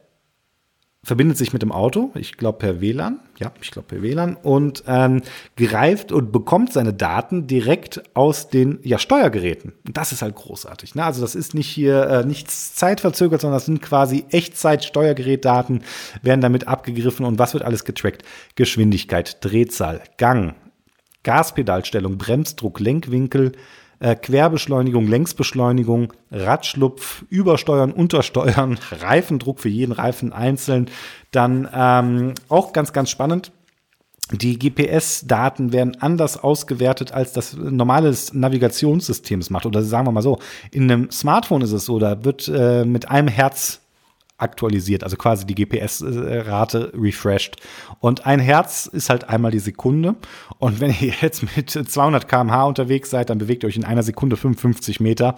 verbindet 1.04 1.36
sich 1.36 1.52
mit 1.52 1.62
dem 1.62 1.70
Auto, 1.70 2.10
ich 2.14 2.36
glaube 2.36 2.58
per 2.58 2.80
WLAN, 2.80 3.20
ja, 3.38 3.52
ich 3.60 3.70
glaube 3.70 3.88
per 3.88 4.02
WLAN 4.02 4.36
und 4.36 4.82
ähm, 4.86 5.22
greift 5.56 6.12
und 6.12 6.32
bekommt 6.32 6.72
seine 6.72 6.92
Daten 6.92 7.46
direkt 7.46 8.02
aus 8.14 8.48
den 8.48 8.78
ja, 8.82 8.98
Steuergeräten. 8.98 9.72
Und 9.86 9.96
das 9.96 10.12
ist 10.12 10.22
halt 10.22 10.34
großartig. 10.34 10.94
Ne? 10.94 11.04
Also 11.04 11.20
das 11.20 11.34
ist 11.34 11.54
nicht 11.54 11.68
hier 11.68 12.08
äh, 12.08 12.24
nichts 12.24 12.74
zeitverzögert, 12.74 13.40
sondern 13.40 13.56
das 13.56 13.66
sind 13.66 13.82
quasi 13.82 14.24
Echtzeit-Steuergerätdaten, 14.30 15.82
werden 16.22 16.40
damit 16.40 16.66
abgegriffen 16.66 17.26
und 17.26 17.38
was 17.38 17.54
wird 17.54 17.64
alles 17.64 17.84
getrackt? 17.84 18.22
Geschwindigkeit, 18.54 19.44
Drehzahl, 19.44 20.00
Gang, 20.16 20.54
Gaspedalstellung, 21.22 22.18
Bremsdruck, 22.18 22.80
Lenkwinkel, 22.80 23.52
äh, 24.04 24.16
Querbeschleunigung, 24.16 25.06
Längsbeschleunigung, 25.06 26.12
Radschlupf, 26.30 27.24
Übersteuern, 27.30 27.90
Untersteuern, 27.90 28.78
Reifendruck 28.92 29.60
für 29.60 29.70
jeden 29.70 29.92
Reifen 29.92 30.32
einzeln. 30.34 30.90
Dann 31.30 31.66
ähm, 31.74 32.34
auch 32.50 32.74
ganz, 32.74 32.92
ganz 32.92 33.08
spannend. 33.08 33.50
Die 34.30 34.58
GPS-Daten 34.58 35.72
werden 35.72 35.96
anders 36.00 36.42
ausgewertet, 36.42 37.12
als 37.12 37.32
das 37.32 37.56
normale 37.56 38.14
Navigationssystem 38.32 39.40
es 39.40 39.48
macht. 39.48 39.64
Oder 39.64 39.82
sagen 39.82 40.06
wir 40.06 40.12
mal 40.12 40.22
so, 40.22 40.38
in 40.70 40.90
einem 40.90 41.10
Smartphone 41.10 41.62
ist 41.62 41.72
es 41.72 41.86
so, 41.86 41.98
da 41.98 42.24
wird 42.24 42.48
äh, 42.48 42.84
mit 42.84 43.10
einem 43.10 43.28
Herz 43.28 43.80
aktualisiert, 44.36 45.04
also 45.04 45.16
quasi 45.16 45.46
die 45.46 45.54
GPS-Rate 45.54 46.92
refreshed. 46.94 47.56
Und 48.00 48.26
ein 48.26 48.40
Herz 48.40 48.86
ist 48.86 49.10
halt 49.10 49.28
einmal 49.28 49.50
die 49.50 49.58
Sekunde. 49.60 50.16
Und 50.58 50.80
wenn 50.80 50.90
ihr 51.00 51.14
jetzt 51.20 51.56
mit 51.56 51.70
200 51.70 52.28
km/h 52.28 52.64
unterwegs 52.64 53.10
seid, 53.10 53.30
dann 53.30 53.38
bewegt 53.38 53.62
ihr 53.62 53.68
euch 53.68 53.76
in 53.76 53.84
einer 53.84 54.02
Sekunde 54.02 54.36
55 54.36 55.00
Meter. 55.00 55.36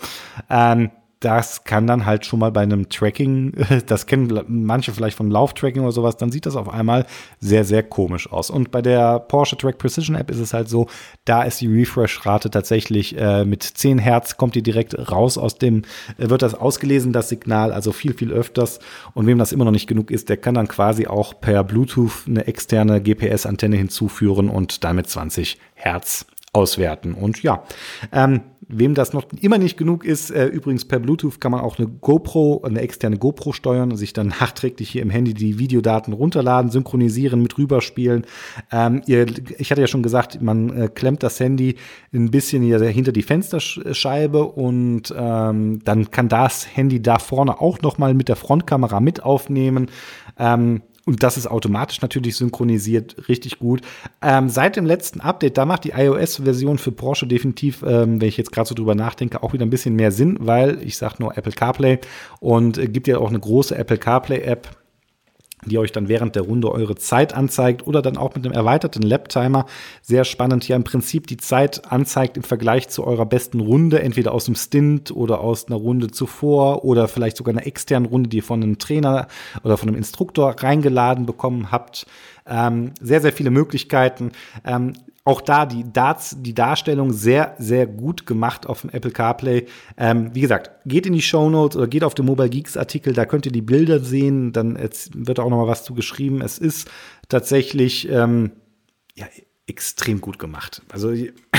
Ähm, 0.49 0.91
das 1.27 1.65
kann 1.65 1.89
dann 1.89 2.07
halt 2.07 2.25
schon 2.25 2.39
mal 2.39 2.53
bei 2.53 2.61
einem 2.61 2.89
Tracking, 2.89 3.53
das 3.89 4.07
kennen 4.07 4.45
manche 4.47 4.93
vielleicht 4.93 5.17
vom 5.17 5.29
Lauftracking 5.29 5.83
oder 5.83 5.91
sowas, 5.91 6.17
dann 6.17 6.31
sieht 6.31 6.47
das 6.47 6.55
auf 6.55 6.69
einmal 6.69 7.05
sehr, 7.41 7.65
sehr 7.65 7.83
komisch 7.83 8.31
aus. 8.31 8.49
Und 8.49 8.71
bei 8.71 8.81
der 8.81 9.19
Porsche 9.19 9.57
Track 9.57 9.79
Precision 9.79 10.15
App 10.15 10.31
ist 10.31 10.39
es 10.39 10.55
halt 10.55 10.69
so, 10.69 10.87
da 11.25 11.43
ist 11.43 11.61
die 11.61 11.67
Refresh-Rate 11.67 12.49
tatsächlich 12.49 13.19
äh, 13.19 13.45
mit 13.45 13.65
10 13.65 13.99
Hertz, 13.99 14.37
kommt 14.37 14.55
die 14.55 14.63
direkt 14.63 15.11
raus 15.11 15.37
aus 15.37 15.59
dem, 15.59 15.83
äh, 16.17 16.31
wird 16.31 16.43
das 16.43 16.55
ausgelesen, 16.55 17.13
das 17.13 17.29
Signal, 17.29 17.73
also 17.73 17.91
viel, 17.91 18.15
viel 18.15 18.31
öfters. 18.31 18.79
Und 19.13 19.27
wem 19.27 19.39
das 19.39 19.51
immer 19.51 19.65
noch 19.65 19.73
nicht 19.73 19.89
genug 19.89 20.13
ist, 20.13 20.29
der 20.29 20.37
kann 20.37 20.55
dann 20.55 20.69
quasi 20.69 21.09
auch 21.09 21.41
per 21.41 21.65
Bluetooth 21.65 22.13
eine 22.29 22.47
externe 22.47 23.03
GPS-Antenne 23.03 23.75
hinzuführen 23.75 24.49
und 24.49 24.85
damit 24.85 25.09
20 25.09 25.59
Hertz 25.75 26.25
auswerten. 26.57 27.15
Und 27.15 27.43
ja, 27.43 27.65
ähm, 28.13 28.41
Wem 28.69 28.95
das 28.95 29.13
noch 29.13 29.27
immer 29.41 29.59
nicht 29.59 29.77
genug 29.77 30.05
ist, 30.05 30.33
äh, 30.33 30.47
übrigens 30.47 30.87
per 30.87 30.99
Bluetooth 30.99 31.41
kann 31.41 31.53
man 31.53 31.61
auch 31.61 31.79
eine 31.79 31.87
GoPro, 31.87 32.63
eine 32.65 32.81
externe 32.81 33.17
GoPro 33.17 33.53
steuern 33.53 33.93
und 33.93 33.97
sich 33.97 34.13
dann 34.13 34.29
nachträglich 34.41 34.91
hier 34.91 35.03
im 35.03 35.11
Handy 35.11 35.35
die 35.35 35.61
Videodaten 35.61 36.13
runterladen, 36.13 36.73
synchronisieren, 36.73 37.43
mit 37.43 37.57
rüberspielen. 37.57 38.27
Ähm, 38.73 39.03
ihr, 39.07 39.27
ich 39.59 39.71
hatte 39.71 39.83
ja 39.83 39.87
schon 39.87 40.03
gesagt, 40.03 40.43
man 40.43 40.71
äh, 40.77 40.89
klemmt 40.89 41.23
das 41.23 41.39
Handy 41.39 41.77
ein 42.13 42.33
bisschen 42.33 42.65
hinter 42.65 43.13
die 43.13 43.23
Fensterscheibe 43.23 44.45
und 44.45 45.15
ähm, 45.17 45.79
dann 45.85 46.11
kann 46.11 46.29
das 46.29 46.67
Handy 46.77 47.01
da 47.01 47.21
vorne 47.21 47.61
auch 47.61 47.81
noch 47.83 47.99
mal 47.99 48.15
mit 48.15 48.29
der 48.29 48.37
Frontkamera 48.37 48.99
mit 48.99 49.23
aufnehmen. 49.23 49.91
Ähm, 50.41 50.83
und 51.07 51.23
das 51.23 51.37
ist 51.37 51.47
automatisch 51.47 52.03
natürlich 52.03 52.37
synchronisiert, 52.37 53.29
richtig 53.29 53.61
gut. 53.61 53.81
Ähm, 54.21 54.49
seit 54.49 54.77
dem 54.77 54.85
letzten 54.85 55.21
Update, 55.21 55.57
da 55.57 55.65
macht 55.65 55.85
die 55.85 55.93
iOS-Version 55.93 56.79
für 56.79 56.91
Porsche 56.91 57.29
definitiv, 57.29 57.83
ähm, 57.87 58.21
wenn 58.21 58.29
ich 58.29 58.37
jetzt 58.37 58.51
gerade 58.51 58.69
so 58.69 58.75
drüber 58.75 58.97
nachdenke, 58.97 59.43
auch 59.43 59.53
wieder 59.53 59.65
ein 59.65 59.71
bisschen 59.71 59.95
mehr 59.95 60.11
Sinn, 60.11 60.37
weil 60.41 60.83
ich 60.83 60.99
sage 60.99 61.15
nur 61.21 61.39
Apple 61.39 61.53
CarPlay 61.53 62.01
und 62.41 62.77
äh, 62.77 62.89
gibt 62.89 63.07
ja 63.07 63.19
auch 63.19 63.31
eine 63.31 63.39
große 63.39 63.77
Apple 63.77 63.99
CarPlay-App 63.99 64.69
die 65.65 65.79
euch 65.79 65.91
dann 65.93 66.09
während 66.09 66.37
der 66.37 66.43
Runde 66.43 66.71
eure 66.71 66.97
Zeit 66.97 67.35
anzeigt 67.35 67.87
oder 67.87 68.03
dann 68.03 68.17
auch 68.17 68.35
mit 68.35 68.45
einem 68.45 68.55
erweiterten 68.55 69.03
Lap-Timer. 69.03 69.67
Sehr 70.03 70.25
spannend 70.25 70.65
hier 70.65 70.77
im 70.77 70.85
Prinzip 70.85 71.27
die 71.27 71.39
Zeit 71.39 71.91
anzeigt 71.91 72.37
im 72.37 72.43
Vergleich 72.43 72.89
zu 72.89 73.05
eurer 73.05 73.27
besten 73.27 73.61
Runde, 73.61 74.03
entweder 74.03 74.33
aus 74.33 74.45
dem 74.45 74.55
Stint 74.55 75.11
oder 75.11 75.41
aus 75.41 75.67
einer 75.67 75.77
Runde 75.77 76.11
zuvor 76.11 76.85
oder 76.85 77.09
vielleicht 77.09 77.39
sogar 77.39 77.55
einer 77.55 77.67
externen 77.67 78.09
Runde, 78.09 78.29
die 78.29 78.39
ihr 78.39 78.43
von 78.43 78.63
einem 78.63 78.79
Trainer 78.79 79.29
oder 79.65 79.77
von 79.77 79.89
einem 79.89 79.97
Instruktor 79.97 80.55
reingeladen 80.59 81.27
bekommen 81.27 81.73
habt. 81.73 82.07
Ähm, 82.47 82.93
sehr, 83.01 83.21
sehr 83.21 83.33
viele 83.33 83.51
Möglichkeiten. 83.51 84.33
Ähm, 84.65 84.93
auch 85.27 85.41
da 85.41 85.67
die 85.67 85.93
Darts, 85.93 86.37
die 86.39 86.55
Darstellung 86.55 87.13
sehr, 87.13 87.57
sehr 87.59 87.89
gut 87.89 88.27
gemacht 88.27 88.67
auf 88.67 88.83
dem 88.83 88.91
Apple 88.91 89.11
CarPlay. 89.11 89.67
Ähm, 89.97 90.31
wie 90.35 90.41
gesagt, 90.41 90.71
geht 90.87 91.05
in 91.05 91.13
die 91.13 91.21
Show 91.21 91.51
Notes 91.51 91.77
oder 91.77 91.89
geht 91.89 92.05
auf 92.05 92.15
den 92.15 92.27
Mobile 92.27 92.49
Geeks 92.49 92.77
Artikel, 92.77 93.13
da 93.13 93.27
könnt 93.27 93.45
ihr 93.45 93.51
die 93.51 93.61
Bilder 93.61 93.99
sehen, 93.99 94.53
dann 94.53 94.79
wird 94.79 95.41
auch 95.41 95.51
noch 95.51 95.57
mal 95.59 95.67
was 95.67 95.83
zu 95.83 95.95
geschrieben. 95.95 96.43
Es 96.43 96.59
ist 96.59 96.89
tatsächlich 97.29 98.09
ähm, 98.09 98.53
ja, 99.17 99.27
extrem 99.67 100.21
gut 100.21 100.39
gemacht. 100.39 100.83
Also 100.93 101.13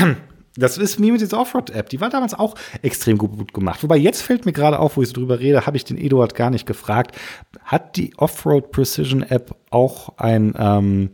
das 0.56 0.78
ist 0.78 1.02
wie 1.02 1.12
mit 1.12 1.20
dieser 1.20 1.38
Offroad-App. 1.38 1.90
Die 1.90 2.00
war 2.00 2.10
damals 2.10 2.34
auch 2.34 2.56
extrem 2.84 3.18
gut, 3.18 3.38
gut, 3.38 3.54
gemacht. 3.54 3.84
Wobei 3.84 3.98
jetzt 3.98 4.22
fällt 4.22 4.46
mir 4.46 4.54
gerade 4.54 4.80
auf, 4.80 4.96
wo 4.96 5.02
ich 5.02 5.10
so 5.10 5.16
drüber 5.16 5.42
rede, 5.42 5.66
habe 5.66 5.76
ich 5.76 5.84
den 5.84 5.98
Eduard 5.98 6.36
gar 6.36 6.52
nicht 6.52 6.66
gefragt. 6.66 7.18
Hat 7.66 7.98
die 7.98 8.18
Offroad 8.18 8.72
Precision 8.72 9.24
App 9.24 9.54
auch 9.72 10.18
ein 10.18 10.54
ähm, 10.58 11.10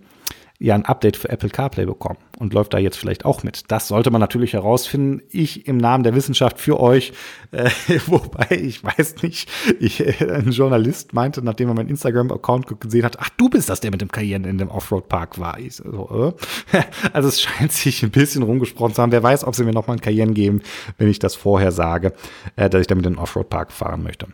ja 0.64 0.76
ein 0.76 0.86
Update 0.86 1.18
für 1.18 1.30
Apple 1.30 1.50
CarPlay 1.50 1.86
bekommen 1.86 2.18
und 2.40 2.54
läuft 2.54 2.74
da 2.74 2.78
jetzt 2.78 2.96
vielleicht 2.96 3.26
auch 3.26 3.44
mit. 3.44 3.70
Das 3.70 3.90
sollte 3.90 4.12
man 4.12 4.22
natürlich 4.22 4.54
herausfinden. 4.54 5.22
Ich 5.30 5.68
im 5.68 5.76
Namen 5.76 6.06
der 6.06 6.16
Wissenschaft 6.16 6.58
für 6.58 6.80
euch, 6.80 7.12
äh, 7.52 7.70
wobei 8.08 8.48
ich 8.52 8.82
weiß 8.82 9.22
nicht, 9.24 9.52
ich, 9.82 10.00
äh, 10.00 10.32
ein 10.32 10.52
Journalist 10.52 11.14
meinte, 11.14 11.42
nachdem 11.42 11.68
er 11.68 11.74
meinen 11.74 11.90
Instagram-Account 11.90 12.80
gesehen 12.80 13.04
hat, 13.04 13.20
ach 13.20 13.30
du 13.36 13.50
bist 13.50 13.70
das, 13.70 13.82
der 13.82 13.92
mit 13.92 14.00
dem 14.00 14.10
Cayenne 14.10 14.48
in 14.48 14.58
dem 14.58 14.70
Offroad-Park 14.70 15.38
war. 15.38 15.60
Ich 15.60 15.76
so, 15.76 16.34
äh. 16.72 16.82
Also 17.12 17.28
es 17.28 17.42
scheint 17.42 17.74
sich 17.74 18.02
ein 18.02 18.12
bisschen 18.12 18.44
rumgesprochen 18.44 18.94
zu 18.94 19.02
haben. 19.02 19.12
Wer 19.12 19.22
weiß, 19.22 19.44
ob 19.44 19.56
sie 19.56 19.66
mir 19.66 19.74
noch 19.74 19.88
mal 19.88 19.94
ein 19.94 20.02
Cayenne 20.02 20.32
geben, 20.32 20.62
wenn 20.98 21.10
ich 21.10 21.20
das 21.20 21.36
vorher 21.36 21.74
sage, 21.74 22.14
äh, 22.56 22.70
dass 22.70 22.82
ich 22.82 22.88
damit 22.88 23.06
in 23.06 23.14
den 23.14 23.20
Offroad-Park 23.20 23.74
fahren 23.74 24.02
möchte. 24.02 24.28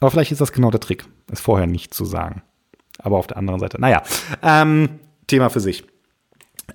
Aber 0.00 0.10
vielleicht 0.10 0.32
ist 0.32 0.40
das 0.40 0.52
genau 0.52 0.72
der 0.72 0.80
Trick, 0.80 1.04
es 1.30 1.40
vorher 1.40 1.68
nicht 1.68 1.94
zu 1.94 2.04
sagen. 2.04 2.42
Aber 2.98 3.18
auf 3.18 3.28
der 3.28 3.36
anderen 3.36 3.60
Seite, 3.60 3.80
naja, 3.80 4.02
ähm, 4.42 4.98
Thema 5.26 5.50
für 5.50 5.60
sich. 5.60 5.84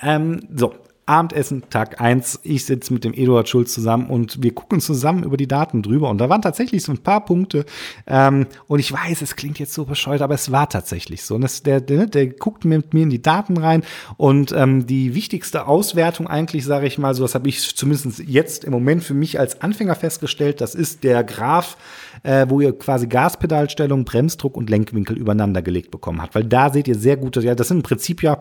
Ähm, 0.01 0.47
so, 0.55 0.73
Abendessen, 1.11 1.63
Tag 1.69 1.99
1. 1.99 2.39
Ich 2.43 2.65
sitze 2.65 2.93
mit 2.93 3.03
dem 3.03 3.13
Eduard 3.13 3.49
Schulz 3.49 3.73
zusammen 3.73 4.09
und 4.09 4.41
wir 4.41 4.53
gucken 4.53 4.79
zusammen 4.79 5.23
über 5.23 5.35
die 5.35 5.47
Daten 5.47 5.81
drüber. 5.81 6.09
Und 6.09 6.19
da 6.19 6.29
waren 6.29 6.41
tatsächlich 6.41 6.83
so 6.83 6.93
ein 6.93 6.99
paar 6.99 7.25
Punkte. 7.25 7.65
Ähm, 8.07 8.47
und 8.67 8.79
ich 8.79 8.93
weiß, 8.93 9.21
es 9.21 9.35
klingt 9.35 9.59
jetzt 9.59 9.73
so 9.73 9.85
bescheuert, 9.85 10.21
aber 10.21 10.35
es 10.35 10.51
war 10.51 10.69
tatsächlich 10.69 11.23
so. 11.23 11.35
Und 11.35 11.41
das, 11.41 11.63
der, 11.63 11.81
der, 11.81 12.05
der 12.05 12.27
guckt 12.27 12.63
mit 12.63 12.93
mir 12.93 13.03
in 13.03 13.09
die 13.09 13.21
Daten 13.21 13.57
rein. 13.57 13.83
Und 14.15 14.53
ähm, 14.53 14.85
die 14.87 15.13
wichtigste 15.13 15.67
Auswertung 15.67 16.27
eigentlich, 16.27 16.63
sage 16.63 16.87
ich 16.87 16.97
mal, 16.97 17.13
so 17.13 17.23
das 17.23 17.35
habe 17.35 17.49
ich 17.49 17.75
zumindest 17.75 18.19
jetzt 18.19 18.63
im 18.63 18.71
Moment 18.71 19.03
für 19.03 19.13
mich 19.13 19.37
als 19.37 19.59
Anfänger 19.61 19.95
festgestellt, 19.95 20.61
das 20.61 20.75
ist 20.75 21.03
der 21.03 21.23
Graph, 21.25 21.77
äh, 22.23 22.45
wo 22.49 22.61
ihr 22.61 22.77
quasi 22.77 23.07
Gaspedalstellung, 23.07 24.05
Bremsdruck 24.05 24.57
und 24.57 24.69
Lenkwinkel 24.69 25.17
übereinander 25.17 25.61
gelegt 25.61 25.91
bekommen 25.91 26.21
habt. 26.21 26.35
Weil 26.35 26.45
da 26.45 26.69
seht 26.69 26.87
ihr 26.87 26.95
sehr 26.95 27.17
gute, 27.17 27.41
ja, 27.41 27.55
das 27.55 27.69
sind 27.69 27.77
im 27.77 27.83
Prinzip 27.83 28.23
ja 28.23 28.37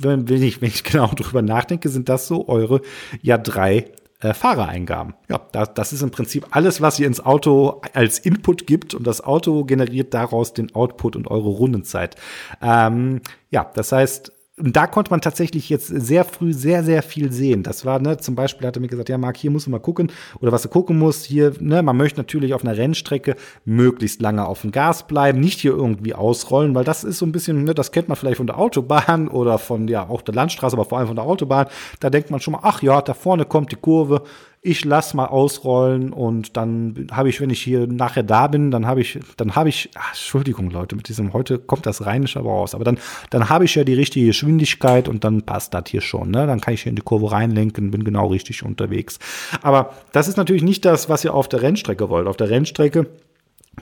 wenn, 0.00 0.28
wenn, 0.28 0.42
ich, 0.42 0.60
wenn 0.60 0.68
ich 0.68 0.84
genau 0.84 1.08
drüber 1.08 1.42
nachdenke, 1.42 1.88
sind 1.88 2.08
das 2.08 2.26
so 2.26 2.48
eure 2.48 2.80
ja 3.22 3.38
drei 3.38 3.86
äh, 4.20 4.32
Fahrereingaben. 4.32 5.14
Ja, 5.28 5.40
das, 5.52 5.74
das 5.74 5.92
ist 5.92 6.02
im 6.02 6.10
Prinzip 6.10 6.46
alles, 6.50 6.80
was 6.80 6.98
ihr 6.98 7.06
ins 7.06 7.24
Auto 7.24 7.82
als 7.92 8.18
Input 8.18 8.66
gibt 8.66 8.94
und 8.94 9.06
das 9.06 9.22
Auto 9.22 9.64
generiert 9.64 10.14
daraus 10.14 10.54
den 10.54 10.74
Output 10.74 11.16
und 11.16 11.30
eure 11.30 11.48
Rundenzeit. 11.48 12.16
Ähm, 12.62 13.20
ja, 13.50 13.70
das 13.74 13.92
heißt, 13.92 14.32
da 14.58 14.86
konnte 14.86 15.10
man 15.10 15.20
tatsächlich 15.20 15.68
jetzt 15.68 15.88
sehr 15.88 16.24
früh 16.24 16.54
sehr, 16.54 16.82
sehr 16.82 17.02
viel 17.02 17.30
sehen. 17.30 17.62
Das 17.62 17.84
war, 17.84 17.98
ne, 17.98 18.16
zum 18.16 18.34
Beispiel 18.34 18.66
hat 18.66 18.76
er 18.76 18.80
mir 18.80 18.88
gesagt, 18.88 19.10
ja, 19.10 19.18
Marc, 19.18 19.36
hier 19.36 19.50
musst 19.50 19.66
du 19.66 19.70
mal 19.70 19.80
gucken, 19.80 20.10
oder 20.40 20.50
was 20.50 20.62
du 20.62 20.68
gucken 20.68 20.98
musst, 20.98 21.26
hier, 21.26 21.52
ne, 21.60 21.82
man 21.82 21.96
möchte 21.96 22.18
natürlich 22.18 22.54
auf 22.54 22.64
einer 22.64 22.76
Rennstrecke 22.76 23.36
möglichst 23.66 24.22
lange 24.22 24.46
auf 24.46 24.62
dem 24.62 24.72
Gas 24.72 25.06
bleiben, 25.06 25.40
nicht 25.40 25.60
hier 25.60 25.72
irgendwie 25.72 26.14
ausrollen, 26.14 26.74
weil 26.74 26.84
das 26.84 27.04
ist 27.04 27.18
so 27.18 27.26
ein 27.26 27.32
bisschen, 27.32 27.64
ne, 27.64 27.74
das 27.74 27.92
kennt 27.92 28.08
man 28.08 28.16
vielleicht 28.16 28.38
von 28.38 28.46
der 28.46 28.58
Autobahn 28.58 29.28
oder 29.36 29.58
von, 29.58 29.88
ja, 29.88 30.08
auch 30.08 30.22
der 30.22 30.34
Landstraße, 30.34 30.74
aber 30.74 30.86
vor 30.86 30.98
allem 30.98 31.08
von 31.08 31.16
der 31.16 31.26
Autobahn. 31.26 31.66
Da 32.00 32.08
denkt 32.08 32.30
man 32.30 32.40
schon 32.40 32.52
mal, 32.52 32.60
ach 32.62 32.80
ja, 32.80 33.02
da 33.02 33.12
vorne 33.12 33.44
kommt 33.44 33.72
die 33.72 33.76
Kurve, 33.76 34.22
ich 34.66 34.84
lass 34.84 35.14
mal 35.14 35.26
ausrollen 35.26 36.12
und 36.12 36.56
dann 36.56 37.06
habe 37.12 37.28
ich, 37.28 37.40
wenn 37.40 37.50
ich 37.50 37.62
hier 37.62 37.86
nachher 37.86 38.24
da 38.24 38.48
bin, 38.48 38.70
dann 38.70 38.86
habe 38.86 39.00
ich, 39.00 39.20
dann 39.36 39.54
habe 39.54 39.68
ich, 39.68 39.90
ach, 39.94 40.10
Entschuldigung 40.10 40.70
Leute, 40.70 40.96
mit 40.96 41.08
diesem 41.08 41.32
heute 41.32 41.58
kommt 41.58 41.86
das 41.86 42.04
Rheinische 42.04 42.40
aber 42.40 42.50
raus, 42.50 42.74
aber 42.74 42.84
dann, 42.84 42.98
dann 43.30 43.48
habe 43.48 43.64
ich 43.64 43.74
ja 43.76 43.84
die 43.84 43.94
richtige 43.94 44.26
Geschwindigkeit 44.26 45.08
und 45.08 45.22
dann 45.22 45.42
passt 45.42 45.72
das 45.72 45.84
hier 45.88 46.00
schon, 46.00 46.30
ne? 46.30 46.46
Dann 46.46 46.60
kann 46.60 46.74
ich 46.74 46.82
hier 46.82 46.90
in 46.90 46.96
die 46.96 47.02
Kurve 47.02 47.30
reinlenken, 47.30 47.92
bin 47.92 48.02
genau 48.02 48.26
richtig 48.26 48.64
unterwegs. 48.64 49.18
Aber 49.62 49.94
das 50.12 50.26
ist 50.26 50.36
natürlich 50.36 50.62
nicht 50.62 50.84
das, 50.84 51.08
was 51.08 51.24
ihr 51.24 51.32
auf 51.32 51.48
der 51.48 51.62
Rennstrecke 51.62 52.10
wollt. 52.10 52.26
Auf 52.26 52.36
der 52.36 52.50
Rennstrecke 52.50 53.06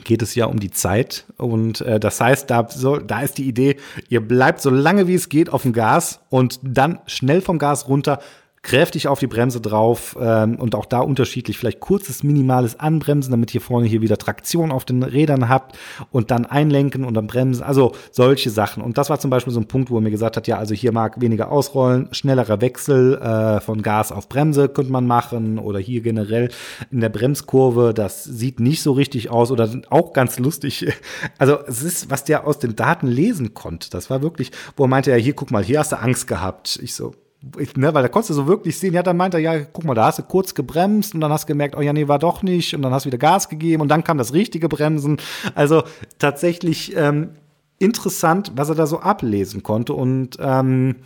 geht 0.03 0.23
es 0.23 0.35
ja 0.35 0.47
um 0.47 0.61
die 0.61 0.71
Zeit. 0.71 1.25
Und 1.39 1.81
äh, 1.81 1.99
das 1.99 2.21
heißt, 2.21 2.51
da, 2.51 2.69
so, 2.69 2.99
da 2.99 3.23
ist 3.23 3.39
die 3.39 3.49
Idee, 3.49 3.77
ihr 4.09 4.21
bleibt 4.21 4.61
so 4.61 4.71
lange 4.71 5.07
wie 5.07 5.15
es 5.15 5.29
geht 5.29 5.51
auf 5.51 5.63
dem 5.63 5.73
Gas 5.73 6.21
und 6.31 6.61
dann 6.63 6.99
schnell 7.07 7.41
vom 7.41 7.59
Gas 7.59 7.89
runter, 7.89 8.19
kräftig 8.65 9.07
auf 9.07 9.21
die 9.21 9.27
Bremse 9.27 9.61
drauf 9.61 10.17
ähm, 10.21 10.57
und 10.57 10.75
auch 10.75 10.87
da 10.87 11.01
unterschiedlich 11.01 11.59
vielleicht 11.59 11.81
kurzes, 11.81 12.25
minimales 12.25 12.81
Anbremsen, 12.81 13.31
damit 13.31 13.55
ihr 13.55 13.61
vorne 13.61 13.87
hier 13.87 14.01
wieder 14.01 14.17
Traktion 14.17 14.73
auf 14.73 14.85
den 14.85 15.03
Rädern 15.03 15.49
habt 15.49 15.77
und 16.11 16.31
dann 16.31 16.47
einlenken 16.47 17.05
und 17.05 17.15
dann 17.15 17.27
bremsen. 17.27 17.63
Also 17.63 17.93
solche 18.11 18.51
Sachen. 18.51 18.83
Und 18.83 18.99
das 18.99 19.11
war 19.11 19.21
zum 19.21 19.31
Beispiel 19.31 19.53
so 19.53 19.61
ein 19.61 19.69
Punkt, 19.69 19.91
wo 19.91 19.99
er 19.99 20.01
mir 20.01 20.11
gesagt 20.11 20.37
hat, 20.37 20.49
ja, 20.49 20.59
also 20.59 20.75
hier 20.75 20.93
mag 20.93 21.21
weniger 21.21 21.53
ausrollen, 21.53 22.09
schnellerer 22.13 22.61
Wechsel 22.61 23.19
äh, 23.19 23.61
von 23.61 23.83
Gas 23.83 24.11
auf 24.11 24.29
Bremse 24.29 24.69
könnte 24.69 24.91
man 24.91 25.07
machen 25.07 25.59
oder 25.59 25.79
hier 25.79 26.01
generell 26.01 26.49
in 26.91 27.01
der 27.01 27.11
Bremskurve, 27.11 27.93
das 27.95 28.25
sieht 28.25 28.61
nicht 28.61 28.83
so 28.83 28.93
richtig 28.93 29.31
aus 29.31 29.51
oder 29.51 29.69
auch 29.91 30.13
ganz 30.13 30.39
lustig. 30.39 30.87
Also 31.39 31.59
es 31.67 31.83
ist, 31.83 32.11
was 32.11 32.25
der 32.25 32.47
aus 32.47 32.59
den 32.59 32.77
Daten 32.77 33.07
lesen 33.07 33.55
konnte. 33.55 33.91
Das 33.91 34.09
war 34.09 34.23
wirklich, 34.23 34.51
wo 34.77 34.85
er 34.85 34.89
meinte, 34.89 35.11
ja, 35.11 35.17
hier 35.17 35.35
guck 35.35 35.51
mal, 35.51 35.65
hier 35.65 35.81
hast 35.81 35.93
du 35.93 35.99
Angst 35.99 36.27
gehabt. 36.27 36.79
Ich 36.83 36.95
so, 36.95 37.13
ich, 37.59 37.77
ne, 37.77 37.93
weil 37.95 38.03
da 38.03 38.09
konntest 38.09 38.31
du 38.31 38.35
so 38.35 38.47
wirklich 38.47 38.79
sehen, 38.79 38.95
ja, 38.95 39.03
dann 39.03 39.17
meinte 39.17 39.39
er, 39.39 39.41
ja, 39.41 39.65
guck 39.65 39.85
mal, 39.85 39.95
da 39.95 40.07
hast 40.07 40.19
du 40.19 40.23
kurz 40.23 40.55
gebremst 40.55 41.15
und 41.15 41.21
dann 41.21 41.33
hast 41.33 41.45
du 41.45 41.49
gemerkt, 41.49 41.77
oh 41.77 41.81
ja, 41.81 41.93
nee, 41.93 42.09
war 42.09 42.19
doch 42.19 42.43
nicht 42.43 42.75
und 42.75 42.83
dann 42.83 42.93
hast 42.93 43.05
du 43.05 43.09
wieder 43.09 43.19
Gas 43.19 43.49
gegeben 43.49 43.83
und 43.83 43.89
dann 43.89 44.05
kam 44.05 44.19
das 44.19 44.33
richtige 44.33 44.69
Bremsen. 44.69 45.19
Also 45.55 45.85
tatsächlich 46.19 46.97
ähm, 46.97 47.31
interessant, 47.79 48.53
was 48.57 48.69
er 48.69 48.75
da 48.75 48.87
so 48.87 49.01
ablesen 49.01 49.63
konnte 49.63 49.95
und 49.95 50.37
ähm, 50.41 50.97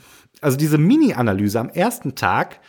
also 0.41 0.57
diese 0.57 0.79
Mini-Analyse 0.79 1.59
am 1.59 1.69
ersten 1.69 2.15
Tag, 2.15 2.61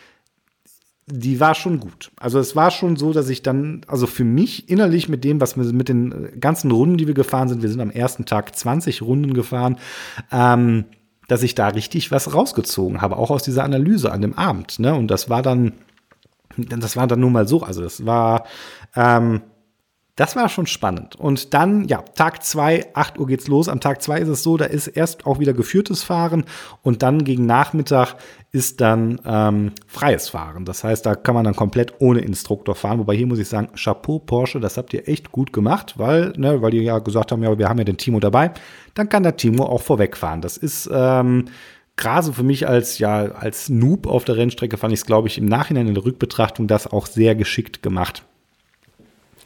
die 1.06 1.40
war 1.40 1.54
schon 1.54 1.80
gut. 1.80 2.10
Also 2.16 2.38
es 2.38 2.56
war 2.56 2.70
schon 2.70 2.96
so, 2.96 3.12
dass 3.12 3.28
ich 3.28 3.42
dann, 3.42 3.82
also 3.86 4.06
für 4.06 4.24
mich 4.24 4.68
innerlich 4.68 5.08
mit 5.08 5.24
dem, 5.24 5.40
was 5.40 5.56
wir 5.56 5.64
mit 5.72 5.88
den 5.88 6.40
ganzen 6.40 6.70
Runden, 6.70 6.96
die 6.96 7.06
wir 7.06 7.14
gefahren 7.14 7.48
sind, 7.48 7.62
wir 7.62 7.68
sind 7.68 7.80
am 7.80 7.90
ersten 7.90 8.26
Tag 8.26 8.56
20 8.56 9.02
Runden 9.02 9.34
gefahren, 9.34 9.78
ähm, 10.30 10.84
dass 11.30 11.44
ich 11.44 11.54
da 11.54 11.68
richtig 11.68 12.10
was 12.10 12.34
rausgezogen 12.34 13.00
habe, 13.00 13.16
auch 13.16 13.30
aus 13.30 13.44
dieser 13.44 13.62
Analyse 13.62 14.10
an 14.10 14.20
dem 14.20 14.36
Abend. 14.36 14.80
Ne? 14.80 14.94
Und 14.94 15.08
das 15.08 15.30
war 15.30 15.42
dann, 15.42 15.74
das 16.56 16.96
war 16.96 17.06
dann 17.06 17.20
nun 17.20 17.32
mal 17.32 17.46
so. 17.46 17.62
Also 17.62 17.82
das 17.82 18.04
war, 18.04 18.44
ähm, 18.96 19.40
das 20.16 20.34
war 20.34 20.48
schon 20.48 20.66
spannend. 20.66 21.14
Und 21.14 21.54
dann, 21.54 21.86
ja, 21.86 22.02
Tag 22.02 22.42
zwei, 22.42 22.84
8 22.94 23.18
Uhr 23.18 23.28
geht's 23.28 23.46
los. 23.46 23.68
Am 23.68 23.80
Tag 23.80 24.02
zwei 24.02 24.18
ist 24.18 24.28
es 24.28 24.42
so, 24.42 24.56
da 24.56 24.64
ist 24.64 24.88
erst 24.88 25.24
auch 25.24 25.38
wieder 25.38 25.52
geführtes 25.52 26.02
Fahren 26.02 26.44
und 26.82 27.02
dann 27.02 27.24
gegen 27.24 27.46
Nachmittag 27.46 28.16
ist 28.52 28.80
dann 28.80 29.20
ähm, 29.24 29.72
freies 29.86 30.28
Fahren. 30.28 30.64
Das 30.64 30.82
heißt, 30.82 31.06
da 31.06 31.14
kann 31.14 31.36
man 31.36 31.44
dann 31.44 31.54
komplett 31.54 31.94
ohne 32.00 32.20
Instruktor 32.20 32.74
fahren. 32.74 32.98
Wobei 32.98 33.14
hier 33.14 33.28
muss 33.28 33.38
ich 33.38 33.48
sagen, 33.48 33.68
Chapeau 33.76 34.18
Porsche, 34.18 34.58
das 34.58 34.76
habt 34.76 34.92
ihr 34.92 35.08
echt 35.08 35.30
gut 35.30 35.52
gemacht, 35.52 35.94
weil, 35.96 36.32
ne, 36.36 36.60
weil 36.60 36.72
die 36.72 36.80
ja 36.80 36.98
gesagt 36.98 37.30
haben, 37.30 37.42
ja, 37.42 37.56
wir 37.56 37.68
haben 37.68 37.78
ja 37.78 37.84
den 37.84 37.96
Timo 37.96 38.18
dabei. 38.18 38.52
Dann 38.94 39.08
kann 39.08 39.22
der 39.22 39.36
Timo 39.36 39.64
auch 39.64 39.82
vorwegfahren. 39.82 40.40
Das 40.40 40.56
ist 40.56 40.88
ähm, 40.92 41.46
gerade 41.96 42.32
für 42.32 42.42
mich 42.42 42.66
als 42.66 42.98
ja 42.98 43.26
als 43.32 43.68
Noob 43.68 44.06
auf 44.06 44.24
der 44.24 44.36
Rennstrecke 44.36 44.76
fand 44.76 44.92
ich 44.92 45.00
es, 45.00 45.06
glaube 45.06 45.28
ich, 45.28 45.38
im 45.38 45.46
Nachhinein 45.46 45.88
in 45.88 45.94
der 45.94 46.04
Rückbetrachtung 46.04 46.66
das 46.66 46.86
auch 46.86 47.06
sehr 47.06 47.34
geschickt 47.34 47.82
gemacht. 47.82 48.24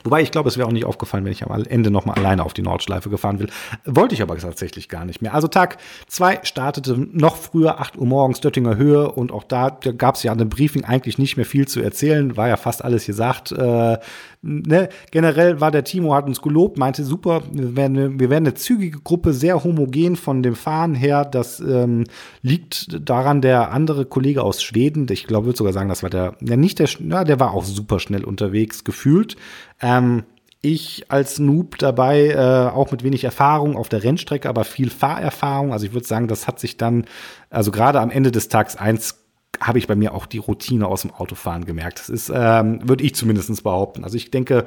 Wobei 0.05 0.21
ich 0.21 0.31
glaube, 0.31 0.51
es 0.51 0.59
wäre 0.59 0.69
auch 0.69 0.73
nicht 0.73 0.85
aufgefallen, 0.85 1.25
wenn 1.25 1.33
ich 1.33 1.45
am 1.45 1.65
Ende 1.65 1.91
nochmal 1.91 2.17
alleine 2.19 2.45
auf 2.45 2.53
die 2.53 2.63
Nordschleife 2.63 3.09
gefahren 3.09 3.39
will. 3.39 3.49
Wollte 3.87 4.15
ich 4.15 4.23
aber 4.23 4.37
tatsächlich 4.37 4.91
gar 4.91 5.07
nicht 5.07 5.23
mehr. 5.23 5.35
Also 5.35 5.49
Tag 5.49 5.79
zwei 6.07 6.41
startete 6.43 6.95
noch 7.13 7.37
früher, 7.37 7.81
8 7.81 7.97
Uhr 7.97 8.07
morgens, 8.07 8.41
Döttinger 8.41 8.77
Höhe. 8.77 9.11
Und 9.11 9.33
auch 9.33 9.45
da, 9.45 9.71
da 9.71 9.93
gab 9.93 10.17
es 10.17 10.23
ja 10.23 10.31
an 10.31 10.39
dem 10.39 10.51
Briefing 10.51 10.85
eigentlich 10.85 11.17
nicht 11.17 11.39
mehr 11.39 11.47
viel 11.47 11.67
zu 11.67 11.81
erzählen. 11.81 12.37
War 12.37 12.49
ja 12.49 12.59
fast 12.59 12.85
alles 12.85 13.07
gesagt. 13.07 13.53
Äh, 13.53 13.99
ne? 14.43 14.89
Generell 15.11 15.61
war 15.61 15.71
der 15.71 15.85
Timo, 15.85 16.15
hat 16.15 16.27
uns 16.27 16.43
gelobt, 16.43 16.77
meinte, 16.77 17.03
super, 17.03 17.43
wir 17.51 17.75
werden, 17.75 17.97
eine, 17.97 18.21
wir 18.21 18.29
werden 18.29 18.45
eine 18.45 18.55
zügige 18.55 19.01
Gruppe, 19.01 19.33
sehr 19.33 19.65
homogen 19.65 20.17
von 20.17 20.43
dem 20.43 20.55
Fahren 20.55 20.95
her. 20.95 21.25
Das 21.25 21.61
ähm, 21.61 22.05
liegt 22.43 23.09
daran, 23.09 23.41
der 23.41 23.73
andere 23.73 24.05
Kollege 24.05 24.43
aus 24.43 24.63
Schweden, 24.63 25.07
ich 25.11 25.27
glaube, 25.27 25.47
würde 25.47 25.57
sogar 25.57 25.73
sagen, 25.73 25.89
das 25.89 26.03
war 26.03 26.11
der, 26.11 26.37
ja 26.41 26.57
nicht 26.57 26.79
der, 26.79 26.89
ja, 27.09 27.25
der 27.25 27.41
war 27.41 27.53
auch 27.53 27.65
super 27.65 27.99
schnell 28.01 28.25
unterwegs, 28.25 28.85
gefühlt. 28.85 29.37
Ähm, 29.85 30.25
ich 30.63 31.05
als 31.11 31.39
Noob 31.39 31.77
dabei, 31.77 32.29
äh, 32.31 32.75
auch 32.75 32.91
mit 32.91 33.05
wenig 33.05 33.23
Erfahrung 33.23 33.77
auf 33.77 33.91
der 33.91 34.03
Rennstrecke, 34.03 34.49
aber 34.49 34.65
viel 34.65 34.89
Fahrerfahrung. 34.89 35.75
Also 35.75 35.85
ich 35.85 35.93
würde 35.93 36.07
sagen, 36.07 36.27
das 36.27 36.49
hat 36.49 36.59
sich 36.59 36.79
dann, 36.79 37.05
also 37.51 37.71
gerade 37.71 38.01
am 38.01 38.11
Ende 38.11 38.33
des 38.33 38.49
Tags 38.49 38.77
eins 38.77 39.21
habe 39.61 39.79
ich 39.79 39.87
bei 39.87 39.95
mir 39.95 40.15
auch 40.15 40.25
die 40.25 40.39
Routine 40.39 40.89
aus 40.89 41.03
dem 41.03 41.13
Autofahren 41.13 41.67
gemerkt. 41.67 42.01
Das 42.01 42.09
ist, 42.09 42.33
ähm, 42.35 42.81
würde 42.89 43.05
ich 43.05 43.15
zumindest 43.15 43.63
behaupten. 43.63 44.05
Also 44.05 44.17
ich 44.17 44.31
denke, 44.31 44.65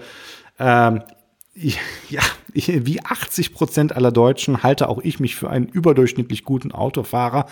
ähm, 0.59 1.01
ja, 2.09 2.21
wie 2.53 3.03
80 3.03 3.53
Prozent 3.53 3.95
aller 3.95 4.11
Deutschen 4.11 4.63
halte 4.63 4.89
auch 4.89 4.99
ich 4.99 5.19
mich 5.19 5.35
für 5.35 5.49
einen 5.49 5.67
überdurchschnittlich 5.67 6.43
guten 6.43 6.71
Autofahrer. 6.71 7.47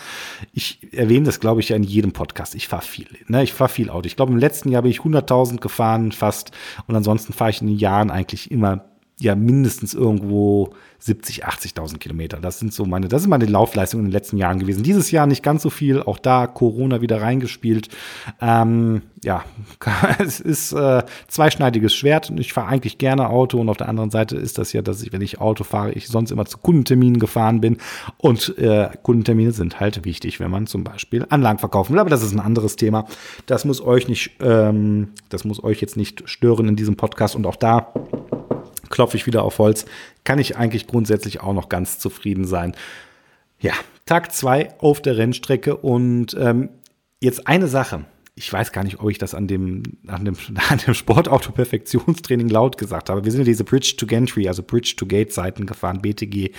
Ich 0.52 0.78
erwähne 0.92 1.26
das, 1.26 1.40
glaube 1.40 1.60
ich, 1.60 1.70
ja 1.70 1.76
in 1.76 1.82
jedem 1.82 2.12
Podcast. 2.12 2.54
Ich 2.54 2.68
fahre 2.68 2.82
viel. 2.82 3.08
Ne? 3.26 3.42
Ich 3.42 3.52
fahre 3.52 3.70
viel 3.70 3.90
Auto. 3.90 4.06
Ich 4.06 4.16
glaube, 4.16 4.32
im 4.32 4.38
letzten 4.38 4.70
Jahr 4.70 4.82
bin 4.82 4.90
ich 4.90 5.00
100.000 5.00 5.58
gefahren 5.58 6.12
fast. 6.12 6.52
Und 6.86 6.94
ansonsten 6.94 7.32
fahre 7.32 7.50
ich 7.50 7.60
in 7.60 7.66
den 7.66 7.78
Jahren 7.78 8.10
eigentlich 8.10 8.50
immer 8.50 8.84
ja 9.18 9.34
mindestens 9.34 9.94
irgendwo 9.94 10.74
70, 10.98 11.46
80.000 11.46 11.98
Kilometer. 11.98 12.38
Das 12.38 12.58
sind 12.58 12.72
so 12.72 12.84
meine, 12.84 13.08
das 13.08 13.22
ist 13.22 13.28
meine 13.28 13.46
Laufleistung 13.46 14.00
in 14.00 14.06
den 14.06 14.12
letzten 14.12 14.36
Jahren 14.36 14.58
gewesen. 14.58 14.82
Dieses 14.82 15.10
Jahr 15.10 15.26
nicht 15.26 15.42
ganz 15.42 15.62
so 15.62 15.70
viel, 15.70 16.02
auch 16.02 16.18
da 16.18 16.46
Corona 16.46 17.00
wieder 17.00 17.22
reingespielt. 17.22 17.88
Ähm, 18.40 19.02
ja, 19.22 19.44
es 20.18 20.40
ist 20.40 20.72
äh, 20.72 21.02
zweischneidiges 21.28 21.94
Schwert. 21.94 22.30
Ich 22.36 22.52
fahre 22.52 22.68
eigentlich 22.68 22.98
gerne 22.98 23.30
Auto 23.30 23.58
und 23.58 23.68
auf 23.68 23.76
der 23.78 23.88
anderen 23.88 24.10
Seite 24.10 24.36
ist 24.36 24.58
das 24.58 24.72
ja, 24.72 24.82
dass 24.82 25.02
ich, 25.02 25.12
wenn 25.12 25.22
ich 25.22 25.40
Auto 25.40 25.64
fahre, 25.64 25.92
ich 25.92 26.08
sonst 26.08 26.30
immer 26.30 26.44
zu 26.44 26.58
Kundenterminen 26.58 27.18
gefahren 27.18 27.60
bin 27.60 27.78
und 28.18 28.56
äh, 28.58 28.90
Kundentermine 29.02 29.52
sind 29.52 29.80
halt 29.80 30.04
wichtig, 30.04 30.40
wenn 30.40 30.50
man 30.50 30.66
zum 30.66 30.84
Beispiel 30.84 31.24
Anlagen 31.30 31.58
verkaufen 31.58 31.92
will. 31.92 32.00
Aber 32.00 32.10
das 32.10 32.22
ist 32.22 32.32
ein 32.32 32.40
anderes 32.40 32.76
Thema. 32.76 33.06
Das 33.46 33.64
muss 33.64 33.80
euch 33.80 34.08
nicht, 34.08 34.32
ähm, 34.40 35.08
das 35.30 35.44
muss 35.44 35.62
euch 35.64 35.80
jetzt 35.80 35.96
nicht 35.96 36.28
stören 36.28 36.68
in 36.68 36.76
diesem 36.76 36.96
Podcast 36.96 37.34
und 37.34 37.46
auch 37.46 37.56
da 37.56 37.92
klopfe 38.96 39.18
ich 39.18 39.26
wieder 39.26 39.42
auf 39.42 39.58
Holz, 39.58 39.84
kann 40.24 40.38
ich 40.38 40.56
eigentlich 40.56 40.86
grundsätzlich 40.86 41.42
auch 41.42 41.52
noch 41.52 41.68
ganz 41.68 41.98
zufrieden 41.98 42.46
sein. 42.46 42.74
Ja, 43.60 43.74
Tag 44.06 44.32
zwei 44.32 44.70
auf 44.78 45.02
der 45.02 45.18
Rennstrecke 45.18 45.76
und 45.76 46.34
ähm, 46.40 46.70
jetzt 47.20 47.46
eine 47.46 47.68
Sache. 47.68 48.06
Ich 48.36 48.50
weiß 48.50 48.72
gar 48.72 48.84
nicht, 48.84 48.98
ob 48.98 49.10
ich 49.10 49.18
das 49.18 49.34
an 49.34 49.48
dem, 49.48 49.82
an 50.06 50.24
dem, 50.24 50.34
an 50.70 50.78
dem 50.78 50.94
Sportauto-Perfektionstraining 50.94 52.48
laut 52.48 52.78
gesagt 52.78 53.10
habe. 53.10 53.26
Wir 53.26 53.32
sind 53.32 53.42
ja 53.42 53.44
diese 53.44 53.64
Bridge 53.64 53.96
to 53.98 54.06
Gantry, 54.06 54.48
also 54.48 54.62
Bridge 54.62 54.94
to 54.96 55.04
Gate 55.04 55.30
Seiten 55.30 55.66
gefahren, 55.66 56.00
BTG. 56.00 56.52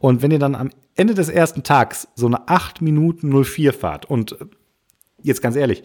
Und 0.00 0.22
wenn 0.22 0.32
ihr 0.32 0.40
dann 0.40 0.56
am 0.56 0.70
Ende 0.96 1.14
des 1.14 1.28
ersten 1.28 1.62
Tags 1.62 2.08
so 2.16 2.26
eine 2.26 2.48
8 2.48 2.82
Minuten 2.82 3.44
04 3.44 3.72
fahrt 3.72 4.06
und 4.06 4.36
jetzt 5.22 5.40
ganz 5.40 5.54
ehrlich, 5.54 5.84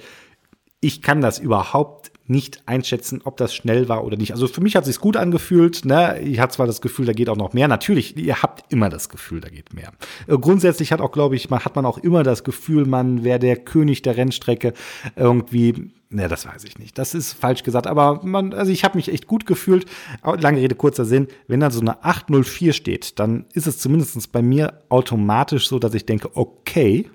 ich 0.80 1.04
kann 1.04 1.22
das 1.22 1.38
überhaupt 1.38 2.11
nicht 2.28 2.64
einschätzen, 2.66 3.22
ob 3.24 3.38
das 3.38 3.54
schnell 3.54 3.90
war 3.90 4.04
oder 4.04 4.18
nicht. 4.18 4.32
Also 4.32 4.48
für 4.48 4.62
mich 4.62 4.76
hat 4.76 4.84
es 4.84 4.88
sich 4.88 5.00
gut 5.00 5.18
angefühlt. 5.18 5.86
Ne? 5.86 6.20
Ich 6.22 6.40
hatte 6.40 6.56
zwar 6.56 6.68
das 6.68 6.82
Gefühl, 6.82 7.06
da 7.06 7.14
geht 7.14 7.30
auch 7.30 7.38
noch 7.38 7.54
mehr. 7.54 7.68
Natürlich, 7.68 8.16
ihr 8.18 8.42
habt 8.42 8.72
immer 8.72 8.90
das 8.90 9.10
Gefühl, 9.10 9.42
da 9.42 9.50
geht 9.50 9.74
mehr. 9.74 9.92
Äh, 10.28 10.38
grundsätzlich 10.38 10.92
hat 10.92 11.02
auch, 11.02 11.12
glaube 11.12 11.36
ich, 11.36 11.50
man 11.50 11.64
hat 11.66 11.76
man 11.76 11.86
auch 11.86 11.98
immer 11.98 12.24
das 12.24 12.44
Gefühl, 12.44 12.86
man 12.86 13.24
wäre 13.24 13.40
der 13.40 13.58
König 13.58 14.02
der 14.02 14.18
Rennstrecke 14.18 14.74
irgendwie. 15.16 15.92
Ne, 16.10 16.28
das 16.28 16.46
weiß 16.46 16.66
ich 16.66 16.78
nicht. 16.78 16.98
Das 16.98 17.14
ist 17.14 17.34
falsch 17.34 17.64
gesagt. 17.64 17.88
Aber 17.88 18.22
man, 18.24 18.54
also 18.54 18.72
ich 18.72 18.84
habe 18.84 18.98
mich 18.98 19.12
echt 19.12 19.28
gut 19.28 19.46
gefühlt. 19.46 19.86
Lange 20.24 20.60
Rede, 20.60 20.76
kurzer 20.76 21.06
Sinn. 21.06 21.28
Wenn 21.48 21.62
dann 21.62 21.72
so 21.72 21.80
eine 21.80 22.04
804 22.04 22.74
steht, 22.74 23.20
dann 23.20 23.46
ist 23.54 23.68
es 23.68 23.78
zumindest 23.78 24.32
bei 24.32 24.42
mir 24.42 24.82
automatisch 24.90 25.68
so, 25.68 25.80
dass 25.80 25.94
ich 25.94 26.06
denke, 26.06 26.30
okay, 26.36 27.10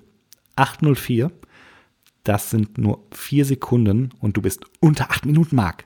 804 0.55 1.31
das 2.27 2.49
sind 2.49 2.77
nur 2.77 3.05
vier 3.11 3.45
Sekunden 3.45 4.11
und 4.19 4.35
du 4.35 4.41
bist 4.41 4.65
unter 4.79 5.09
acht 5.09 5.25
Minuten 5.25 5.55
Mark. 5.55 5.85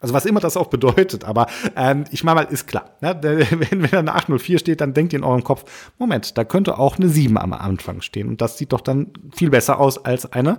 Also 0.00 0.14
was 0.14 0.26
immer 0.26 0.40
das 0.40 0.56
auch 0.56 0.66
bedeutet, 0.66 1.24
aber 1.24 1.46
ähm, 1.76 2.04
ich 2.10 2.24
meine 2.24 2.42
mal, 2.42 2.52
ist 2.52 2.66
klar. 2.66 2.96
Ne? 3.00 3.16
Wenn, 3.22 3.82
wenn 3.82 3.94
eine 3.94 4.14
804 4.14 4.58
steht, 4.58 4.80
dann 4.80 4.94
denkt 4.94 5.12
ihr 5.12 5.20
in 5.20 5.24
eurem 5.24 5.44
Kopf, 5.44 5.92
Moment, 5.96 6.36
da 6.36 6.44
könnte 6.44 6.76
auch 6.78 6.98
eine 6.98 7.08
7 7.08 7.38
am 7.38 7.52
Anfang 7.52 8.00
stehen. 8.00 8.28
Und 8.28 8.40
das 8.40 8.58
sieht 8.58 8.72
doch 8.72 8.80
dann 8.80 9.12
viel 9.32 9.50
besser 9.50 9.78
aus 9.78 10.04
als 10.04 10.32
eine 10.32 10.58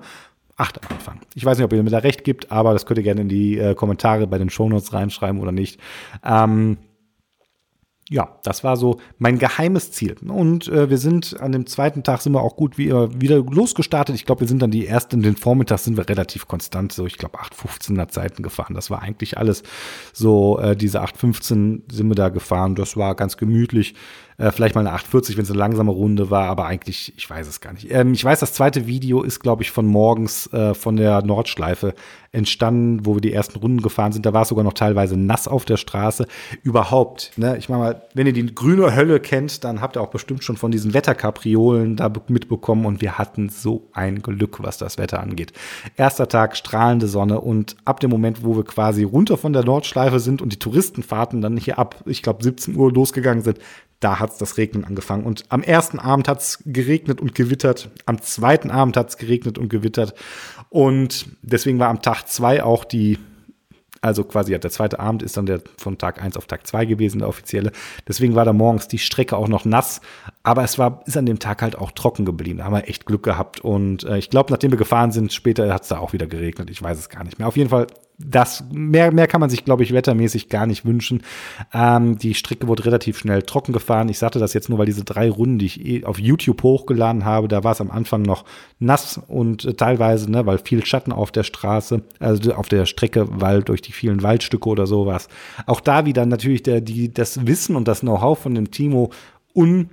8 0.55 0.81
am 0.85 0.91
Anfang. 0.95 1.19
Ich 1.35 1.43
weiß 1.43 1.57
nicht, 1.57 1.65
ob 1.65 1.73
ihr 1.73 1.83
mir 1.83 1.89
da 1.89 1.97
recht 1.97 2.23
gibt, 2.23 2.51
aber 2.51 2.71
das 2.71 2.85
könnt 2.85 2.99
ihr 2.99 3.03
gerne 3.03 3.21
in 3.21 3.29
die 3.29 3.57
äh, 3.57 3.75
Kommentare 3.75 4.27
bei 4.27 4.37
den 4.37 4.49
Shownotes 4.49 4.93
reinschreiben 4.93 5.41
oder 5.41 5.51
nicht. 5.51 5.79
Ähm, 6.23 6.77
ja, 8.13 8.37
das 8.43 8.63
war 8.63 8.77
so 8.77 8.99
mein 9.17 9.39
geheimes 9.39 9.91
Ziel. 9.91 10.15
Und 10.27 10.67
äh, 10.67 10.87
wir 10.87 10.99
sind 10.99 11.41
an 11.41 11.51
dem 11.51 11.65
zweiten 11.65 12.03
Tag 12.03 12.21
sind 12.21 12.33
wir 12.33 12.43
auch 12.43 12.55
gut 12.55 12.77
wie, 12.77 12.89
äh, 12.89 13.09
wieder 13.19 13.37
losgestartet. 13.37 14.15
Ich 14.15 14.27
glaube, 14.27 14.41
wir 14.41 14.47
sind 14.47 14.61
dann 14.61 14.69
die 14.69 14.85
ersten, 14.85 15.23
den 15.23 15.35
Vormittag 15.35 15.79
sind 15.79 15.97
wir 15.97 16.07
relativ 16.07 16.47
konstant, 16.47 16.93
so 16.93 17.07
ich 17.07 17.17
glaube 17.17 17.39
8,15er 17.39 18.09
Zeiten 18.09 18.43
gefahren. 18.43 18.75
Das 18.75 18.91
war 18.91 19.01
eigentlich 19.01 19.39
alles 19.39 19.63
so, 20.13 20.59
äh, 20.59 20.75
diese 20.75 21.01
8,15 21.01 21.91
sind 21.91 22.07
wir 22.07 22.13
da 22.13 22.29
gefahren. 22.29 22.75
Das 22.75 22.95
war 22.95 23.15
ganz 23.15 23.35
gemütlich. 23.35 23.95
Äh, 24.37 24.51
vielleicht 24.51 24.75
mal 24.75 24.81
eine 24.81 24.91
840, 24.91 25.37
wenn 25.37 25.43
es 25.43 25.49
eine 25.49 25.59
langsame 25.59 25.91
Runde 25.91 26.29
war, 26.29 26.45
aber 26.45 26.65
eigentlich, 26.65 27.13
ich 27.17 27.29
weiß 27.29 27.47
es 27.47 27.61
gar 27.61 27.73
nicht. 27.73 27.91
Ähm, 27.91 28.13
ich 28.13 28.23
weiß, 28.23 28.39
das 28.39 28.53
zweite 28.53 28.87
Video 28.87 29.21
ist, 29.23 29.39
glaube 29.39 29.63
ich, 29.63 29.71
von 29.71 29.85
morgens 29.85 30.51
äh, 30.53 30.73
von 30.73 30.95
der 30.95 31.21
Nordschleife 31.23 31.93
entstanden, 32.33 33.05
wo 33.05 33.15
wir 33.15 33.21
die 33.21 33.31
ersten 33.31 33.59
Runden 33.59 33.81
gefahren 33.81 34.11
sind. 34.11 34.25
Da 34.25 34.33
war 34.33 34.41
es 34.41 34.47
sogar 34.49 34.63
noch 34.63 34.73
teilweise 34.73 35.15
nass 35.15 35.47
auf 35.47 35.65
der 35.65 35.77
Straße. 35.77 36.25
Überhaupt, 36.63 37.31
ne? 37.37 37.57
Ich 37.57 37.69
meine 37.69 37.83
mal, 37.83 38.01
wenn 38.15 38.25
ihr 38.25 38.33
die 38.33 38.53
grüne 38.53 38.95
Hölle 38.95 39.19
kennt, 39.19 39.63
dann 39.63 39.81
habt 39.81 39.95
ihr 39.95 40.01
auch 40.01 40.09
bestimmt 40.09 40.43
schon 40.43 40.57
von 40.57 40.71
diesen 40.71 40.95
Wetterkapriolen 40.95 41.95
da 41.95 42.11
mitbekommen 42.27 42.85
und 42.85 43.01
wir 43.01 43.19
hatten 43.19 43.49
so 43.49 43.87
ein 43.93 44.23
Glück, 44.23 44.63
was 44.63 44.79
das 44.79 44.97
Wetter 44.97 45.21
angeht. 45.21 45.53
Erster 45.95 46.27
Tag, 46.27 46.57
strahlende 46.57 47.07
Sonne 47.07 47.39
und 47.39 47.75
ab 47.85 47.99
dem 47.99 48.09
Moment, 48.09 48.43
wo 48.43 48.55
wir 48.55 48.65
quasi 48.65 49.03
runter 49.03 49.37
von 49.37 49.53
der 49.53 49.63
Nordschleife 49.63 50.19
sind 50.19 50.41
und 50.41 50.51
die 50.51 50.59
Touristenfahrten 50.59 51.41
dann 51.41 51.57
hier 51.57 51.77
ab, 51.77 52.03
ich 52.07 52.23
glaube, 52.23 52.43
17 52.43 52.75
Uhr 52.75 52.91
losgegangen 52.91 53.43
sind, 53.43 53.59
da 54.03 54.19
hat 54.19 54.31
es 54.31 54.37
das 54.37 54.57
Regnen 54.57 54.83
angefangen. 54.83 55.23
Und 55.23 55.45
am 55.49 55.63
ersten 55.63 55.99
Abend 55.99 56.27
hat 56.27 56.41
es 56.41 56.59
geregnet 56.65 57.21
und 57.21 57.33
gewittert. 57.35 57.89
Am 58.05 58.21
zweiten 58.21 58.69
Abend 58.69 58.97
hat 58.97 59.09
es 59.09 59.17
geregnet 59.17 59.57
und 59.57 59.69
gewittert. 59.69 60.13
Und 60.69 61.27
deswegen 61.41 61.79
war 61.79 61.89
am 61.89 62.01
Tag 62.01 62.27
zwei 62.27 62.63
auch 62.63 62.83
die, 62.83 63.17
also 64.01 64.25
quasi 64.25 64.51
ja, 64.51 64.57
der 64.57 64.71
zweite 64.71 64.99
Abend 64.99 65.23
ist 65.23 65.37
dann 65.37 65.45
der 65.45 65.61
von 65.77 65.97
Tag 65.97 66.21
eins 66.21 66.35
auf 66.35 66.47
Tag 66.47 66.67
zwei 66.67 66.83
gewesen, 66.85 67.19
der 67.19 67.29
offizielle. 67.29 67.71
Deswegen 68.07 68.35
war 68.35 68.43
da 68.43 68.51
morgens 68.51 68.89
die 68.89 68.99
Strecke 68.99 69.37
auch 69.37 69.47
noch 69.47 69.63
nass. 69.63 70.01
Aber 70.43 70.63
es 70.63 70.77
war, 70.77 71.01
ist 71.05 71.15
an 71.15 71.25
dem 71.25 71.39
Tag 71.39 71.61
halt 71.61 71.77
auch 71.77 71.91
trocken 71.91 72.25
geblieben. 72.25 72.57
Da 72.57 72.65
haben 72.65 72.73
wir 72.73 72.89
echt 72.89 73.05
Glück 73.05 73.23
gehabt. 73.23 73.61
Und 73.61 74.03
äh, 74.03 74.17
ich 74.17 74.29
glaube, 74.29 74.51
nachdem 74.51 74.71
wir 74.71 74.77
gefahren 74.77 75.11
sind, 75.11 75.31
später 75.31 75.73
hat 75.73 75.83
es 75.83 75.87
da 75.87 75.99
auch 75.99 76.11
wieder 76.11 76.27
geregnet. 76.27 76.69
Ich 76.69 76.81
weiß 76.81 76.99
es 76.99 77.09
gar 77.09 77.23
nicht 77.23 77.39
mehr. 77.39 77.47
Auf 77.47 77.55
jeden 77.55 77.69
Fall 77.69 77.87
das 78.17 78.63
mehr, 78.71 79.11
mehr 79.11 79.27
kann 79.27 79.41
man 79.41 79.49
sich, 79.49 79.65
glaube 79.65 79.83
ich, 79.83 79.93
wettermäßig 79.93 80.49
gar 80.49 80.65
nicht 80.67 80.85
wünschen. 80.85 81.23
Ähm, 81.73 82.17
die 82.17 82.35
Strecke 82.35 82.67
wurde 82.67 82.85
relativ 82.85 83.17
schnell 83.17 83.41
trocken 83.41 83.73
gefahren. 83.73 84.09
Ich 84.09 84.19
sagte 84.19 84.39
das 84.39 84.53
jetzt 84.53 84.69
nur, 84.69 84.77
weil 84.77 84.85
diese 84.85 85.03
drei 85.03 85.29
Runden, 85.29 85.57
die 85.57 85.65
ich 85.65 85.85
eh 85.85 86.05
auf 86.05 86.19
YouTube 86.19 86.61
hochgeladen 86.63 87.25
habe, 87.25 87.47
da 87.47 87.63
war 87.63 87.71
es 87.71 87.81
am 87.81 87.91
Anfang 87.91 88.21
noch 88.21 88.45
nass 88.79 89.19
und 89.27 89.65
äh, 89.65 89.73
teilweise, 89.73 90.29
ne, 90.29 90.45
weil 90.45 90.59
viel 90.59 90.85
Schatten 90.85 91.11
auf 91.11 91.31
der 91.31 91.43
Straße, 91.43 92.03
also 92.19 92.53
auf 92.53 92.69
der 92.69 92.85
Strecke, 92.85 93.27
weil 93.29 93.63
durch 93.63 93.81
die 93.81 93.91
vielen 93.91 94.21
Waldstücke 94.21 94.69
oder 94.69 94.85
sowas. 94.85 95.27
Auch 95.65 95.81
da 95.81 96.05
wieder 96.05 96.25
natürlich 96.25 96.63
der, 96.63 96.81
die, 96.81 97.11
das 97.11 97.47
Wissen 97.47 97.75
und 97.75 97.87
das 97.87 98.01
Know-how 98.01 98.37
von 98.37 98.53
dem 98.55 98.71
Timo 98.71 99.11
un 99.55 99.89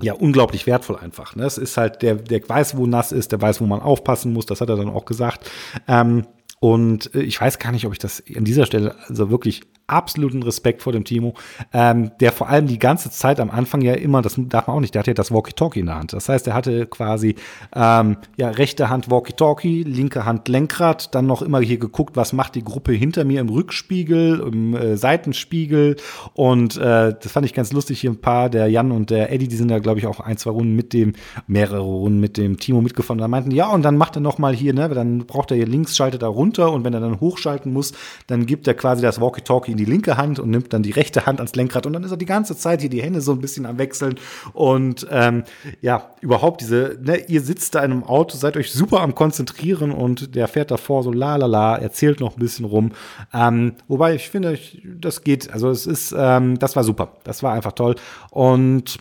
ja, 0.00 0.14
unglaublich 0.14 0.66
wertvoll 0.66 0.96
einfach. 0.96 1.36
Ne? 1.36 1.44
Es 1.44 1.58
ist 1.58 1.76
halt, 1.76 2.02
der, 2.02 2.16
der 2.16 2.46
weiß, 2.46 2.76
wo 2.76 2.86
nass 2.86 3.12
ist, 3.12 3.30
der 3.30 3.40
weiß, 3.40 3.60
wo 3.60 3.66
man 3.66 3.80
aufpassen 3.80 4.32
muss, 4.32 4.46
das 4.46 4.60
hat 4.60 4.68
er 4.68 4.76
dann 4.76 4.88
auch 4.88 5.04
gesagt. 5.04 5.50
Ähm, 5.86 6.26
und 6.62 7.12
äh, 7.16 7.22
ich 7.22 7.40
weiß 7.40 7.58
gar 7.58 7.72
nicht, 7.72 7.86
ob 7.86 7.92
ich 7.92 7.98
das 7.98 8.22
an 8.36 8.44
dieser 8.44 8.66
Stelle 8.66 8.94
also 9.08 9.30
wirklich 9.30 9.62
absoluten 9.86 10.42
Respekt 10.42 10.82
vor 10.82 10.92
dem 10.92 11.04
Timo, 11.04 11.34
ähm, 11.72 12.12
der 12.20 12.32
vor 12.32 12.48
allem 12.48 12.66
die 12.66 12.78
ganze 12.78 13.10
Zeit 13.10 13.40
am 13.40 13.50
Anfang 13.50 13.82
ja 13.82 13.94
immer, 13.94 14.22
das 14.22 14.36
darf 14.38 14.66
man 14.66 14.76
auch 14.76 14.80
nicht, 14.80 14.94
der 14.94 15.00
hatte 15.00 15.10
ja 15.10 15.14
das 15.14 15.32
Walkie-Talkie 15.32 15.80
in 15.80 15.86
der 15.86 15.96
Hand. 15.96 16.12
Das 16.12 16.28
heißt, 16.28 16.46
er 16.46 16.54
hatte 16.54 16.86
quasi 16.86 17.36
ähm, 17.74 18.16
ja 18.36 18.50
rechte 18.50 18.88
Hand 18.88 19.10
Walkie-Talkie, 19.10 19.82
linke 19.82 20.24
Hand 20.24 20.48
Lenkrad, 20.48 21.14
dann 21.14 21.26
noch 21.26 21.42
immer 21.42 21.60
hier 21.60 21.78
geguckt, 21.78 22.16
was 22.16 22.32
macht 22.32 22.54
die 22.54 22.64
Gruppe 22.64 22.92
hinter 22.92 23.24
mir 23.24 23.40
im 23.40 23.48
Rückspiegel, 23.48 24.40
im 24.40 24.74
äh, 24.74 24.96
Seitenspiegel 24.96 25.96
und 26.34 26.76
äh, 26.76 27.14
das 27.20 27.32
fand 27.32 27.46
ich 27.46 27.54
ganz 27.54 27.72
lustig. 27.72 28.00
Hier 28.00 28.10
ein 28.10 28.20
paar, 28.20 28.50
der 28.50 28.68
Jan 28.68 28.92
und 28.92 29.10
der 29.10 29.32
Eddie, 29.32 29.48
die 29.48 29.56
sind 29.56 29.68
da 29.68 29.78
glaube 29.78 29.98
ich 29.98 30.06
auch 30.06 30.20
ein, 30.20 30.36
zwei 30.36 30.50
Runden 30.50 30.74
mit 30.74 30.92
dem, 30.92 31.12
mehrere 31.46 31.80
Runden 31.80 32.20
mit 32.20 32.36
dem 32.36 32.58
Timo 32.58 32.80
mitgefahren. 32.80 33.18
Da 33.18 33.28
meinten, 33.28 33.50
ja 33.50 33.68
und 33.68 33.82
dann 33.82 33.96
macht 33.96 34.16
er 34.16 34.20
noch 34.20 34.38
mal 34.38 34.54
hier, 34.54 34.74
ne, 34.74 34.88
dann 34.88 35.26
braucht 35.26 35.50
er 35.50 35.56
hier 35.56 35.66
links, 35.66 35.96
schaltet 35.96 36.22
er 36.22 36.28
runter 36.28 36.72
und 36.72 36.84
wenn 36.84 36.94
er 36.94 37.00
dann 37.00 37.20
hochschalten 37.20 37.72
muss, 37.72 37.92
dann 38.26 38.46
gibt 38.46 38.66
er 38.66 38.74
quasi 38.74 39.02
das 39.02 39.20
Walkie-Talkie 39.20 39.71
in 39.72 39.78
die 39.78 39.84
linke 39.84 40.16
Hand 40.16 40.38
und 40.38 40.50
nimmt 40.50 40.72
dann 40.72 40.82
die 40.82 40.90
rechte 40.90 41.26
Hand 41.26 41.40
ans 41.40 41.54
Lenkrad 41.54 41.86
und 41.86 41.92
dann 41.92 42.04
ist 42.04 42.10
er 42.10 42.16
die 42.16 42.26
ganze 42.26 42.56
Zeit 42.56 42.80
hier 42.80 42.90
die 42.90 43.02
Hände 43.02 43.20
so 43.20 43.32
ein 43.32 43.40
bisschen 43.40 43.66
am 43.66 43.78
Wechseln 43.78 44.16
und 44.52 45.06
ähm, 45.10 45.44
ja, 45.80 46.10
überhaupt 46.20 46.60
diese, 46.60 46.98
ne, 47.02 47.24
ihr 47.28 47.40
sitzt 47.40 47.74
da 47.74 47.80
in 47.80 47.92
einem 47.92 48.04
Auto, 48.04 48.36
seid 48.36 48.56
euch 48.56 48.72
super 48.72 49.00
am 49.00 49.14
Konzentrieren 49.14 49.90
und 49.90 50.34
der 50.34 50.48
fährt 50.48 50.70
davor 50.70 51.02
so 51.02 51.12
la 51.12 51.36
la 51.36 51.46
la, 51.46 51.76
erzählt 51.76 52.20
noch 52.20 52.36
ein 52.36 52.40
bisschen 52.40 52.64
rum. 52.64 52.92
Ähm, 53.32 53.74
wobei 53.88 54.14
ich 54.14 54.30
finde, 54.30 54.58
das 54.84 55.24
geht, 55.24 55.52
also 55.52 55.70
es 55.70 55.86
ist, 55.86 56.14
ähm, 56.16 56.58
das 56.58 56.76
war 56.76 56.84
super, 56.84 57.16
das 57.24 57.42
war 57.42 57.52
einfach 57.52 57.72
toll 57.72 57.96
und 58.30 58.98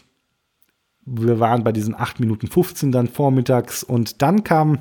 wir 1.06 1.40
waren 1.40 1.64
bei 1.64 1.72
diesen 1.72 1.96
8 1.96 2.20
Minuten 2.20 2.48
15 2.48 2.92
dann 2.92 3.08
vormittags 3.08 3.84
und 3.84 4.22
dann 4.22 4.44
kam 4.44 4.80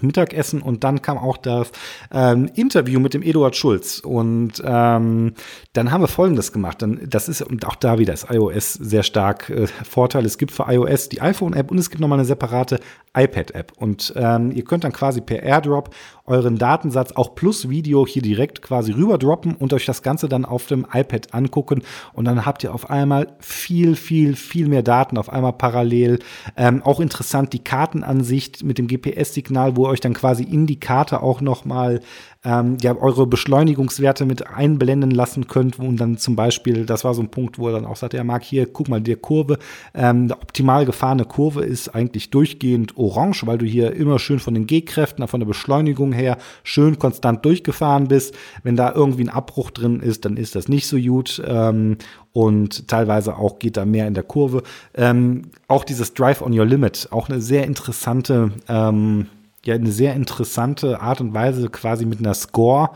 Mittagessen 0.00 0.62
und 0.62 0.84
dann 0.84 1.02
kam 1.02 1.18
auch 1.18 1.36
das 1.36 1.70
ähm, 2.12 2.50
Interview 2.54 3.00
mit 3.00 3.14
dem 3.14 3.22
Eduard 3.22 3.56
Schulz 3.56 3.98
und 3.98 4.62
ähm, 4.64 5.34
dann 5.72 5.90
haben 5.90 6.02
wir 6.02 6.08
Folgendes 6.08 6.52
gemacht. 6.52 6.82
Dann, 6.82 7.00
das 7.08 7.28
ist 7.28 7.42
und 7.42 7.66
auch 7.66 7.76
da 7.76 7.98
wieder 7.98 8.12
ist 8.12 8.30
iOS 8.30 8.74
sehr 8.74 9.02
stark 9.02 9.50
äh, 9.50 9.66
Vorteil. 9.66 10.24
Es 10.24 10.38
gibt 10.38 10.52
für 10.52 10.66
iOS 10.68 11.08
die 11.08 11.20
iPhone-App 11.20 11.70
und 11.70 11.78
es 11.78 11.90
gibt 11.90 12.00
nochmal 12.00 12.18
eine 12.18 12.26
separate 12.26 12.80
iPad-App 13.16 13.72
und 13.76 14.12
ähm, 14.16 14.50
ihr 14.52 14.64
könnt 14.64 14.84
dann 14.84 14.92
quasi 14.92 15.20
per 15.20 15.42
AirDrop 15.42 15.90
euren 16.26 16.56
Datensatz 16.56 17.12
auch 17.12 17.34
plus 17.34 17.68
Video 17.68 18.06
hier 18.06 18.22
direkt 18.22 18.62
quasi 18.62 18.92
rüber 18.92 19.18
droppen 19.18 19.54
und 19.54 19.72
euch 19.74 19.84
das 19.84 20.02
Ganze 20.02 20.28
dann 20.28 20.44
auf 20.44 20.66
dem 20.66 20.86
iPad 20.92 21.34
angucken 21.34 21.82
und 22.14 22.24
dann 22.24 22.46
habt 22.46 22.64
ihr 22.64 22.74
auf 22.74 22.88
einmal 22.88 23.28
viel, 23.40 23.94
viel, 23.94 24.34
viel 24.34 24.68
mehr 24.68 24.82
Daten 24.82 25.18
auf 25.18 25.30
einmal 25.30 25.52
parallel. 25.52 26.18
Ähm, 26.56 26.82
auch 26.82 27.00
interessant 27.00 27.52
die 27.52 27.62
Kartenansicht 27.62 28.64
mit 28.64 28.78
dem 28.78 28.86
GPS-Signal, 28.86 29.76
wo 29.76 29.86
ihr 29.86 29.90
euch 29.90 30.00
dann 30.00 30.14
quasi 30.14 30.44
in 30.44 30.66
die 30.66 30.80
Karte 30.80 31.22
auch 31.22 31.40
noch 31.40 31.64
mal 31.64 32.00
ähm, 32.44 32.76
ja, 32.80 32.94
eure 32.96 33.26
Beschleunigungswerte 33.26 34.26
mit 34.26 34.46
einblenden 34.46 35.10
lassen 35.10 35.46
könnt 35.46 35.78
und 35.78 35.96
dann 35.96 36.18
zum 36.18 36.36
Beispiel, 36.36 36.84
das 36.84 37.04
war 37.04 37.14
so 37.14 37.22
ein 37.22 37.30
Punkt, 37.30 37.58
wo 37.58 37.68
er 37.68 37.74
dann 37.74 37.86
auch 37.86 37.96
sagt, 37.96 38.14
er 38.14 38.24
mag 38.24 38.42
hier, 38.42 38.66
guck 38.66 38.88
mal, 38.88 39.00
die 39.00 39.16
Kurve, 39.16 39.58
ähm, 39.94 40.24
eine 40.24 40.34
optimal 40.34 40.84
gefahrene 40.84 41.24
Kurve 41.24 41.64
ist 41.64 41.94
eigentlich 41.94 42.30
durchgehend 42.30 42.96
orange, 42.96 43.46
weil 43.46 43.58
du 43.58 43.66
hier 43.66 43.92
immer 43.94 44.18
schön 44.18 44.38
von 44.38 44.54
den 44.54 44.66
G-Kräften, 44.66 45.26
von 45.26 45.40
der 45.40 45.46
Beschleunigung 45.46 46.12
her 46.14 46.38
schön 46.62 46.98
konstant 46.98 47.44
durchgefahren 47.44 48.08
bist. 48.08 48.34
Wenn 48.62 48.76
da 48.76 48.92
irgendwie 48.92 49.24
ein 49.24 49.28
Abbruch 49.28 49.70
drin 49.70 50.00
ist, 50.00 50.24
dann 50.24 50.36
ist 50.36 50.54
das 50.54 50.68
nicht 50.68 50.86
so 50.86 50.96
gut. 50.96 51.42
Ähm, 51.46 51.98
und 52.32 52.88
teilweise 52.88 53.36
auch 53.36 53.58
geht 53.58 53.76
da 53.76 53.84
mehr 53.84 54.08
in 54.08 54.14
der 54.14 54.24
Kurve. 54.24 54.62
Ähm, 54.94 55.42
auch 55.68 55.84
dieses 55.84 56.14
Drive 56.14 56.42
on 56.42 56.58
Your 56.58 56.66
Limit, 56.66 57.08
auch 57.10 57.28
eine 57.28 57.40
sehr 57.40 57.64
interessante 57.64 58.52
ähm, 58.68 59.26
ja 59.64 59.74
eine 59.74 59.92
sehr 59.92 60.14
interessante 60.14 61.00
Art 61.00 61.20
und 61.20 61.32
Weise, 61.32 61.70
quasi 61.70 62.04
mit 62.04 62.18
einer 62.18 62.34
Score 62.34 62.90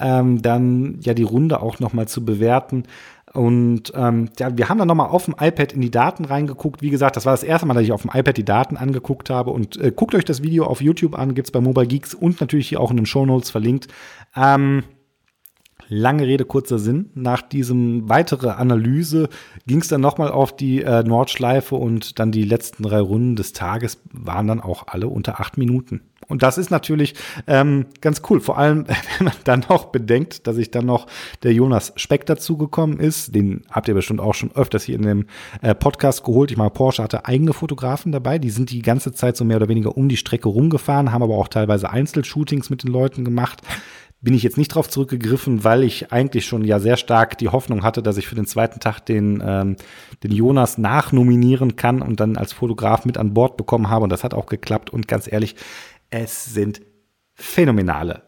ähm, 0.00 0.42
dann 0.42 0.98
ja 1.02 1.14
die 1.14 1.22
Runde 1.22 1.60
auch 1.60 1.78
noch 1.78 1.92
mal 1.92 2.08
zu 2.08 2.24
bewerten. 2.24 2.84
Und 3.32 3.92
ähm, 3.94 4.28
ja, 4.38 4.56
wir 4.56 4.68
haben 4.68 4.78
dann 4.78 4.88
noch 4.88 4.94
mal 4.94 5.06
auf 5.06 5.26
dem 5.26 5.36
iPad 5.38 5.72
in 5.72 5.80
die 5.80 5.90
Daten 5.90 6.24
reingeguckt. 6.24 6.82
Wie 6.82 6.90
gesagt, 6.90 7.16
das 7.16 7.26
war 7.26 7.32
das 7.32 7.44
erste 7.44 7.66
Mal, 7.66 7.74
dass 7.74 7.84
ich 7.84 7.92
auf 7.92 8.02
dem 8.02 8.10
iPad 8.12 8.36
die 8.36 8.44
Daten 8.44 8.76
angeguckt 8.76 9.30
habe. 9.30 9.50
Und 9.50 9.76
äh, 9.76 9.92
guckt 9.94 10.14
euch 10.14 10.24
das 10.24 10.42
Video 10.42 10.64
auf 10.64 10.80
YouTube 10.80 11.16
an, 11.16 11.34
gibt's 11.34 11.52
bei 11.52 11.60
Mobile 11.60 11.86
Geeks 11.86 12.14
und 12.14 12.40
natürlich 12.40 12.68
hier 12.68 12.80
auch 12.80 12.90
in 12.90 12.96
den 12.96 13.06
Show 13.06 13.24
Notes 13.24 13.50
verlinkt. 13.50 13.86
Ähm, 14.34 14.82
Lange 15.92 16.24
Rede, 16.24 16.44
kurzer 16.44 16.78
Sinn. 16.78 17.10
Nach 17.14 17.42
diesem 17.42 18.08
weitere 18.08 18.50
Analyse 18.50 19.28
ging 19.66 19.80
es 19.80 19.88
dann 19.88 20.00
nochmal 20.00 20.30
auf 20.30 20.54
die 20.54 20.82
äh, 20.82 21.02
Nordschleife 21.02 21.74
und 21.74 22.20
dann 22.20 22.30
die 22.30 22.44
letzten 22.44 22.84
drei 22.84 23.00
Runden 23.00 23.34
des 23.34 23.52
Tages 23.52 24.00
waren 24.12 24.46
dann 24.46 24.60
auch 24.60 24.86
alle 24.86 25.08
unter 25.08 25.40
acht 25.40 25.58
Minuten. 25.58 26.02
Und 26.28 26.44
das 26.44 26.58
ist 26.58 26.70
natürlich 26.70 27.16
ähm, 27.48 27.86
ganz 28.00 28.22
cool, 28.30 28.40
vor 28.40 28.56
allem 28.56 28.86
wenn 29.18 29.24
man 29.24 29.34
dann 29.42 29.66
noch 29.68 29.86
bedenkt, 29.86 30.46
dass 30.46 30.58
ich 30.58 30.70
dann 30.70 30.86
noch 30.86 31.08
der 31.42 31.52
Jonas 31.52 31.92
Speck 31.96 32.24
dazugekommen 32.24 33.00
ist. 33.00 33.34
Den 33.34 33.62
habt 33.68 33.88
ihr 33.88 33.94
bestimmt 33.94 34.20
auch 34.20 34.34
schon 34.34 34.54
öfters 34.54 34.84
hier 34.84 34.94
in 34.94 35.02
dem 35.02 35.26
äh, 35.60 35.74
Podcast 35.74 36.22
geholt. 36.22 36.52
Ich 36.52 36.56
meine, 36.56 36.70
Porsche 36.70 37.02
hatte 37.02 37.26
eigene 37.26 37.52
Fotografen 37.52 38.12
dabei, 38.12 38.38
die 38.38 38.50
sind 38.50 38.70
die 38.70 38.82
ganze 38.82 39.10
Zeit 39.10 39.36
so 39.36 39.44
mehr 39.44 39.56
oder 39.56 39.68
weniger 39.68 39.96
um 39.96 40.08
die 40.08 40.16
Strecke 40.16 40.48
rumgefahren, 40.48 41.10
haben 41.10 41.24
aber 41.24 41.34
auch 41.34 41.48
teilweise 41.48 41.90
Einzelshootings 41.90 42.70
mit 42.70 42.84
den 42.84 42.92
Leuten 42.92 43.24
gemacht 43.24 43.62
bin 44.22 44.34
ich 44.34 44.42
jetzt 44.42 44.58
nicht 44.58 44.74
drauf 44.74 44.88
zurückgegriffen, 44.88 45.64
weil 45.64 45.82
ich 45.82 46.12
eigentlich 46.12 46.44
schon 46.44 46.64
ja 46.64 46.78
sehr 46.78 46.96
stark 46.96 47.38
die 47.38 47.48
Hoffnung 47.48 47.82
hatte, 47.82 48.02
dass 48.02 48.18
ich 48.18 48.26
für 48.26 48.34
den 48.34 48.46
zweiten 48.46 48.78
Tag 48.78 49.00
den, 49.00 49.42
ähm, 49.44 49.76
den 50.22 50.32
Jonas 50.32 50.76
nachnominieren 50.76 51.76
kann 51.76 52.02
und 52.02 52.20
dann 52.20 52.36
als 52.36 52.52
Fotograf 52.52 53.04
mit 53.06 53.16
an 53.16 53.32
Bord 53.32 53.56
bekommen 53.56 53.88
habe. 53.88 54.04
Und 54.04 54.10
das 54.10 54.24
hat 54.24 54.34
auch 54.34 54.46
geklappt. 54.46 54.90
Und 54.90 55.08
ganz 55.08 55.30
ehrlich, 55.30 55.56
es 56.10 56.52
sind 56.52 56.82
phänomenale 57.34 58.22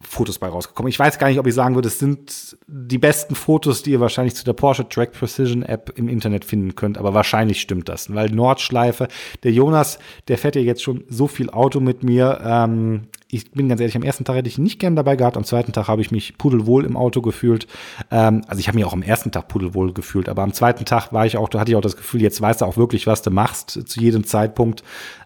Fotos 0.00 0.38
bei 0.38 0.48
rausgekommen. 0.48 0.90
Ich 0.90 0.98
weiß 0.98 1.18
gar 1.18 1.28
nicht, 1.28 1.38
ob 1.38 1.46
ich 1.46 1.54
sagen 1.54 1.74
würde, 1.74 1.88
es 1.88 1.98
sind 1.98 2.56
die 2.66 2.98
besten 2.98 3.34
Fotos, 3.34 3.82
die 3.82 3.92
ihr 3.92 4.00
wahrscheinlich 4.00 4.34
zu 4.34 4.44
der 4.44 4.52
Porsche 4.52 4.88
Track 4.88 5.12
Precision 5.12 5.62
App 5.62 5.92
im 5.96 6.08
Internet 6.08 6.44
finden 6.44 6.74
könnt, 6.74 6.98
aber 6.98 7.14
wahrscheinlich 7.14 7.60
stimmt 7.60 7.88
das, 7.88 8.12
weil 8.14 8.28
Nordschleife, 8.28 9.08
der 9.42 9.52
Jonas, 9.52 9.98
der 10.28 10.36
fährt 10.36 10.56
ja 10.56 10.60
jetzt 10.60 10.82
schon 10.82 11.04
so 11.08 11.28
viel 11.28 11.48
Auto 11.48 11.80
mit 11.80 12.02
mir. 12.02 12.40
Ähm, 12.44 13.08
ich 13.36 13.50
bin 13.52 13.68
ganz 13.68 13.80
ehrlich, 13.80 13.96
am 13.96 14.02
ersten 14.02 14.24
Tag 14.24 14.36
hätte 14.36 14.48
ich 14.48 14.58
ihn 14.58 14.64
nicht 14.64 14.78
gern 14.78 14.96
dabei 14.96 15.16
gehabt, 15.16 15.36
am 15.36 15.44
zweiten 15.44 15.72
Tag 15.72 15.88
habe 15.88 16.02
ich 16.02 16.10
mich 16.10 16.38
pudelwohl 16.38 16.84
im 16.84 16.96
Auto 16.96 17.22
gefühlt. 17.22 17.66
Ähm, 18.10 18.42
also 18.48 18.60
ich 18.60 18.68
habe 18.68 18.76
mich 18.76 18.84
auch 18.84 18.92
am 18.92 19.02
ersten 19.02 19.30
Tag 19.30 19.48
pudelwohl 19.48 19.92
gefühlt, 19.92 20.28
aber 20.28 20.42
am 20.42 20.52
zweiten 20.52 20.84
Tag 20.84 21.12
war 21.12 21.26
ich 21.26 21.36
auch, 21.36 21.48
da 21.48 21.60
hatte 21.60 21.70
ich 21.70 21.76
auch 21.76 21.82
das 21.82 21.96
Gefühl, 21.96 22.22
jetzt 22.22 22.40
weißt 22.40 22.60
du 22.60 22.64
auch 22.64 22.76
wirklich, 22.76 23.06
was 23.06 23.22
du 23.22 23.30
machst 23.30 23.70
zu 23.70 24.00
jedem 24.00 24.24
Zeitpunkt. 24.24 24.82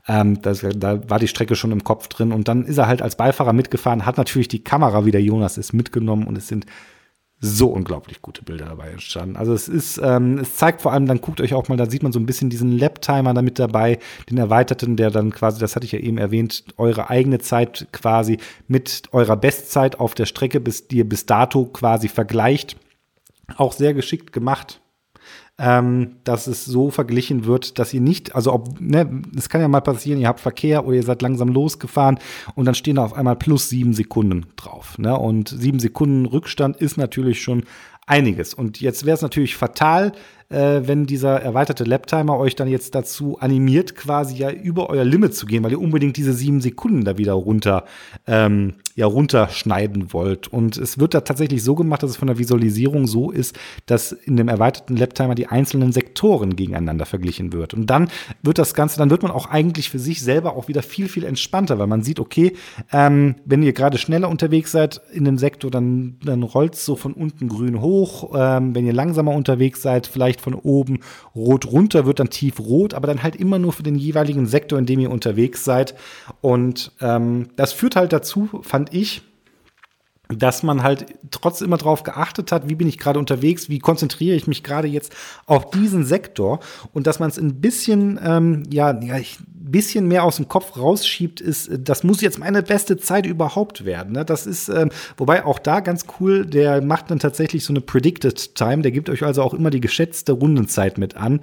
Ähm, 0.08 0.42
das, 0.42 0.64
da 0.76 1.08
war 1.08 1.18
die 1.18 1.28
Strecke 1.28 1.56
schon 1.56 1.72
im 1.72 1.84
Kopf 1.84 2.08
drin 2.08 2.32
und 2.32 2.48
dann 2.48 2.64
ist 2.64 2.78
er 2.78 2.86
halt 2.86 3.02
als 3.02 3.16
Beifahrer 3.16 3.52
mitgefahren, 3.52 4.06
hat 4.06 4.18
natürlich 4.18 4.48
die 4.48 4.64
Kamera, 4.64 5.04
wie 5.04 5.10
der 5.10 5.22
Jonas 5.22 5.58
ist, 5.58 5.72
mitgenommen 5.72 6.26
und 6.26 6.36
es 6.36 6.48
sind 6.48 6.66
so 7.40 7.68
unglaublich 7.68 8.20
gute 8.20 8.42
Bilder 8.42 8.66
dabei 8.66 8.90
entstanden. 8.90 9.36
Also 9.36 9.54
es 9.54 9.66
ist, 9.66 9.98
ähm, 10.02 10.38
es 10.38 10.56
zeigt 10.56 10.82
vor 10.82 10.92
allem, 10.92 11.06
dann 11.06 11.22
guckt 11.22 11.40
euch 11.40 11.54
auch 11.54 11.68
mal, 11.68 11.76
da 11.76 11.88
sieht 11.88 12.02
man 12.02 12.12
so 12.12 12.20
ein 12.20 12.26
bisschen 12.26 12.50
diesen 12.50 12.72
Lap-Timer 12.72 13.32
damit 13.32 13.58
dabei, 13.58 13.98
den 14.28 14.36
erweiterten, 14.36 14.96
der 14.96 15.10
dann 15.10 15.32
quasi, 15.32 15.58
das 15.58 15.74
hatte 15.74 15.86
ich 15.86 15.92
ja 15.92 15.98
eben 15.98 16.18
erwähnt, 16.18 16.64
eure 16.76 17.08
eigene 17.08 17.38
Zeit 17.38 17.88
quasi 17.92 18.38
mit 18.68 19.04
eurer 19.12 19.36
Bestzeit 19.36 19.98
auf 19.98 20.14
der 20.14 20.26
Strecke, 20.26 20.60
bis 20.60 20.88
die 20.88 20.98
ihr 20.98 21.08
bis 21.08 21.24
dato 21.24 21.64
quasi 21.64 22.08
vergleicht. 22.08 22.76
Auch 23.56 23.72
sehr 23.72 23.94
geschickt 23.94 24.32
gemacht 24.32 24.80
ähm, 25.60 26.16
dass 26.24 26.46
es 26.46 26.64
so 26.64 26.90
verglichen 26.90 27.44
wird, 27.44 27.78
dass 27.78 27.92
ihr 27.92 28.00
nicht, 28.00 28.34
also 28.34 28.54
ob, 28.54 28.80
ne, 28.80 29.22
es 29.36 29.50
kann 29.50 29.60
ja 29.60 29.68
mal 29.68 29.82
passieren, 29.82 30.18
ihr 30.18 30.28
habt 30.28 30.40
Verkehr 30.40 30.86
oder 30.86 30.96
ihr 30.96 31.02
seid 31.02 31.20
langsam 31.20 31.48
losgefahren 31.48 32.18
und 32.54 32.64
dann 32.64 32.74
stehen 32.74 32.96
da 32.96 33.04
auf 33.04 33.12
einmal 33.12 33.36
plus 33.36 33.68
sieben 33.68 33.92
Sekunden 33.92 34.46
drauf. 34.56 34.96
Ne? 34.98 35.16
Und 35.16 35.50
sieben 35.50 35.78
Sekunden 35.78 36.24
Rückstand 36.24 36.78
ist 36.78 36.96
natürlich 36.96 37.42
schon 37.42 37.64
einiges. 38.06 38.54
Und 38.54 38.80
jetzt 38.80 39.04
wäre 39.04 39.14
es 39.14 39.22
natürlich 39.22 39.54
fatal, 39.54 40.12
äh, 40.50 40.82
wenn 40.84 41.06
dieser 41.06 41.40
erweiterte 41.40 41.84
Laptimer 41.84 42.36
euch 42.36 42.56
dann 42.56 42.68
jetzt 42.68 42.94
dazu 42.94 43.38
animiert, 43.38 43.94
quasi 43.94 44.36
ja 44.36 44.50
über 44.50 44.90
euer 44.90 45.04
Limit 45.04 45.34
zu 45.34 45.46
gehen, 45.46 45.62
weil 45.62 45.70
ihr 45.72 45.80
unbedingt 45.80 46.16
diese 46.16 46.32
sieben 46.32 46.60
Sekunden 46.60 47.04
da 47.04 47.16
wieder 47.16 47.34
runter, 47.34 47.84
ähm, 48.26 48.74
ja, 48.96 49.06
runterschneiden 49.06 50.12
wollt. 50.12 50.48
Und 50.48 50.76
es 50.76 50.98
wird 50.98 51.14
da 51.14 51.20
tatsächlich 51.20 51.62
so 51.62 51.74
gemacht, 51.74 52.02
dass 52.02 52.10
es 52.10 52.16
von 52.16 52.26
der 52.26 52.38
Visualisierung 52.38 53.06
so 53.06 53.30
ist, 53.30 53.56
dass 53.86 54.12
in 54.12 54.36
dem 54.36 54.48
erweiterten 54.48 54.96
Laptimer 54.96 55.36
die 55.36 55.46
einzelnen 55.46 55.92
Sektoren 55.92 56.56
gegeneinander 56.56 57.06
verglichen 57.06 57.52
wird. 57.52 57.72
Und 57.72 57.86
dann 57.86 58.08
wird 58.42 58.58
das 58.58 58.74
Ganze, 58.74 58.98
dann 58.98 59.10
wird 59.10 59.22
man 59.22 59.30
auch 59.30 59.46
eigentlich 59.46 59.88
für 59.88 60.00
sich 60.00 60.20
selber 60.20 60.56
auch 60.56 60.66
wieder 60.66 60.82
viel, 60.82 61.08
viel 61.08 61.24
entspannter, 61.24 61.78
weil 61.78 61.86
man 61.86 62.02
sieht, 62.02 62.18
okay, 62.18 62.54
ähm, 62.92 63.36
wenn 63.44 63.62
ihr 63.62 63.72
gerade 63.72 63.98
schneller 63.98 64.28
unterwegs 64.28 64.72
seid 64.72 65.00
in 65.12 65.24
dem 65.24 65.38
Sektor, 65.38 65.70
dann, 65.70 66.16
dann 66.24 66.42
rollt 66.42 66.74
es 66.74 66.84
so 66.84 66.96
von 66.96 67.12
unten 67.12 67.48
grün 67.48 67.80
hoch. 67.80 68.32
Ähm, 68.34 68.74
wenn 68.74 68.84
ihr 68.84 68.92
langsamer 68.92 69.32
unterwegs 69.32 69.80
seid, 69.82 70.08
vielleicht 70.08 70.39
leicht 70.40 70.42
von 70.42 70.54
oben 70.54 71.00
rot 71.34 71.66
runter, 71.66 72.06
wird 72.06 72.20
dann 72.20 72.30
tief 72.30 72.58
rot, 72.58 72.94
aber 72.94 73.06
dann 73.06 73.22
halt 73.22 73.36
immer 73.36 73.58
nur 73.58 73.72
für 73.72 73.82
den 73.82 73.96
jeweiligen 73.96 74.46
Sektor, 74.46 74.78
in 74.78 74.86
dem 74.86 75.00
ihr 75.00 75.10
unterwegs 75.10 75.64
seid. 75.64 75.94
Und 76.40 76.92
ähm, 77.00 77.48
das 77.56 77.72
führt 77.72 77.96
halt 77.96 78.12
dazu, 78.12 78.48
fand 78.62 78.92
ich, 78.94 79.22
dass 80.36 80.62
man 80.62 80.82
halt 80.82 81.06
trotzdem 81.30 81.68
immer 81.68 81.76
darauf 81.76 82.02
geachtet 82.02 82.52
hat, 82.52 82.68
wie 82.68 82.74
bin 82.74 82.88
ich 82.88 82.98
gerade 82.98 83.18
unterwegs, 83.18 83.68
wie 83.68 83.78
konzentriere 83.78 84.36
ich 84.36 84.46
mich 84.46 84.62
gerade 84.62 84.88
jetzt 84.88 85.12
auf 85.46 85.70
diesen 85.70 86.04
Sektor 86.04 86.60
und 86.92 87.06
dass 87.06 87.18
man 87.18 87.30
es 87.30 87.38
ein 87.38 87.60
bisschen, 87.60 88.18
ähm, 88.22 88.62
ja, 88.70 88.98
ja, 89.00 89.18
ich 89.18 89.38
bisschen 89.70 90.08
mehr 90.08 90.24
aus 90.24 90.36
dem 90.36 90.48
Kopf 90.48 90.76
rausschiebt, 90.76 91.40
ist, 91.40 91.70
das 91.78 92.02
muss 92.04 92.20
jetzt 92.20 92.38
meine 92.38 92.62
beste 92.62 92.96
Zeit 92.96 93.26
überhaupt 93.26 93.84
werden. 93.84 94.12
Ne? 94.12 94.24
Das 94.24 94.46
ist, 94.46 94.68
ähm, 94.68 94.90
wobei 95.16 95.44
auch 95.44 95.58
da 95.58 95.80
ganz 95.80 96.06
cool, 96.18 96.44
der 96.46 96.82
macht 96.82 97.10
dann 97.10 97.18
tatsächlich 97.18 97.64
so 97.64 97.72
eine 97.72 97.80
Predicted 97.80 98.54
Time, 98.54 98.82
der 98.82 98.90
gibt 98.90 99.08
euch 99.10 99.22
also 99.22 99.42
auch 99.42 99.54
immer 99.54 99.70
die 99.70 99.80
geschätzte 99.80 100.32
Rundenzeit 100.32 100.98
mit 100.98 101.16
an. 101.16 101.40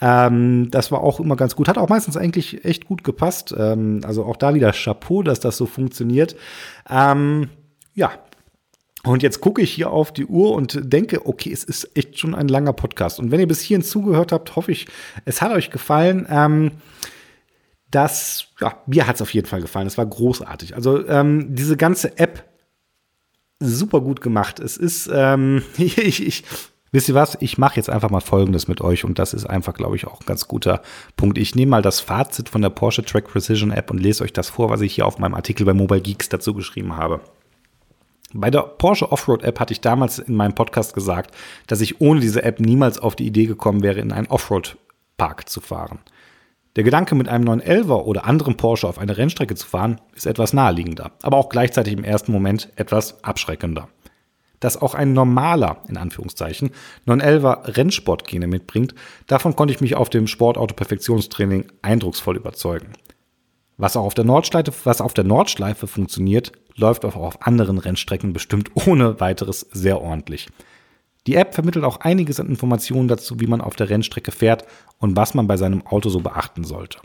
Ähm, 0.00 0.70
das 0.70 0.90
war 0.90 1.02
auch 1.02 1.20
immer 1.20 1.36
ganz 1.36 1.56
gut, 1.56 1.68
hat 1.68 1.78
auch 1.78 1.88
meistens 1.88 2.16
eigentlich 2.16 2.64
echt 2.64 2.86
gut 2.86 3.04
gepasst. 3.04 3.54
Ähm, 3.56 4.00
also 4.04 4.24
auch 4.24 4.36
da 4.36 4.54
wieder 4.54 4.72
Chapeau, 4.72 5.22
dass 5.22 5.40
das 5.40 5.56
so 5.56 5.66
funktioniert. 5.66 6.36
Ähm, 6.90 7.48
ja, 7.94 8.12
und 9.04 9.22
jetzt 9.22 9.40
gucke 9.40 9.62
ich 9.62 9.72
hier 9.72 9.90
auf 9.90 10.12
die 10.12 10.26
Uhr 10.26 10.52
und 10.52 10.80
denke, 10.82 11.26
okay, 11.26 11.52
es 11.52 11.62
ist 11.64 11.96
echt 11.96 12.18
schon 12.18 12.34
ein 12.34 12.48
langer 12.48 12.72
Podcast. 12.72 13.20
Und 13.20 13.30
wenn 13.30 13.40
ihr 13.40 13.46
bis 13.46 13.60
hierhin 13.60 13.84
zugehört 13.84 14.32
habt, 14.32 14.56
hoffe 14.56 14.72
ich, 14.72 14.86
es 15.24 15.40
hat 15.40 15.52
euch 15.52 15.70
gefallen. 15.70 16.26
Ähm, 16.28 16.72
das, 17.90 18.48
ja, 18.60 18.82
mir 18.86 19.06
hat 19.06 19.16
es 19.16 19.22
auf 19.22 19.32
jeden 19.32 19.46
Fall 19.46 19.60
gefallen. 19.60 19.86
Es 19.86 19.98
war 19.98 20.06
großartig. 20.06 20.74
Also 20.74 21.06
ähm, 21.08 21.54
diese 21.54 21.76
ganze 21.76 22.18
App 22.18 22.44
super 23.60 24.00
gut 24.00 24.20
gemacht. 24.20 24.58
Es 24.58 24.76
ist, 24.76 25.08
ähm, 25.12 25.62
ich, 25.78 25.98
ich, 25.98 26.44
wisst 26.90 27.08
ihr 27.08 27.14
was? 27.14 27.38
Ich 27.40 27.56
mache 27.56 27.76
jetzt 27.76 27.90
einfach 27.90 28.10
mal 28.10 28.20
Folgendes 28.20 28.66
mit 28.66 28.80
euch 28.80 29.04
und 29.04 29.20
das 29.20 29.32
ist 29.32 29.46
einfach, 29.46 29.74
glaube 29.74 29.94
ich, 29.94 30.08
auch 30.08 30.20
ein 30.20 30.26
ganz 30.26 30.48
guter 30.48 30.82
Punkt. 31.16 31.38
Ich 31.38 31.54
nehme 31.54 31.70
mal 31.70 31.82
das 31.82 32.00
Fazit 32.00 32.48
von 32.48 32.62
der 32.62 32.70
Porsche 32.70 33.04
Track 33.04 33.28
Precision 33.28 33.70
App 33.70 33.92
und 33.92 33.98
lese 33.98 34.24
euch 34.24 34.32
das 34.32 34.50
vor, 34.50 34.70
was 34.70 34.80
ich 34.80 34.96
hier 34.96 35.06
auf 35.06 35.18
meinem 35.18 35.34
Artikel 35.34 35.64
bei 35.64 35.72
Mobile 35.72 36.00
Geeks 36.00 36.28
dazu 36.28 36.52
geschrieben 36.52 36.96
habe. 36.96 37.20
Bei 38.34 38.50
der 38.50 38.62
Porsche 38.62 39.10
Offroad 39.10 39.42
App 39.42 39.58
hatte 39.58 39.72
ich 39.72 39.80
damals 39.80 40.18
in 40.18 40.34
meinem 40.34 40.54
Podcast 40.54 40.92
gesagt, 40.92 41.34
dass 41.66 41.80
ich 41.80 42.00
ohne 42.00 42.20
diese 42.20 42.42
App 42.42 42.60
niemals 42.60 42.98
auf 42.98 43.16
die 43.16 43.26
Idee 43.26 43.46
gekommen 43.46 43.82
wäre, 43.82 44.00
in 44.00 44.12
einen 44.12 44.26
Offroad 44.26 44.76
Park 45.16 45.48
zu 45.48 45.60
fahren. 45.60 46.00
Der 46.76 46.84
Gedanke, 46.84 47.14
mit 47.14 47.28
einem 47.28 47.48
911er 47.48 48.02
oder 48.04 48.26
anderem 48.26 48.56
Porsche 48.56 48.86
auf 48.86 48.98
eine 48.98 49.16
Rennstrecke 49.16 49.54
zu 49.54 49.66
fahren, 49.66 50.00
ist 50.14 50.26
etwas 50.26 50.52
naheliegender, 50.52 51.12
aber 51.22 51.38
auch 51.38 51.48
gleichzeitig 51.48 51.94
im 51.94 52.04
ersten 52.04 52.30
Moment 52.30 52.70
etwas 52.76 53.24
abschreckender. 53.24 53.88
Dass 54.60 54.80
auch 54.80 54.94
ein 54.94 55.14
normaler, 55.14 55.82
in 55.88 55.96
Anführungszeichen, 55.96 56.70
911er 57.06 57.76
Rennsportgene 57.76 58.46
mitbringt, 58.46 58.94
davon 59.26 59.56
konnte 59.56 59.72
ich 59.72 59.80
mich 59.80 59.94
auf 59.94 60.10
dem 60.10 60.26
Sportauto 60.26 60.74
Perfektionstraining 60.74 61.66
eindrucksvoll 61.80 62.36
überzeugen. 62.36 62.92
Was 63.78 63.96
auch 63.96 64.04
auf 64.04 64.14
der 64.14 64.24
Nordschleife, 64.24 64.72
was 64.84 65.00
auf 65.00 65.14
der 65.14 65.24
Nordschleife 65.24 65.86
funktioniert, 65.86 66.52
läuft 66.78 67.04
auch 67.04 67.16
auf 67.16 67.46
anderen 67.46 67.78
Rennstrecken 67.78 68.32
bestimmt 68.32 68.70
ohne 68.86 69.20
weiteres 69.20 69.60
sehr 69.72 70.00
ordentlich. 70.00 70.48
Die 71.26 71.34
App 71.34 71.52
vermittelt 71.52 71.84
auch 71.84 72.00
einiges 72.00 72.40
an 72.40 72.48
Informationen 72.48 73.08
dazu, 73.08 73.38
wie 73.40 73.46
man 73.46 73.60
auf 73.60 73.76
der 73.76 73.90
Rennstrecke 73.90 74.32
fährt 74.32 74.64
und 74.98 75.16
was 75.16 75.34
man 75.34 75.46
bei 75.46 75.56
seinem 75.56 75.86
Auto 75.86 76.08
so 76.08 76.20
beachten 76.20 76.64
sollte. 76.64 77.00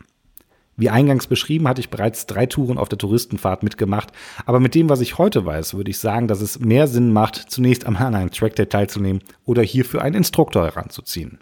Wie 0.76 0.90
eingangs 0.90 1.28
beschrieben, 1.28 1.68
hatte 1.68 1.82
ich 1.82 1.90
bereits 1.90 2.26
drei 2.26 2.48
Touren 2.48 2.78
auf 2.78 2.90
der 2.90 2.98
Touristenfahrt 2.98 3.62
mitgemacht, 3.62 4.12
aber 4.46 4.60
mit 4.60 4.74
dem, 4.74 4.90
was 4.90 5.02
ich 5.02 5.18
heute 5.18 5.46
weiß, 5.46 5.76
würde 5.76 5.92
ich 5.92 6.00
sagen, 6.00 6.28
dass 6.28 6.42
es 6.42 6.60
mehr 6.60 6.88
Sinn 6.88 7.12
macht, 7.14 7.36
zunächst 7.36 7.86
einmal 7.86 8.06
an 8.06 8.16
einem 8.16 8.32
Trackday 8.32 8.66
teilzunehmen 8.66 9.22
oder 9.46 9.62
hierfür 9.62 10.02
einen 10.02 10.16
Instruktor 10.16 10.64
heranzuziehen. 10.64 11.40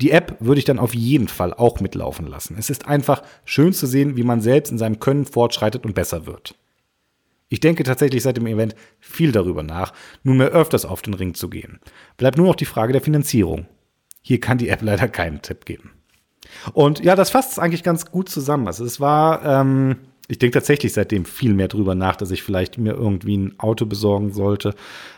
Die 0.00 0.10
App 0.10 0.36
würde 0.40 0.58
ich 0.58 0.64
dann 0.64 0.78
auf 0.78 0.94
jeden 0.94 1.28
Fall 1.28 1.54
auch 1.54 1.80
mitlaufen 1.80 2.26
lassen. 2.26 2.56
Es 2.58 2.68
ist 2.68 2.86
einfach 2.86 3.22
schön 3.44 3.72
zu 3.72 3.86
sehen, 3.86 4.16
wie 4.16 4.22
man 4.22 4.40
selbst 4.40 4.70
in 4.70 4.78
seinem 4.78 5.00
Können 5.00 5.24
fortschreitet 5.24 5.84
und 5.84 5.94
besser 5.94 6.26
wird. 6.26 6.54
Ich 7.48 7.60
denke 7.60 7.82
tatsächlich 7.82 8.22
seit 8.22 8.36
dem 8.36 8.46
Event 8.46 8.74
viel 9.00 9.32
darüber 9.32 9.62
nach, 9.62 9.92
nunmehr 10.22 10.48
öfters 10.48 10.84
auf 10.84 11.02
den 11.02 11.14
Ring 11.14 11.34
zu 11.34 11.48
gehen. 11.48 11.80
Bleibt 12.16 12.36
nur 12.36 12.46
noch 12.46 12.56
die 12.56 12.66
Frage 12.66 12.92
der 12.92 13.02
Finanzierung. 13.02 13.66
Hier 14.22 14.40
kann 14.40 14.58
die 14.58 14.68
App 14.68 14.82
leider 14.82 15.08
keinen 15.08 15.40
Tipp 15.40 15.64
geben. 15.64 15.92
Und 16.72 17.00
ja, 17.04 17.16
das 17.16 17.30
fasst 17.30 17.52
es 17.52 17.58
eigentlich 17.58 17.82
ganz 17.82 18.10
gut 18.10 18.28
zusammen. 18.28 18.66
Also 18.66 18.84
es 18.84 19.00
war, 19.00 19.44
ähm, 19.44 19.96
ich 20.28 20.38
denke 20.38 20.54
tatsächlich 20.54 20.92
seitdem 20.92 21.24
viel 21.24 21.54
mehr 21.54 21.68
drüber 21.68 21.94
nach, 21.94 22.16
dass 22.16 22.30
ich 22.30 22.42
vielleicht 22.42 22.78
mir 22.78 22.92
irgendwie 22.92 23.36
ein 23.36 23.58
Auto 23.58 23.86
besorgen 23.86 24.32
sollte. 24.32 24.74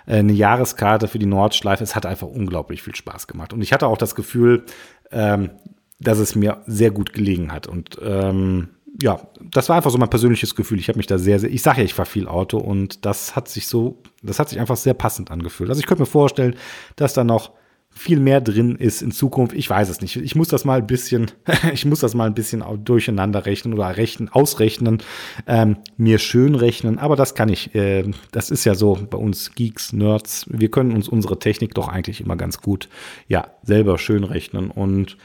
Äh, 0.06 0.18
eine 0.18 0.32
Jahreskarte 0.32 1.08
für 1.08 1.18
die 1.18 1.26
Nordschleife. 1.26 1.82
Es 1.82 1.96
hat 1.96 2.06
einfach 2.06 2.28
unglaublich 2.28 2.82
viel 2.82 2.94
Spaß 2.94 3.26
gemacht. 3.26 3.52
Und 3.52 3.62
ich 3.62 3.72
hatte 3.72 3.86
auch 3.86 3.98
das 3.98 4.14
Gefühl, 4.14 4.64
ähm, 5.10 5.50
dass 5.98 6.18
es 6.18 6.34
mir 6.34 6.62
sehr 6.66 6.90
gut 6.90 7.12
gelegen 7.12 7.52
hat. 7.52 7.66
Und 7.66 7.98
ähm, 8.02 8.68
ja, 9.01 9.20
das 9.53 9.68
war 9.68 9.76
einfach 9.76 9.91
so 9.91 9.99
mein 9.99 10.11
persönliches 10.11 10.55
Gefühl. 10.55 10.78
Ich 10.78 10.88
habe 10.88 10.99
mich 10.99 11.07
da 11.07 11.18
sehr, 11.18 11.38
sehr, 11.38 11.51
ich 11.51 11.62
sage 11.62 11.78
ja, 11.78 11.84
ich 11.84 11.95
fahre 11.95 12.09
viel 12.09 12.26
Auto 12.28 12.59
und 12.59 13.05
das 13.05 13.36
hat 13.36 13.49
sich 13.49 13.66
so, 13.66 14.03
das 14.22 14.38
hat 14.38 14.49
sich 14.49 14.59
einfach 14.61 14.76
sehr 14.76 14.95
passend 14.95 15.30
angefühlt. 15.30 15.70
Also 15.70 15.80
ich 15.80 15.86
könnte 15.86 16.03
mir 16.03 16.07
vorstellen, 16.07 16.57
dass 16.97 17.14
da 17.14 17.24
noch 17.24 17.53
viel 17.93 18.20
mehr 18.20 18.41
drin 18.41 18.76
ist 18.76 19.03
in 19.03 19.11
Zukunft. 19.11 19.55
Ich 19.55 19.68
weiß 19.68 19.88
es 19.88 20.01
nicht. 20.01 20.16
Ich 20.16 20.36
muss 20.36 20.49
das 20.49 20.64
mal 20.64 20.78
ein 20.78 20.86
bisschen, 20.86 21.30
ich 21.72 21.84
muss 21.84 22.01
das 22.01 22.14
mal 22.14 22.26
ein 22.26 22.34
bisschen 22.34 22.62
durcheinander 22.84 23.47
rechnen 23.47 23.74
oder 23.74 23.97
rechnen, 23.97 24.28
ausrechnen, 24.28 24.99
ähm, 25.47 25.76
mir 25.97 26.18
schön 26.18 26.55
rechnen. 26.55 26.99
Aber 26.99 27.16
das 27.16 27.34
kann 27.34 27.49
ich. 27.49 27.74
Äh, 27.74 28.11
das 28.30 28.51
ist 28.51 28.64
ja 28.64 28.74
so 28.74 28.99
bei 29.11 29.18
uns 29.18 29.55
Geeks, 29.55 29.93
Nerds. 29.93 30.47
Wir 30.49 30.70
können 30.70 30.93
uns 30.93 31.09
unsere 31.09 31.38
Technik 31.38 31.74
doch 31.74 31.88
eigentlich 31.88 32.20
immer 32.20 32.36
ganz 32.36 32.61
gut, 32.61 32.88
ja, 33.26 33.49
selber 33.62 33.99
schön 33.99 34.24
rechnen 34.24 34.70
und 34.70 35.16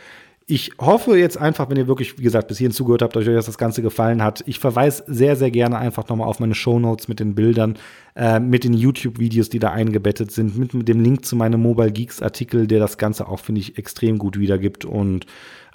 ich 0.48 0.74
hoffe 0.80 1.18
jetzt 1.18 1.40
einfach, 1.40 1.70
wenn 1.70 1.78
ihr 1.78 1.88
wirklich, 1.88 2.20
wie 2.20 2.24
gesagt, 2.24 2.48
bis 2.48 2.60
hierhin 2.60 2.72
zugehört 2.72 3.02
habt, 3.02 3.18
euch 3.18 3.26
das 3.26 3.58
Ganze 3.58 3.82
gefallen 3.82 4.22
hat. 4.22 4.44
Ich 4.46 4.60
verweise 4.60 5.04
sehr, 5.08 5.36
sehr 5.36 5.50
gerne 5.50 5.80
einfach 5.80 6.08
nochmal 6.08 6.28
auf 6.28 6.40
meine 6.40 6.54
Show 6.54 6.78
Notes 6.78 7.08
mit 7.08 7.20
den 7.20 7.34
Bildern, 7.34 7.80
äh, 8.16 8.40
mit 8.40 8.64
den 8.64 8.76
YouTube-Videos, 8.76 9.50
die 9.50 9.58
da 9.58 9.72
eingebettet 9.72 10.32
sind, 10.32 10.56
mit, 10.56 10.76
mit, 10.76 10.88
dem 10.88 11.02
Link 11.02 11.26
zu 11.26 11.36
meinem 11.36 11.62
Mobile 11.64 11.92
Geeks 11.92 12.22
Artikel, 12.22 12.68
der 12.68 12.80
das 12.80 13.00
Ganze 13.00 13.28
auch, 13.28 13.40
finde 13.40 13.62
ich, 13.62 13.80
extrem 13.80 14.20
gut 14.20 14.38
wiedergibt. 14.38 14.86
Und 14.86 15.26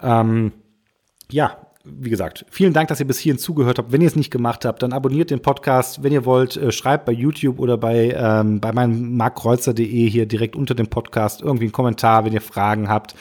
ähm, 0.00 0.52
ja, 1.32 1.56
wie 1.82 2.10
gesagt, 2.10 2.46
vielen 2.48 2.72
Dank, 2.72 2.88
dass 2.88 3.00
ihr 3.00 3.06
bis 3.08 3.18
hierhin 3.18 3.40
zugehört 3.40 3.78
habt. 3.78 3.90
Wenn 3.90 4.02
ihr 4.02 4.06
es 4.06 4.14
nicht 4.14 4.30
gemacht 4.30 4.64
habt, 4.64 4.84
dann 4.84 4.92
abonniert 4.92 5.32
den 5.32 5.42
Podcast. 5.42 6.04
Wenn 6.04 6.12
ihr 6.12 6.24
wollt, 6.24 6.56
äh, 6.56 6.70
schreibt 6.70 7.06
bei 7.06 7.12
YouTube 7.12 7.58
oder 7.58 7.76
bei, 7.76 8.14
ähm, 8.16 8.60
bei 8.60 8.70
meinem 8.70 9.16
markkreuzer.de 9.16 10.08
hier 10.08 10.26
direkt 10.26 10.54
unter 10.54 10.76
dem 10.76 10.86
Podcast 10.86 11.42
irgendwie 11.42 11.64
einen 11.64 11.72
Kommentar, 11.72 12.24
wenn 12.24 12.32
ihr 12.32 12.40
Fragen 12.40 12.88
habt. 12.88 13.16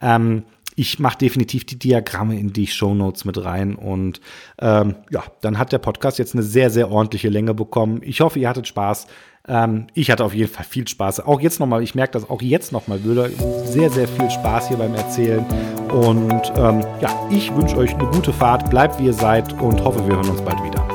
Ähm, 0.00 0.44
ich 0.76 0.98
mache 0.98 1.18
definitiv 1.18 1.64
die 1.64 1.78
Diagramme 1.78 2.38
in 2.38 2.52
die 2.52 2.66
Show 2.66 2.94
Notes 2.94 3.24
mit 3.24 3.42
rein 3.44 3.74
und 3.74 4.20
ähm, 4.60 4.96
ja, 5.10 5.22
dann 5.40 5.58
hat 5.58 5.72
der 5.72 5.78
Podcast 5.78 6.18
jetzt 6.18 6.34
eine 6.34 6.42
sehr, 6.42 6.70
sehr 6.70 6.90
ordentliche 6.90 7.28
Länge 7.28 7.54
bekommen. 7.54 8.00
Ich 8.02 8.20
hoffe, 8.20 8.38
ihr 8.38 8.48
hattet 8.48 8.66
Spaß. 8.66 9.06
Ähm, 9.46 9.86
ich 9.94 10.10
hatte 10.10 10.24
auf 10.24 10.34
jeden 10.34 10.50
Fall 10.50 10.64
viel 10.64 10.88
Spaß. 10.88 11.20
Auch 11.20 11.40
jetzt 11.40 11.60
nochmal, 11.60 11.82
ich 11.82 11.94
merke 11.94 12.12
das 12.12 12.28
auch 12.28 12.42
jetzt 12.42 12.72
nochmal 12.72 13.04
wieder. 13.04 13.28
Sehr, 13.64 13.90
sehr 13.90 14.08
viel 14.08 14.30
Spaß 14.30 14.68
hier 14.68 14.78
beim 14.78 14.94
Erzählen. 14.94 15.44
Und 15.90 16.52
ähm, 16.56 16.84
ja, 17.00 17.28
ich 17.30 17.54
wünsche 17.54 17.76
euch 17.76 17.94
eine 17.94 18.06
gute 18.06 18.32
Fahrt, 18.32 18.70
bleibt 18.70 18.98
wie 18.98 19.06
ihr 19.06 19.12
seid 19.12 19.52
und 19.60 19.82
hoffe, 19.84 20.06
wir 20.06 20.16
hören 20.16 20.28
uns 20.28 20.42
bald 20.42 20.62
wieder. 20.64 20.93